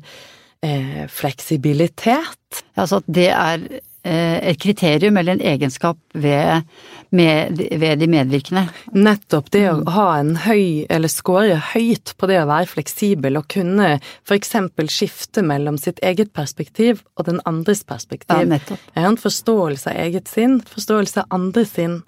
eh, 0.61 1.03
fleksibilitet. 1.09 2.63
Altså 2.77 3.01
at 3.01 3.09
det 3.09 3.31
er 3.33 3.65
eh, 3.65 3.83
et 4.05 4.59
kriterium 4.61 5.17
eller 5.17 5.35
en 5.35 5.41
egenskap 5.41 5.97
ved, 6.13 6.67
med, 7.15 7.61
ved 7.81 7.99
de 8.01 8.09
medvirkende. 8.11 8.67
Nettopp 8.93 9.49
det 9.55 9.63
å 9.71 9.79
ha 9.95 10.07
en 10.19 10.35
høy, 10.45 10.85
eller 10.93 11.11
score 11.11 11.57
høyt 11.73 12.13
på 12.19 12.29
det 12.29 12.37
å 12.43 12.47
være 12.49 12.69
fleksibel 12.69 13.39
og 13.39 13.49
kunne 13.51 13.95
eksempel 14.35 14.89
skifte 14.93 15.41
mellom 15.45 15.79
sitt 15.81 16.01
eget 16.05 16.33
perspektiv 16.37 17.01
og 17.17 17.27
den 17.29 17.41
andres 17.49 17.83
perspektiv. 17.87 18.43
Ja, 18.43 18.49
nettopp. 18.55 18.83
En 18.93 19.17
forståelse 19.19 19.93
av 19.93 20.03
eget 20.05 20.29
sinn, 20.31 20.59
forståelse 20.69 21.25
av 21.25 21.39
andres 21.39 21.73
sinn. 21.75 22.03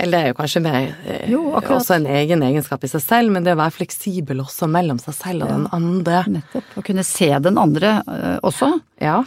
Eller 0.00 0.16
det 0.16 0.20
er 0.20 0.32
jo 0.32 0.38
kanskje 0.38 0.62
mer 0.64 0.78
eh, 1.04 1.26
Jo, 1.30 1.42
også 1.58 1.98
en 1.98 2.08
egen 2.10 2.44
egenskap 2.46 2.84
i 2.86 2.90
seg 2.90 3.02
selv, 3.04 3.34
men 3.34 3.44
det 3.46 3.54
å 3.54 3.60
være 3.60 3.76
fleksibel 3.76 4.40
også 4.42 4.68
mellom 4.70 5.00
seg 5.02 5.16
selv 5.18 5.46
og 5.46 5.52
den 5.52 5.68
andre. 5.76 6.24
Nettopp. 6.38 6.72
Å 6.80 6.84
kunne 6.86 7.04
se 7.06 7.30
den 7.44 7.60
andre 7.60 7.98
eh, 8.06 8.38
også. 8.46 8.72
Ja, 9.02 9.20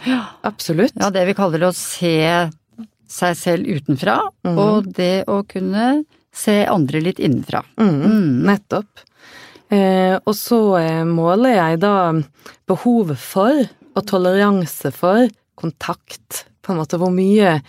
absolutt. 0.46 0.96
Ja, 0.98 1.12
det 1.14 1.24
vi 1.30 1.36
kaller 1.38 1.68
å 1.68 1.72
se 1.76 2.18
seg 3.14 3.38
selv 3.38 3.70
utenfra, 3.70 4.18
mm. 4.46 4.58
og 4.58 4.90
det 4.96 5.26
å 5.30 5.42
kunne 5.46 6.04
se 6.34 6.64
andre 6.66 7.02
litt 7.04 7.20
innenfra. 7.22 7.62
Mm, 7.78 8.42
nettopp. 8.48 9.04
Eh, 9.72 10.16
og 10.18 10.34
så 10.36 10.60
eh, 10.80 11.04
måler 11.08 11.56
jeg 11.56 11.80
da 11.84 11.96
behovet 12.68 13.20
for 13.20 13.62
og 13.94 14.06
toleranse 14.10 14.90
for 14.94 15.28
kontakt. 15.58 16.44
På 16.64 16.72
en 16.72 16.80
måte 16.82 16.98
hvor 16.98 17.12
mye 17.14 17.60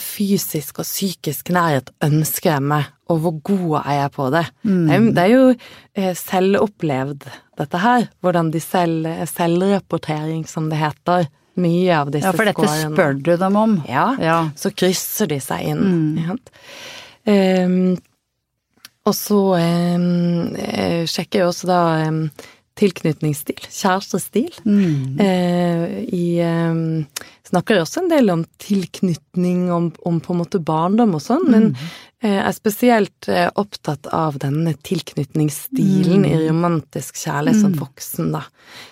fysisk 0.00 0.78
og 0.80 0.86
psykisk 0.88 1.50
nærhet 1.52 1.90
ønsker 2.02 2.54
jeg 2.54 2.62
meg, 2.62 2.84
og 3.10 3.18
hvor 3.20 3.34
god 3.44 3.80
er 3.84 3.92
jeg 4.02 4.10
på 4.16 4.30
det. 4.32 4.44
Jo- 4.64 5.10
det 5.12 5.18
er 5.24 5.32
jo 5.32 5.54
eh, 5.94 6.14
selvopplevd, 6.16 7.26
dette 7.58 7.78
her. 7.78 8.08
Hvordan 8.24 8.50
de 8.50 8.60
selv, 8.60 9.06
selvrapportering, 9.26 10.46
som 10.48 10.70
det 10.70 10.78
heter. 10.80 11.28
mye 11.56 11.92
av 11.94 12.08
disse 12.10 12.26
Ja, 12.26 12.32
for 12.34 12.44
dette 12.44 12.66
spør 12.66 13.12
du 13.22 13.36
dem 13.36 13.56
om. 13.56 13.76
Ja, 13.86 14.16
Ja. 14.18 14.50
så 14.56 14.72
krysser 14.74 15.28
de 15.28 15.38
seg 15.38 15.60
inn. 15.68 16.16
Mm. 16.16 16.38
Ehm, 17.26 17.96
og 19.06 19.14
så 19.14 19.38
eh, 19.60 21.04
sjekker 21.06 21.40
jeg 21.42 21.46
også 21.52 21.66
da 21.68 21.78
ehm, 22.06 22.30
tilknytningsstil, 22.78 23.60
kjærestestil. 23.70 24.50
Mm. 24.64 25.20
Eh, 25.20 25.98
i 26.14 26.26
eh, 26.42 27.04
Snakker 27.44 27.76
også 27.82 28.00
en 28.00 28.08
del 28.08 28.30
om 28.32 28.40
tilknytning, 28.58 29.66
om, 29.70 29.90
om 30.08 30.16
på 30.24 30.32
en 30.32 30.38
måte 30.40 30.58
barndom 30.64 31.12
og 31.14 31.20
sånn, 31.22 31.44
men 31.52 31.66
Mm. 31.74 31.84
eh, 32.24 32.38
er 32.48 32.52
spesielt 32.56 33.28
eh, 33.28 33.50
opptatt 33.60 34.06
av 34.16 34.38
denne 34.40 34.72
tilknytningsstilen 34.82 36.24
i 36.24 36.48
romantisk 36.48 37.14
kjærlighet 37.20 37.60
som 37.60 37.72
Mm. 37.74 37.78
voksen, 37.84 38.32
da. 38.32 38.42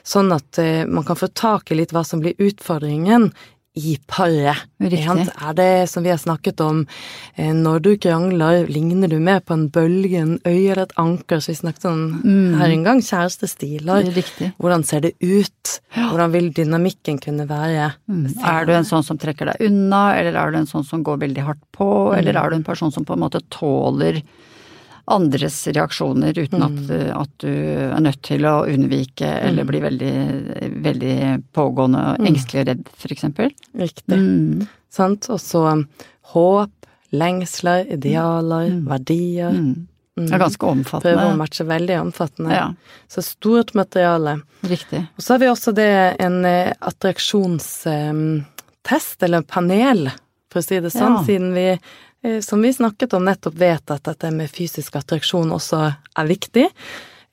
Sånn 0.05 0.33
at 0.37 0.59
eh, 0.59 0.85
man 0.85 1.05
kan 1.05 1.17
få 1.17 1.29
tak 1.33 1.73
i 1.73 1.75
litt 1.81 1.93
hva 1.93 2.05
som 2.05 2.21
blir 2.21 2.35
utfordringen 2.39 3.33
i 3.75 3.97
paret. 4.07 4.57
Riktig. 4.83 5.29
Er 5.41 5.55
det 5.57 5.89
som 5.89 6.05
vi 6.05 6.11
har 6.11 6.19
snakket 6.21 6.61
om, 6.61 6.83
eh, 7.37 7.55
når 7.57 7.79
du 7.81 7.97
krangler, 7.97 8.67
ligner 8.69 9.09
du 9.09 9.19
mer 9.19 9.41
på 9.41 9.55
en 9.55 9.69
bølge, 9.73 10.19
en 10.21 10.35
øye 10.45 10.73
eller 10.73 10.83
et 10.83 10.93
anker, 11.01 11.41
som 11.41 11.53
vi 11.55 11.57
snakket 11.57 11.85
om 11.89 12.21
Mm. 12.23 12.59
her 12.59 12.67
en 12.69 12.85
gang, 12.85 13.01
kjærestestiler. 13.01 14.05
Hvordan 14.61 14.85
ser 14.85 15.01
det 15.01 15.15
ut? 15.23 15.81
Hvordan 15.97 16.33
vil 16.33 16.51
dynamikken 16.53 17.19
kunne 17.19 17.49
være? 17.49 17.95
Mm. 18.11 18.35
Er 18.45 18.65
du 18.67 18.73
en 18.73 18.85
sånn 18.85 19.05
som 19.05 19.17
trekker 19.17 19.47
deg 19.47 19.57
unna, 19.71 20.17
eller 20.19 20.37
er 20.37 20.51
du 20.51 20.59
en 20.59 20.67
sånn 20.67 20.85
som 20.85 21.03
går 21.03 21.19
veldig 21.19 21.43
hardt 21.47 21.65
på, 21.73 22.15
eller 22.17 22.37
er 22.37 22.51
du 22.51 22.57
en 22.57 22.65
person 22.65 22.93
som 22.93 23.05
på 23.07 23.15
en 23.15 23.21
måte 23.21 23.41
tåler 23.49 24.23
andres 25.13 25.61
reaksjoner 25.69 26.33
uten 26.39 26.63
at, 26.67 26.81
Mm. 26.89 27.13
at 27.21 27.31
du 27.39 27.49
er 27.53 28.01
nødt 28.01 28.23
til 28.23 28.41
å 28.49 28.65
unnvike 28.67 29.29
eller 29.49 29.65
bli 29.69 29.81
veldig, 29.85 30.15
veldig 30.83 31.17
pågående, 31.55 32.03
engstelig 32.27 32.61
og 32.65 32.69
redd, 32.73 32.85
eksempel? 33.17 33.51
Riktig. 33.79 34.19
Mm. 34.19 34.67
Sant? 34.91 35.29
Og 35.31 35.39
så 35.41 35.63
um, 35.73 35.85
håp, 36.35 36.71
lengsler, 37.13 37.87
idealer, 37.93 38.71
verdier. 38.89 39.51
Mm. 39.53 39.87
Det 40.17 40.33
er 40.37 40.43
ganske 40.43 40.67
omfattende. 40.69 41.15
Prøve 41.17 41.33
å 41.33 41.37
matche 41.41 41.65
veldig 41.65 41.95
omfattende. 42.03 42.51
Ja, 42.53 42.67
Så 43.09 43.23
stort 43.25 43.73
materiale. 43.75 44.43
riktig. 44.63 45.07
Og 45.17 45.23
så 45.25 45.33
har 45.35 45.39
vi 45.41 45.47
også 45.49 45.73
det 45.75 46.17
en 46.21 46.45
eh, 46.45 46.73
attraksjonstest, 46.81 49.23
eller 49.23 49.43
panel, 49.43 50.11
for 50.53 50.61
å 50.61 50.65
si 50.67 50.81
det 50.81 50.93
sånn, 50.93 51.17
Ja. 51.17 51.23
siden 51.25 51.55
vi, 51.55 51.67
eh, 51.71 51.79
som 52.45 52.63
vi 52.63 52.73
snakket 52.73 53.17
om, 53.19 53.25
nettopp 53.27 53.57
vet 53.59 53.91
at 53.91 54.05
dette 54.07 54.31
med 54.35 54.51
fysisk 54.51 54.97
attraksjon 55.01 55.51
også 55.55 55.81
er 55.89 56.29
viktig. 56.29 56.69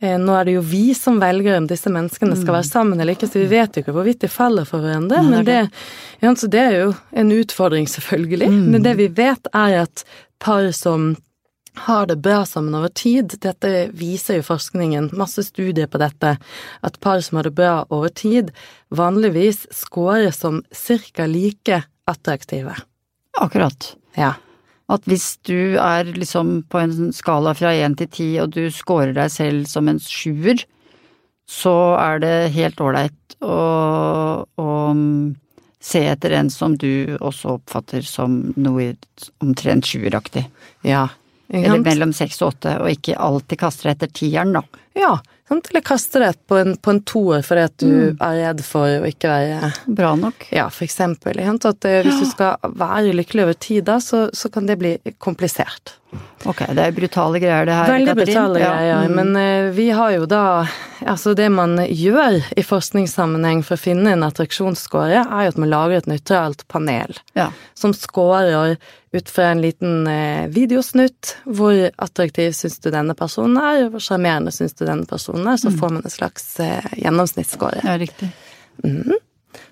Eh, 0.02 0.18
Nå 0.20 0.36
er 0.36 0.48
det 0.48 0.56
jo 0.56 0.64
vi 0.64 0.94
som 0.96 1.20
velger 1.20 1.58
om 1.58 1.68
disse 1.68 1.92
menneskene 1.92 2.38
skal 2.40 2.56
være 2.56 2.68
sammen 2.68 3.00
eller 3.00 3.18
ikke, 3.18 3.28
så 3.28 3.42
vi 3.42 3.50
vet 3.52 3.76
jo 3.76 3.84
ikke 3.84 3.96
hvorvidt 3.96 4.24
de 4.24 4.32
faller 4.32 4.68
for 4.68 4.84
hverandre. 4.84 5.22
Men 5.28 5.48
det 5.48 5.62
ja, 6.24 6.34
så 6.36 6.48
det 6.52 6.62
er 6.64 6.78
jo 6.78 6.92
en 7.12 7.34
utfordring, 7.36 7.88
selvfølgelig. 7.88 8.50
Men 8.50 8.86
det 8.86 8.96
vi 9.00 9.10
vet 9.12 9.50
er 9.54 9.82
at 9.84 10.06
par 10.40 10.72
som 10.76 11.18
har 11.86 12.08
det 12.10 12.18
bra 12.24 12.42
sammen 12.48 12.76
over 12.76 12.92
tid, 12.96 13.38
dette 13.44 13.70
viser 13.96 14.40
jo 14.40 14.48
forskningen, 14.50 15.12
masse 15.16 15.44
studier 15.48 15.88
på 15.88 16.00
dette, 16.02 16.36
at 16.82 17.00
par 17.00 17.22
som 17.24 17.40
har 17.40 17.48
det 17.48 17.56
bra 17.56 17.86
over 17.88 18.12
tid, 18.12 18.52
vanligvis 18.92 19.66
scorer 19.72 20.32
som 20.36 20.64
cirka 20.76 21.28
like 21.30 21.84
attraktive. 22.10 22.76
Akkurat. 23.40 23.94
Ja. 24.18 24.34
At 24.90 25.06
hvis 25.10 25.36
du 25.46 25.78
er 25.78 26.08
liksom 26.16 26.64
på 26.70 26.82
en 26.82 27.14
skala 27.14 27.54
fra 27.58 27.76
én 27.78 27.96
til 27.98 28.10
ti, 28.10 28.30
og 28.42 28.56
du 28.56 28.72
scorer 28.74 29.14
deg 29.18 29.30
selv 29.34 29.70
som 29.70 29.90
en 29.92 30.02
sjuer, 30.02 30.64
så 31.50 31.76
er 31.98 32.22
det 32.24 32.34
helt 32.56 32.82
ålreit 32.82 33.38
å, 33.42 33.60
å 34.46 34.70
mm, 34.94 35.36
se 35.82 36.04
etter 36.12 36.36
en 36.38 36.50
som 36.54 36.76
du 36.78 37.18
også 37.18 37.60
oppfatter 37.60 38.06
som 38.06 38.42
noe 38.58 38.92
omtrent 39.42 39.90
sjueraktig. 39.90 40.46
Ja. 40.86 41.08
Eller 41.50 41.82
mellom 41.82 42.12
seks 42.14 42.44
og 42.44 42.54
åtte, 42.54 42.76
og 42.84 42.92
ikke 42.94 43.18
alltid 43.18 43.62
kaster 43.62 43.94
etter 43.94 44.12
tieren, 44.14 44.54
da. 44.54 44.62
Ja, 44.98 45.16
sant? 45.50 45.70
eller 45.72 45.84
kaste 45.86 46.22
det 46.24 46.32
på 46.50 46.58
en, 46.62 46.76
på 46.78 46.94
en 46.94 47.02
toer 47.04 47.46
fordi 47.46 47.66
at 47.68 47.78
du 47.82 47.94
er 48.14 48.40
redd 48.40 48.64
for 48.66 49.02
å 49.02 49.10
ikke 49.10 49.32
være 49.32 49.72
Bra 50.00 50.14
nok. 50.20 50.48
Ja, 50.56 50.68
for 50.74 50.88
eksempel. 50.88 51.42
sant? 51.46 51.68
At 51.70 51.88
eh, 51.90 52.02
hvis 52.06 52.22
du 52.24 52.28
skal 52.30 52.72
være 52.80 53.16
lykkelig 53.18 53.48
over 53.48 53.58
tid, 53.60 53.86
da, 53.90 54.00
så, 54.04 54.28
så 54.34 54.52
kan 54.54 54.70
det 54.70 54.80
bli 54.82 54.96
komplisert. 55.18 55.99
Ok, 56.48 56.62
det 56.74 56.82
er 56.82 56.94
brutale 56.96 57.38
greier 57.42 57.68
det 57.68 57.74
her, 57.76 57.90
Veldig 57.92 58.14
Katrin. 58.16 58.26
brutale 58.26 58.60
Ja, 58.62 58.70
greier, 58.74 59.10
mm. 59.10 59.16
men 59.20 59.36
uh, 59.36 59.72
vi 59.76 59.90
har 59.94 60.14
jo 60.16 60.26
da 60.30 60.44
Altså, 61.06 61.36
det 61.38 61.46
man 61.54 61.78
gjør 61.80 62.40
i 62.60 62.64
forskningssammenheng 62.66 63.62
for 63.64 63.78
å 63.78 63.80
finne 63.80 64.12
en 64.16 64.24
attraksjonsscore, 64.26 65.22
er 65.22 65.46
jo 65.46 65.52
at 65.54 65.60
man 65.62 65.70
lager 65.72 66.02
et 66.02 66.10
nøytralt 66.12 66.66
panel 66.68 67.14
Ja. 67.38 67.50
som 67.78 67.94
scorer 67.96 68.76
ut 69.16 69.30
fra 69.32 69.52
en 69.54 69.62
liten 69.64 70.08
uh, 70.10 70.48
videosnutt. 70.52 71.38
Hvor 71.46 71.78
attraktiv 71.96 72.52
syns 72.58 72.80
du 72.84 72.90
denne 72.92 73.16
personen 73.16 73.56
er, 73.62 73.86
hvor 73.94 74.04
sjarmerende 74.04 74.52
syns 74.52 74.76
du 74.76 74.84
denne 74.86 75.08
personen 75.08 75.48
er. 75.54 75.62
Så 75.62 75.72
får 75.72 75.94
man 75.96 76.04
en 76.04 76.12
slags 76.18 76.50
uh, 76.60 76.84
gjennomsnittsscore. 77.00 77.80
ja, 77.86 77.96
riktig. 78.02 78.32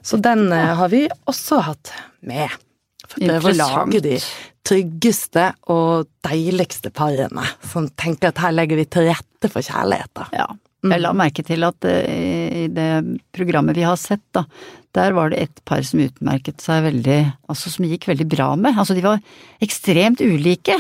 Så 0.02 0.18
den 0.24 0.48
har 0.52 0.90
vi 0.90 1.08
også 1.28 1.60
hatt 1.68 1.92
med. 2.22 2.50
For 3.14 3.24
var 3.24 3.88
å 3.88 4.02
de 4.04 4.20
tryggeste 4.68 5.50
og 5.74 6.10
deiligste 6.28 6.92
parene. 6.96 7.46
Som 7.72 7.90
tenker 7.96 8.34
at 8.34 8.42
her 8.44 8.56
legger 8.56 8.82
vi 8.82 8.88
til 8.92 9.08
rette 9.10 9.52
for 9.52 9.66
kjærlighet, 9.66 10.12
da. 10.18 10.28
Ja. 10.36 10.48
Jeg 10.88 11.02
la 11.02 11.12
merke 11.18 11.44
til 11.44 11.66
at 11.66 11.88
eh, 11.90 12.66
i 12.66 12.68
det 12.72 12.92
programmet 13.36 13.76
vi 13.76 13.86
har 13.88 13.98
sett, 14.00 14.22
da, 14.36 14.44
der 14.96 15.16
var 15.18 15.32
det 15.32 15.40
et 15.42 15.64
par 15.68 15.82
som 15.86 16.00
utmerket 16.04 16.62
seg 16.64 16.86
veldig 16.86 17.18
Altså 17.50 17.72
som 17.74 17.88
gikk 17.90 18.08
veldig 18.10 18.28
bra 18.30 18.52
med. 18.60 18.78
Altså 18.78 18.96
de 18.96 19.04
var 19.06 19.20
ekstremt 19.64 20.22
ulike. 20.24 20.78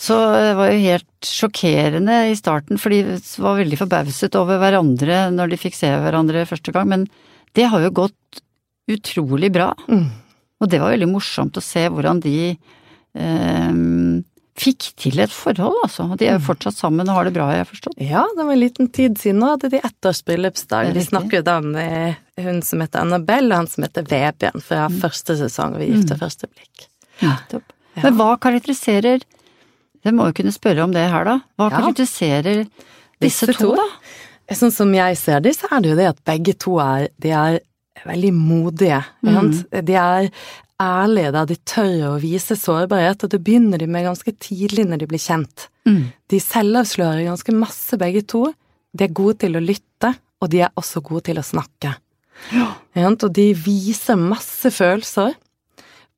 Så 0.00 0.16
det 0.16 0.54
var 0.56 0.70
jo 0.72 0.80
helt 0.80 1.28
sjokkerende 1.28 2.16
i 2.30 2.36
starten, 2.38 2.80
for 2.80 2.94
de 2.94 3.18
var 3.42 3.58
veldig 3.58 3.78
forbauset 3.82 4.36
over 4.40 4.60
hverandre 4.62 5.26
når 5.34 5.52
de 5.52 5.60
fikk 5.60 5.76
se 5.76 5.90
hverandre 5.92 6.46
første 6.48 6.72
gang, 6.72 6.88
men 6.88 7.04
det 7.58 7.66
har 7.68 7.84
jo 7.84 7.92
gått 7.98 8.40
utrolig 8.90 9.50
bra. 9.52 9.74
Mm. 9.90 10.06
Og 10.60 10.68
det 10.68 10.80
var 10.82 10.92
veldig 10.92 11.08
morsomt 11.08 11.56
å 11.56 11.62
se 11.64 11.86
hvordan 11.88 12.20
de 12.20 12.34
eh, 13.16 13.72
fikk 14.60 14.90
til 15.00 15.20
et 15.24 15.32
forhold, 15.32 15.78
altså. 15.86 16.04
De 16.20 16.26
er 16.28 16.36
jo 16.36 16.42
fortsatt 16.50 16.76
sammen 16.76 17.08
og 17.08 17.16
har 17.16 17.28
det 17.28 17.32
bra, 17.36 17.46
har 17.48 17.60
jeg 17.62 17.68
forstått. 17.70 17.96
Ja, 18.04 18.26
det 18.36 18.44
var 18.44 18.52
en 18.52 18.60
liten 18.60 18.90
tid 18.92 19.16
siden. 19.20 19.40
Nå 19.40 19.54
hadde 19.54 19.70
de 19.72 19.80
ettårsbryllupsdag. 19.88 20.90
De 20.92 21.00
er 21.00 21.06
snakker 21.08 21.40
jo 21.40 21.46
da 21.46 21.56
med 21.64 22.18
hun 22.40 22.60
som 22.66 22.82
heter 22.84 23.00
Annabelle, 23.06 23.48
og 23.54 23.62
han 23.62 23.70
som 23.72 23.86
heter 23.86 24.04
Vebjørn 24.10 24.64
fra 24.64 24.86
første 25.00 25.36
sesong 25.40 25.78
ved 25.80 25.88
Gift 25.94 26.12
ved 26.12 26.20
første 26.26 26.50
blikk. 26.50 26.86
Nettopp. 27.24 27.72
Men 28.00 28.16
hva 28.16 28.30
karakteriserer 28.40 29.24
Jeg 30.04 30.14
må 30.16 30.30
jo 30.30 30.32
kunne 30.38 30.52
spørre 30.54 30.84
om 30.86 30.92
det 30.94 31.02
her, 31.12 31.24
da. 31.28 31.38
Hva 31.60 31.66
Ja. 31.68 31.80
karakteriserer 31.80 32.62
disse, 33.20 33.46
Disse 33.46 33.52
to, 33.52 33.74
to? 33.74 33.76
da? 33.76 34.54
Sånn 34.56 34.72
som 34.72 34.92
jeg 34.94 35.16
ser 35.20 35.40
det, 35.44 35.52
så 35.58 35.68
er 35.70 35.80
det 35.84 35.90
jo 35.90 35.96
det 35.98 36.06
at 36.08 36.22
begge 36.24 36.54
to 36.58 36.78
er, 36.80 37.08
de 37.20 37.30
er 37.36 37.58
veldig 38.08 38.32
modige. 38.36 39.02
Mm. 39.24 39.32
sant? 39.34 39.62
De 39.86 39.96
er 39.98 40.30
ærlige 40.80 41.32
da 41.34 41.44
de 41.48 41.56
tør 41.68 42.14
å 42.14 42.20
vise 42.22 42.56
sårbarhet, 42.56 43.24
og 43.24 43.32
det 43.32 43.42
begynner 43.44 43.80
de 43.80 43.88
med 43.90 44.06
ganske 44.08 44.32
tidlig 44.40 44.86
når 44.88 45.02
de 45.02 45.10
blir 45.10 45.22
kjent. 45.22 45.68
De 46.30 46.40
selvavslører 46.40 47.26
ganske 47.26 47.54
masse, 47.56 47.98
begge 48.00 48.22
to. 48.28 48.46
De 48.92 49.06
er 49.06 49.14
gode 49.14 49.40
til 49.44 49.58
å 49.58 49.64
lytte, 49.64 50.14
og 50.40 50.50
de 50.52 50.64
er 50.64 50.72
også 50.80 51.02
gode 51.04 51.28
til 51.28 51.40
å 51.40 51.46
snakke. 51.46 51.94
Ja. 52.54 52.72
sant? 52.96 53.26
Og 53.26 53.34
de 53.36 53.50
viser 53.54 54.16
masse 54.20 54.72
følelser. 54.72 55.36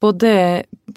Både, 0.02 0.32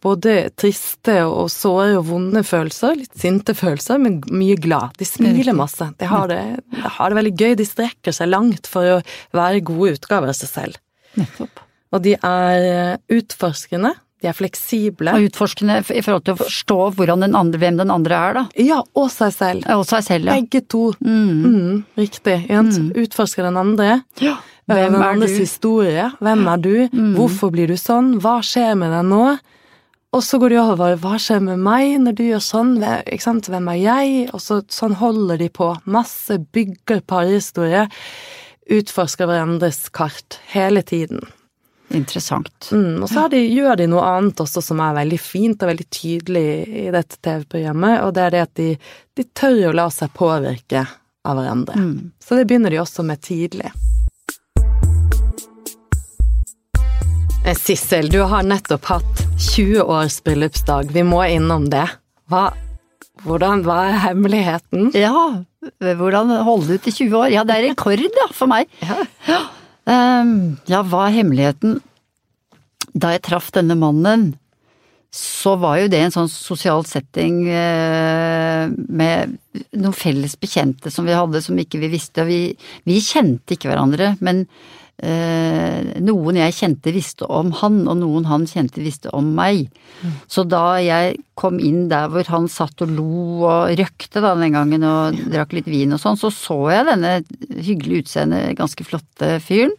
både 0.02 0.32
triste 0.58 1.20
og 1.30 1.52
såre 1.54 2.00
og 2.00 2.08
vonde 2.08 2.42
følelser, 2.46 2.96
litt 2.98 3.20
sinte 3.22 3.54
følelser, 3.58 4.00
men 4.02 4.18
mye 4.34 4.58
glad. 4.58 4.96
De 4.98 5.06
smiler 5.06 5.54
masse. 5.58 5.86
De 6.02 6.10
har 6.10 6.32
det, 6.32 6.40
de 6.74 6.96
har 6.98 7.14
det 7.14 7.20
veldig 7.20 7.36
gøy. 7.38 7.54
De 7.60 7.68
strekker 7.70 8.16
seg 8.18 8.32
langt 8.34 8.70
for 8.70 8.98
å 8.98 9.04
være 9.38 9.62
gode 9.68 10.00
utgaver 10.00 10.34
av 10.34 10.40
seg 10.40 10.52
selv. 10.52 10.82
Nettopp. 11.22 11.62
Og 11.94 12.02
de 12.04 12.16
er 12.18 12.98
utforskende, 13.14 13.94
de 14.24 14.30
er 14.32 14.36
fleksible. 14.38 15.12
Og 15.14 15.28
utforskende 15.30 15.80
i 15.94 16.02
forhold 16.06 16.26
til 16.26 16.36
å 16.36 16.40
forstå 16.40 16.78
hvordan 16.98 17.26
den 17.26 17.36
andre, 17.38 17.60
hvem 17.62 17.78
den 17.82 17.92
andre 17.94 18.16
er, 18.30 18.38
da. 18.40 18.44
Ja, 18.64 18.82
og 18.96 19.10
seg 19.14 19.34
selv. 19.36 19.66
Og 19.76 19.84
seg 19.90 20.06
selv, 20.08 20.30
ja. 20.32 20.38
Begge 20.40 20.62
to. 20.72 20.86
Mm, 21.04 21.84
riktig. 22.00 22.38
Mm. 22.50 22.94
Utforske 23.04 23.46
den 23.46 23.58
andre. 23.62 24.02
ja. 24.24 24.38
Hvem 24.66 24.80
Hvem 24.80 24.96
er 24.98 25.04
andres 25.12 25.34
du? 25.36 25.42
historie. 25.44 26.06
Hvem 26.26 26.48
er 26.50 26.58
du? 26.64 26.72
Hvorfor 27.14 27.52
blir 27.54 27.68
du 27.70 27.76
sånn? 27.78 28.16
Hva 28.18 28.40
skjer 28.42 28.72
med 28.80 28.90
deg 28.96 29.04
nå? 29.12 29.36
Og 30.16 30.24
så 30.26 30.40
går 30.42 30.56
de 30.56 30.58
over 30.64 30.96
hva 31.04 31.20
skjer 31.22 31.44
med 31.44 31.60
meg 31.62 32.00
når 32.02 32.16
du 32.18 32.24
gjør 32.24 32.42
sånn, 32.42 32.72
ikke 32.82 33.22
sant? 33.28 33.50
hvem 33.52 33.68
er 33.76 33.78
jeg? 33.84 34.30
Og 34.34 34.42
så 34.42 34.62
sånn 34.74 34.96
holder 34.98 35.38
de 35.38 35.52
på. 35.54 35.68
Masse 35.86 36.40
bygger 36.56 37.04
parhistorie. 37.06 37.86
Utforsker 38.74 39.30
hverandres 39.30 39.84
kart 39.94 40.40
hele 40.56 40.82
tiden. 40.82 41.22
Interessant. 41.94 42.70
Mm, 42.72 43.04
og 43.04 43.10
så 43.12 43.28
de, 43.32 43.40
gjør 43.54 43.78
de 43.78 43.88
noe 43.92 44.04
annet 44.10 44.42
også 44.42 44.64
som 44.64 44.82
er 44.82 44.96
veldig 44.98 45.20
fint 45.22 45.62
og 45.62 45.70
veldig 45.70 45.88
tydelig 45.94 46.48
i 46.66 46.86
dette 46.94 47.20
TV-programmet, 47.22 48.00
og 48.06 48.16
det 48.18 48.24
er 48.26 48.36
det 48.36 48.46
at 48.48 48.54
de, 48.60 48.70
de 49.16 49.28
tør 49.38 49.70
å 49.70 49.76
la 49.78 49.90
seg 49.94 50.14
påvirke 50.18 50.86
av 51.26 51.40
hverandre. 51.40 51.78
Så 52.22 52.40
det 52.40 52.48
begynner 52.50 52.74
de 52.74 52.82
også 52.82 53.06
med 53.06 53.22
tidlig. 53.26 53.72
Eh, 57.46 57.56
Sissel, 57.56 58.10
du 58.10 58.24
har 58.26 58.44
nettopp 58.44 58.86
hatt 58.90 59.26
20 59.56 59.82
års 59.82 60.24
bryllupsdag. 60.26 60.90
Vi 60.94 61.04
må 61.06 61.22
innom 61.30 61.68
det. 61.70 61.86
Hva, 62.32 62.48
hvordan, 63.22 63.62
hva 63.68 63.84
er 63.92 64.00
hemmeligheten? 64.08 64.90
Ja, 64.98 65.44
hvordan 65.82 66.34
holde 66.46 66.80
ut 66.80 66.90
i 66.90 66.94
20 66.94 67.20
år? 67.20 67.30
Ja, 67.34 67.46
det 67.46 67.60
er 67.60 67.68
rekord, 67.70 68.02
da, 68.18 68.28
for 68.34 68.50
meg. 68.50 68.70
Ja. 69.30 69.44
Um, 69.86 70.58
ja, 70.70 70.82
hva 70.82 71.08
er 71.08 71.20
hemmeligheten? 71.20 71.80
Da 72.96 73.14
jeg 73.14 73.26
traff 73.28 73.52
denne 73.54 73.78
mannen, 73.78 74.32
så 75.16 75.54
var 75.62 75.78
jo 75.80 75.90
det 75.92 76.02
en 76.04 76.14
sånn 76.14 76.32
sosial 76.32 76.84
setting 76.88 77.46
eh, 77.48 78.66
med 78.68 79.38
noen 79.72 79.96
felles 79.96 80.36
bekjente 80.40 80.92
som 80.92 81.08
vi 81.08 81.16
hadde 81.16 81.40
som 81.44 81.60
ikke 81.60 81.80
vi 81.86 81.92
visste. 81.94 82.26
Vi, 82.28 82.40
vi 82.84 82.98
kjente 83.04 83.56
ikke 83.56 83.72
hverandre, 83.72 84.16
men 84.26 84.44
noen 84.96 86.38
jeg 86.40 86.54
kjente 86.56 86.94
visste 86.96 87.28
om 87.28 87.50
han, 87.60 87.82
og 87.92 87.98
noen 88.00 88.28
han 88.30 88.46
kjente 88.48 88.80
visste 88.80 89.12
om 89.14 89.34
meg. 89.36 89.68
Mm. 90.00 90.14
Så 90.32 90.46
da 90.48 90.78
jeg 90.80 91.18
kom 91.36 91.60
inn 91.60 91.90
der 91.92 92.08
hvor 92.14 92.28
han 92.32 92.48
satt 92.52 92.82
og 92.86 92.94
lo 92.96 93.44
og 93.44 93.76
røkte 93.76 94.24
da 94.24 94.32
den 94.40 94.56
gangen 94.56 94.86
og 94.88 95.20
drakk 95.34 95.58
litt 95.58 95.68
vin 95.68 95.94
og 95.96 96.00
sånn, 96.02 96.20
så 96.20 96.32
så 96.32 96.58
jeg 96.72 96.88
denne 96.88 97.14
hyggelig 97.60 98.06
utseende, 98.06 98.40
ganske 98.56 98.88
flotte 98.88 99.36
fyren. 99.44 99.76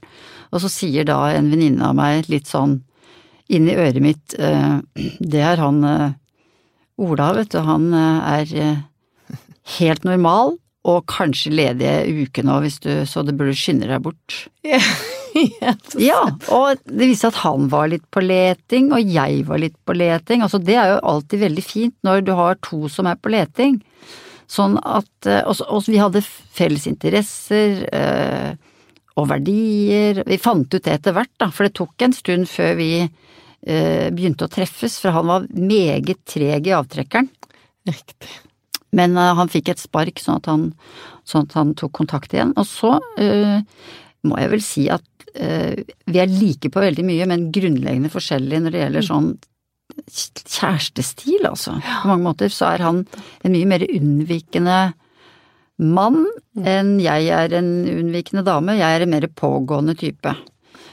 Og 0.53 0.63
så 0.63 0.71
sier 0.71 1.09
da 1.09 1.23
en 1.33 1.49
venninne 1.53 1.89
av 1.89 1.97
meg 1.99 2.29
litt 2.33 2.51
sånn 2.51 2.79
inn 3.53 3.69
i 3.71 3.77
øret 3.79 4.03
mitt 4.03 4.35
eh, 4.43 4.79
Det 4.95 5.43
er 5.43 5.61
han 5.63 5.83
eh, 5.87 6.15
Ola, 6.97 7.33
vet 7.37 7.53
du. 7.53 7.59
Han 7.61 7.91
eh, 7.95 8.37
er 8.41 8.85
helt 9.77 10.07
normal, 10.07 10.57
og 10.87 11.07
kanskje 11.11 11.55
ledige 11.55 12.25
uke 12.27 12.45
nå, 12.47 12.61
hvis 12.63 12.79
du, 12.85 12.91
så 13.09 13.25
det 13.27 13.35
burde 13.39 13.57
skynde 13.59 13.89
deg 13.91 14.05
bort. 14.05 14.37
ja, 16.09 16.21
og 16.55 16.85
det 16.87 17.09
viste 17.11 17.33
at 17.33 17.41
han 17.43 17.67
var 17.73 17.91
litt 17.91 18.07
på 18.15 18.23
leting, 18.23 18.93
og 18.95 19.03
jeg 19.03 19.43
var 19.49 19.63
litt 19.63 19.77
på 19.87 19.97
leting. 19.99 20.45
Altså, 20.47 20.63
det 20.63 20.79
er 20.79 20.95
jo 20.95 21.03
alltid 21.15 21.43
veldig 21.43 21.67
fint 21.67 21.97
når 22.07 22.23
du 22.29 22.33
har 22.39 22.61
to 22.63 22.87
som 22.93 23.11
er 23.11 23.19
på 23.19 23.35
leting. 23.35 23.81
Sånn 24.47 24.77
at 24.87 25.27
Og 25.27 25.89
vi 25.91 25.99
hadde 25.99 26.23
felles 26.23 26.85
interesser 26.87 27.81
og 29.17 29.29
verdier. 29.31 30.23
Vi 30.29 30.41
fant 30.41 30.69
ut 30.69 30.83
det 30.83 30.99
etter 30.99 31.17
hvert, 31.17 31.33
da, 31.41 31.51
for 31.53 31.67
det 31.67 31.77
tok 31.77 32.07
en 32.07 32.17
stund 32.17 32.49
før 32.51 32.77
vi 32.79 32.91
øh, 33.03 34.09
begynte 34.13 34.47
å 34.47 34.53
treffes, 34.53 34.99
for 35.03 35.17
han 35.17 35.31
var 35.31 35.49
meget 35.57 36.25
treg 36.29 36.69
i 36.69 36.77
avtrekkeren. 36.77 37.31
Riktig. 37.89 38.46
Men 38.97 39.17
uh, 39.19 39.35
han 39.39 39.53
fikk 39.53 39.73
et 39.73 39.83
spark, 39.83 40.21
sånn 40.23 40.41
at 40.41 40.51
han, 40.51 40.67
sånn 41.29 41.49
at 41.49 41.57
han 41.59 41.75
tok 41.79 41.95
kontakt 42.01 42.35
igjen. 42.37 42.55
Og 42.57 42.67
så 42.69 42.97
uh, 42.99 43.59
må 44.27 44.41
jeg 44.41 44.53
vel 44.55 44.65
si 44.65 44.87
at 44.93 45.07
uh, 45.37 45.75
vi 46.07 46.23
er 46.23 46.33
like 46.33 46.73
på 46.73 46.85
veldig 46.85 47.07
mye, 47.07 47.29
men 47.31 47.51
grunnleggende 47.55 48.13
forskjellig 48.13 48.63
når 48.65 48.75
det 48.75 48.85
gjelder 48.85 49.07
mm. 49.07 49.11
sånn 49.11 49.31
kjærestestil, 50.07 51.47
altså. 51.49 51.77
På 52.03 52.11
mange 52.11 52.27
måter 52.27 52.53
så 52.53 52.73
er 52.75 52.85
han 52.85 53.05
en 53.47 53.55
mye 53.55 53.69
mer 53.69 53.85
unnvikende 53.87 54.79
mann 55.77 56.23
mm. 56.25 56.65
enn 56.69 56.93
jeg 57.05 57.29
er 57.37 57.55
en 57.59 57.71
unnvikende 57.91 58.45
dame. 58.47 58.79
Jeg 58.79 58.97
er 58.99 59.05
en 59.05 59.13
mer 59.13 59.29
pågående 59.29 59.97
type. 59.99 60.33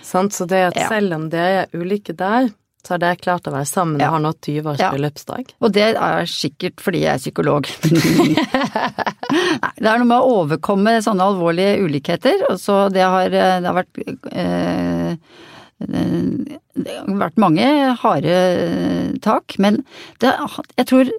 Sant, 0.03 0.35
så 0.35 0.47
det 0.49 0.61
at 0.69 0.79
selv 0.91 1.15
om 1.15 1.29
dere 1.31 1.63
er 1.63 1.77
ulike 1.79 2.15
der, 2.17 2.51
så 2.83 2.95
har 2.95 3.01
dere 3.03 3.19
klart 3.19 3.47
å 3.47 3.53
være 3.53 3.67
sammen 3.69 4.01
og 4.01 4.15
har 4.15 4.23
nå 4.23 4.33
20 4.35 4.69
års 4.73 4.81
ja. 4.83 4.89
bryllupsdag. 4.91 5.53
Og 5.63 5.71
det 5.75 5.85
er 5.93 6.27
sikkert 6.29 6.83
fordi 6.83 7.05
jeg 7.05 7.13
er 7.13 7.21
psykolog. 7.21 7.69
Nei, 9.63 9.73
det 9.79 9.87
er 9.87 10.01
noe 10.01 10.09
med 10.09 10.17
å 10.17 10.35
overkomme 10.41 10.97
sånne 11.05 11.29
alvorlige 11.31 11.79
ulikheter, 11.85 12.43
og 12.49 12.59
så 12.61 12.83
det 12.93 13.05
har, 13.07 13.31
det 13.31 13.69
har 13.69 13.79
vært 13.79 14.03
eh, 14.33 15.15
det 15.83 16.93
har 16.99 17.17
vært 17.19 17.41
mange 17.41 17.65
harde 18.03 18.35
tak, 19.23 19.57
men 19.63 19.81
det, 20.23 20.31
jeg 20.77 20.87
tror 20.91 21.11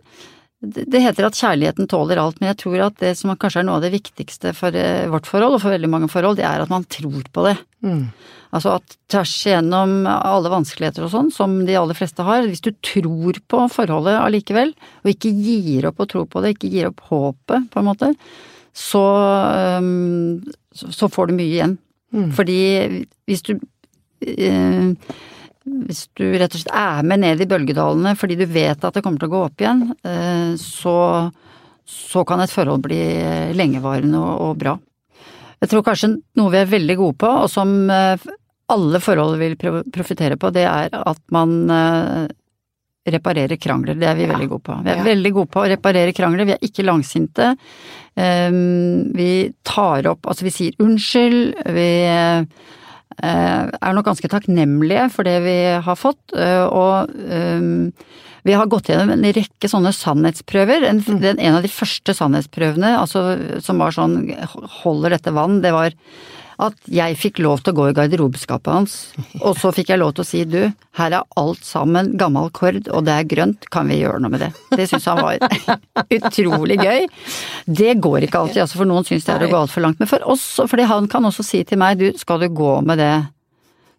det 0.73 1.03
heter 1.03 1.27
at 1.29 1.39
kjærligheten 1.39 1.89
tåler 1.91 2.21
alt, 2.21 2.39
men 2.41 2.51
jeg 2.53 2.61
tror 2.63 2.87
at 2.87 2.97
det 3.03 3.13
som 3.19 3.33
kanskje 3.35 3.63
er 3.63 3.67
noe 3.69 3.81
av 3.81 3.85
det 3.85 3.93
viktigste 3.95 4.55
for 4.57 4.77
eh, 4.79 5.05
vårt 5.13 5.29
forhold, 5.29 5.57
og 5.57 5.63
for 5.65 5.75
veldig 5.75 5.91
mange 5.91 6.09
forhold, 6.13 6.39
det 6.41 6.47
er 6.49 6.65
at 6.65 6.73
man 6.73 6.87
tror 6.91 7.27
på 7.35 7.45
det. 7.49 7.55
Mm. 7.85 8.07
Altså 8.55 8.77
at 8.79 8.97
tvers 9.11 9.35
igjennom 9.49 9.95
alle 10.07 10.53
vanskeligheter 10.53 11.07
og 11.07 11.13
sånn, 11.13 11.31
som 11.35 11.57
de 11.67 11.77
aller 11.79 11.99
fleste 11.99 12.27
har, 12.27 12.47
hvis 12.47 12.63
du 12.65 12.71
tror 12.87 13.41
på 13.51 13.63
forholdet 13.75 14.21
allikevel, 14.21 14.75
og 15.03 15.11
ikke 15.11 15.33
gir 15.35 15.89
opp 15.91 16.03
å 16.05 16.09
tro 16.11 16.25
på 16.31 16.45
det, 16.45 16.55
ikke 16.55 16.71
gir 16.71 16.91
opp 16.93 17.03
håpet, 17.11 17.71
på 17.73 17.83
en 17.83 17.89
måte, 17.89 18.13
så, 18.75 19.05
så 20.71 21.11
får 21.11 21.31
du 21.31 21.37
mye 21.39 21.51
igjen. 21.51 21.77
Mm. 22.15 22.31
Fordi 22.35 22.59
hvis 23.27 23.43
du 23.47 23.57
uh, 23.59 24.95
hvis 25.65 26.05
du 26.19 26.27
rett 26.37 26.53
og 26.53 26.61
slett 26.61 26.77
er 26.77 27.07
med 27.09 27.23
ned 27.23 27.41
i 27.41 27.49
bølgedalene 27.49 28.13
fordi 28.21 28.37
du 28.37 28.45
vet 28.51 28.85
at 28.85 28.97
det 28.97 29.03
kommer 29.05 29.23
til 29.23 29.31
å 29.31 29.35
gå 29.35 29.43
opp 29.47 29.65
igjen, 29.65 29.87
eh, 30.05 30.53
så, 30.61 30.97
så 31.89 32.25
kan 32.29 32.45
et 32.45 32.53
forhold 32.53 32.85
bli 32.85 33.01
lengevarende 33.57 34.21
og, 34.21 34.35
og, 34.45 34.55
bra. 34.61 34.77
Jeg 35.65 35.73
tror 35.73 35.85
kanskje 35.87 36.15
noe 36.37 36.53
vi 36.53 36.61
er 36.61 36.73
veldig 36.73 36.99
gode 37.01 37.19
på, 37.25 37.33
og 37.47 37.51
som 37.53 37.75
eh, 37.89 38.29
alle 38.75 39.01
forhold 39.01 39.41
vil 39.41 39.57
profitere 39.59 40.37
på, 40.41 40.53
det 40.53 40.67
er 40.69 40.93
at 41.01 41.23
man 41.33 41.57
eh, 41.73 42.23
reparerer 43.17 43.61
krangler. 43.61 43.97
Det 44.01 44.09
er 44.09 44.21
vi 44.21 44.29
veldig 44.29 44.53
gode 44.53 44.65
på. 44.69 44.79
Vi 44.85 44.93
er 44.93 45.01
ja. 45.01 45.09
veldig 45.09 45.35
gode 45.39 45.53
på 45.53 45.65
å 45.65 45.69
reparere 45.73 46.17
krangler. 46.17 46.49
Vi 46.49 46.57
er 46.57 46.65
ikke 46.65 46.87
langsinte. 46.87 47.51
Vi 48.15 49.29
tar 49.67 50.07
opp 50.09 50.29
Altså, 50.31 50.47
vi 50.47 50.53
sier 50.55 50.79
unnskyld. 50.81 51.59
Vi 51.75 51.89
Eh, 52.09 52.47
er 53.23 53.95
nok 53.95 54.09
ganske 54.09 54.29
takknemlige 54.31 55.09
for 55.15 55.27
det 55.27 55.39
vi 55.45 55.59
har 55.87 55.99
fått, 55.99 56.35
eh, 56.37 56.65
og 56.67 57.11
um, 57.15 57.93
vi 58.45 58.53
har 58.53 58.69
gått 58.69 58.91
gjennom 58.91 59.15
en 59.15 59.25
rekke 59.33 59.71
sånne 59.71 59.95
sannhetsprøver. 59.97 60.85
En, 60.85 61.01
mm. 61.01 61.39
en 61.39 61.57
av 61.57 61.63
de 61.65 61.73
første 61.73 62.13
sannhetsprøvene 62.17 62.91
altså, 62.99 63.39
som 63.65 63.81
var 63.81 63.95
sånn 63.97 64.19
holder 64.83 65.17
dette 65.17 65.33
vann, 65.33 65.63
det 65.65 65.73
var 65.73 65.97
at 66.63 66.89
jeg 66.91 67.19
fikk 67.19 67.41
lov 67.43 67.63
til 67.63 67.75
å 67.75 67.79
gå 67.79 67.89
i 67.91 67.97
garderobeskapet 67.97 68.71
hans, 68.71 68.97
og 69.41 69.59
så 69.59 69.73
fikk 69.75 69.93
jeg 69.93 70.01
lov 70.01 70.15
til 70.15 70.25
å 70.25 70.29
si 70.29 70.43
du, 70.47 70.61
her 70.99 71.17
er 71.19 71.27
alt 71.41 71.65
sammen 71.67 72.13
gammel 72.21 72.51
kord, 72.55 72.83
og 72.89 73.07
det 73.09 73.15
er 73.17 73.29
grønt, 73.31 73.69
kan 73.75 73.91
vi 73.91 74.01
gjøre 74.01 74.23
noe 74.23 74.35
med 74.35 74.45
det? 74.47 74.51
Det 74.75 74.89
syntes 74.91 75.09
han 75.11 75.23
var 75.25 75.43
utrolig 76.19 76.79
gøy. 76.81 77.07
Det 77.67 77.97
går 78.05 78.29
ikke 78.29 78.45
alltid, 78.45 78.65
altså 78.65 78.83
for 78.83 78.91
noen 78.91 79.07
syns 79.09 79.27
det 79.27 79.35
er 79.35 79.47
å 79.47 79.53
gå 79.53 79.61
altfor 79.65 79.87
langt, 79.87 80.03
men 80.03 80.11
for 80.11 80.27
oss, 80.31 80.47
fordi 80.71 80.89
han 80.91 81.11
kan 81.11 81.27
også 81.27 81.47
si 81.47 81.65
til 81.67 81.81
meg 81.83 81.99
du, 82.01 82.11
skal 82.21 82.43
du 82.45 82.51
gå 82.55 82.77
med 82.87 83.03
det 83.03 83.15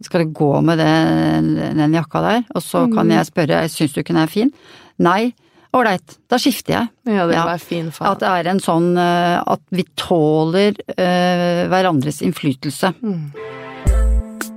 skal 0.04 0.26
du 0.26 0.34
gå 0.36 0.52
med 0.62 0.82
den, 0.82 1.54
den 1.78 1.94
jakka 1.96 2.20
der? 2.20 2.42
Og 2.52 2.64
så 2.64 2.84
kan 2.92 3.08
mm. 3.08 3.14
jeg 3.16 3.28
spørre, 3.30 3.62
syns 3.72 3.94
du 3.96 4.02
ikke 4.02 4.12
den 4.12 4.26
er 4.26 4.32
fin? 4.32 4.52
Nei, 5.00 5.32
ålreit, 5.76 6.18
da 6.32 6.40
skifter 6.42 6.78
jeg. 6.78 6.92
Ja, 7.12 7.26
det 7.30 7.38
var 7.38 7.62
fin 7.62 7.92
faen. 7.94 8.14
At 8.14 8.24
det 8.24 8.32
er 8.32 8.52
en 8.54 8.64
sånn 8.64 8.94
eh, 9.00 9.38
at 9.42 9.64
vi 9.76 9.86
tåler 10.00 10.78
uh, 10.96 11.66
hverandres 11.72 12.22
innflytelse. 12.26 12.94
Mm. 13.04 13.30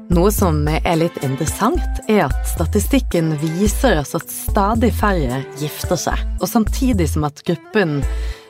Noe 0.09 0.31
som 0.33 0.63
er 0.71 0.97
litt 0.97 1.19
interessant, 1.27 2.01
er 2.09 2.25
at 2.31 2.49
statistikken 2.49 3.35
viser 3.43 3.99
oss 4.01 4.15
at 4.17 4.31
stadig 4.33 4.95
færre 4.97 5.43
gifter 5.61 6.01
seg. 6.01 6.23
Og 6.41 6.49
samtidig 6.49 7.11
som 7.13 7.27
at 7.29 7.43
gruppen 7.45 7.99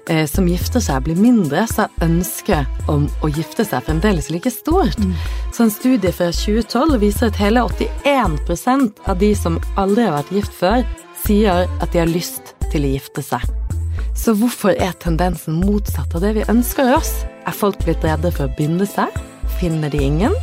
eh, 0.07 0.23
som 0.31 0.47
gifter 0.47 0.83
seg 0.85 1.03
blir 1.09 1.19
mindre, 1.19 1.65
så 1.67 1.89
er 1.89 2.07
ønsket 2.07 2.91
om 2.91 3.09
å 3.27 3.33
gifte 3.33 3.67
seg 3.67 3.83
fremdeles 3.89 4.31
like 4.31 4.53
stort. 4.55 5.03
Mm. 5.03 5.17
Så 5.51 5.67
en 5.67 5.75
studie 5.75 6.15
fra 6.15 6.31
2012 6.31 7.01
viser 7.03 7.33
at 7.33 7.43
hele 7.43 7.67
81% 7.67 9.03
av 9.11 9.19
de 9.19 9.33
som 9.39 9.59
aldri 9.75 10.07
har 10.07 10.15
vært 10.21 10.33
gift 10.39 10.55
før, 10.61 10.87
sier 11.25 11.67
at 11.67 11.91
de 11.91 12.05
har 12.05 12.11
lyst 12.11 12.55
til 12.73 12.87
å 12.87 12.93
gifte 12.97 13.25
seg. 13.25 13.45
Så 14.19 14.35
hvorfor 14.39 14.75
er 14.75 14.97
tendensen 15.03 15.61
motsatt 15.63 16.15
av 16.17 16.25
det 16.25 16.35
vi 16.39 16.47
ønsker 16.51 16.91
oss? 16.97 17.13
Er 17.47 17.55
folk 17.55 17.79
blitt 17.85 18.05
redde 18.07 18.33
for 18.35 18.49
å 18.49 18.55
binde 18.59 18.87
seg? 18.89 19.15
Finner 19.61 19.93
de 19.93 20.03
ingen? 20.03 20.35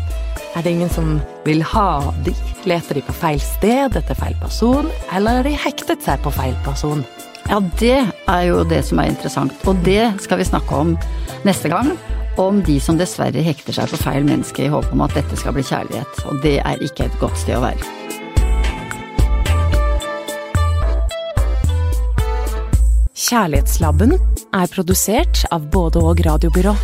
Er 0.55 0.63
det 0.63 0.71
ingen 0.71 0.89
som 0.89 1.17
vil 1.43 1.59
ha 1.73 2.13
de? 2.23 2.31
Leter 2.65 2.95
de 2.95 3.03
på 3.03 3.15
feil 3.17 3.41
sted 3.43 3.97
etter 3.99 4.15
feil 4.15 4.37
person? 4.39 4.87
Eller 5.11 5.41
har 5.41 5.47
de 5.47 5.55
hektet 5.59 6.05
seg 6.05 6.23
på 6.23 6.31
feil 6.33 6.55
person? 6.63 7.03
Ja, 7.49 7.59
det 7.81 7.99
er 8.31 8.45
jo 8.47 8.63
det 8.65 8.79
som 8.87 9.01
er 9.03 9.11
interessant, 9.11 9.53
og 9.69 9.77
det 9.85 10.15
skal 10.23 10.39
vi 10.39 10.47
snakke 10.47 10.79
om 10.79 10.95
neste 11.45 11.69
gang. 11.69 11.91
Om 12.41 12.63
de 12.67 12.79
som 12.83 12.97
dessverre 12.99 13.43
hekter 13.43 13.75
seg 13.75 13.91
på 13.91 13.99
feil 14.01 14.25
menneske 14.27 14.65
i 14.65 14.71
håp 14.71 14.89
om 14.91 15.03
at 15.05 15.13
dette 15.15 15.37
skal 15.39 15.55
bli 15.55 15.63
kjærlighet. 15.63 16.25
Og 16.31 16.41
det 16.43 16.57
er 16.63 16.81
ikke 16.83 17.07
et 17.07 17.21
godt 17.21 17.37
sted 17.43 17.59
å 17.59 17.63
være. 17.67 18.04
Kjærlighetslabben 23.25 24.11
er 24.53 24.69
produsert 24.69 25.47
av 25.49 25.65
både 25.73 26.03
og 26.11 26.19
radiobyrå. 26.27 26.75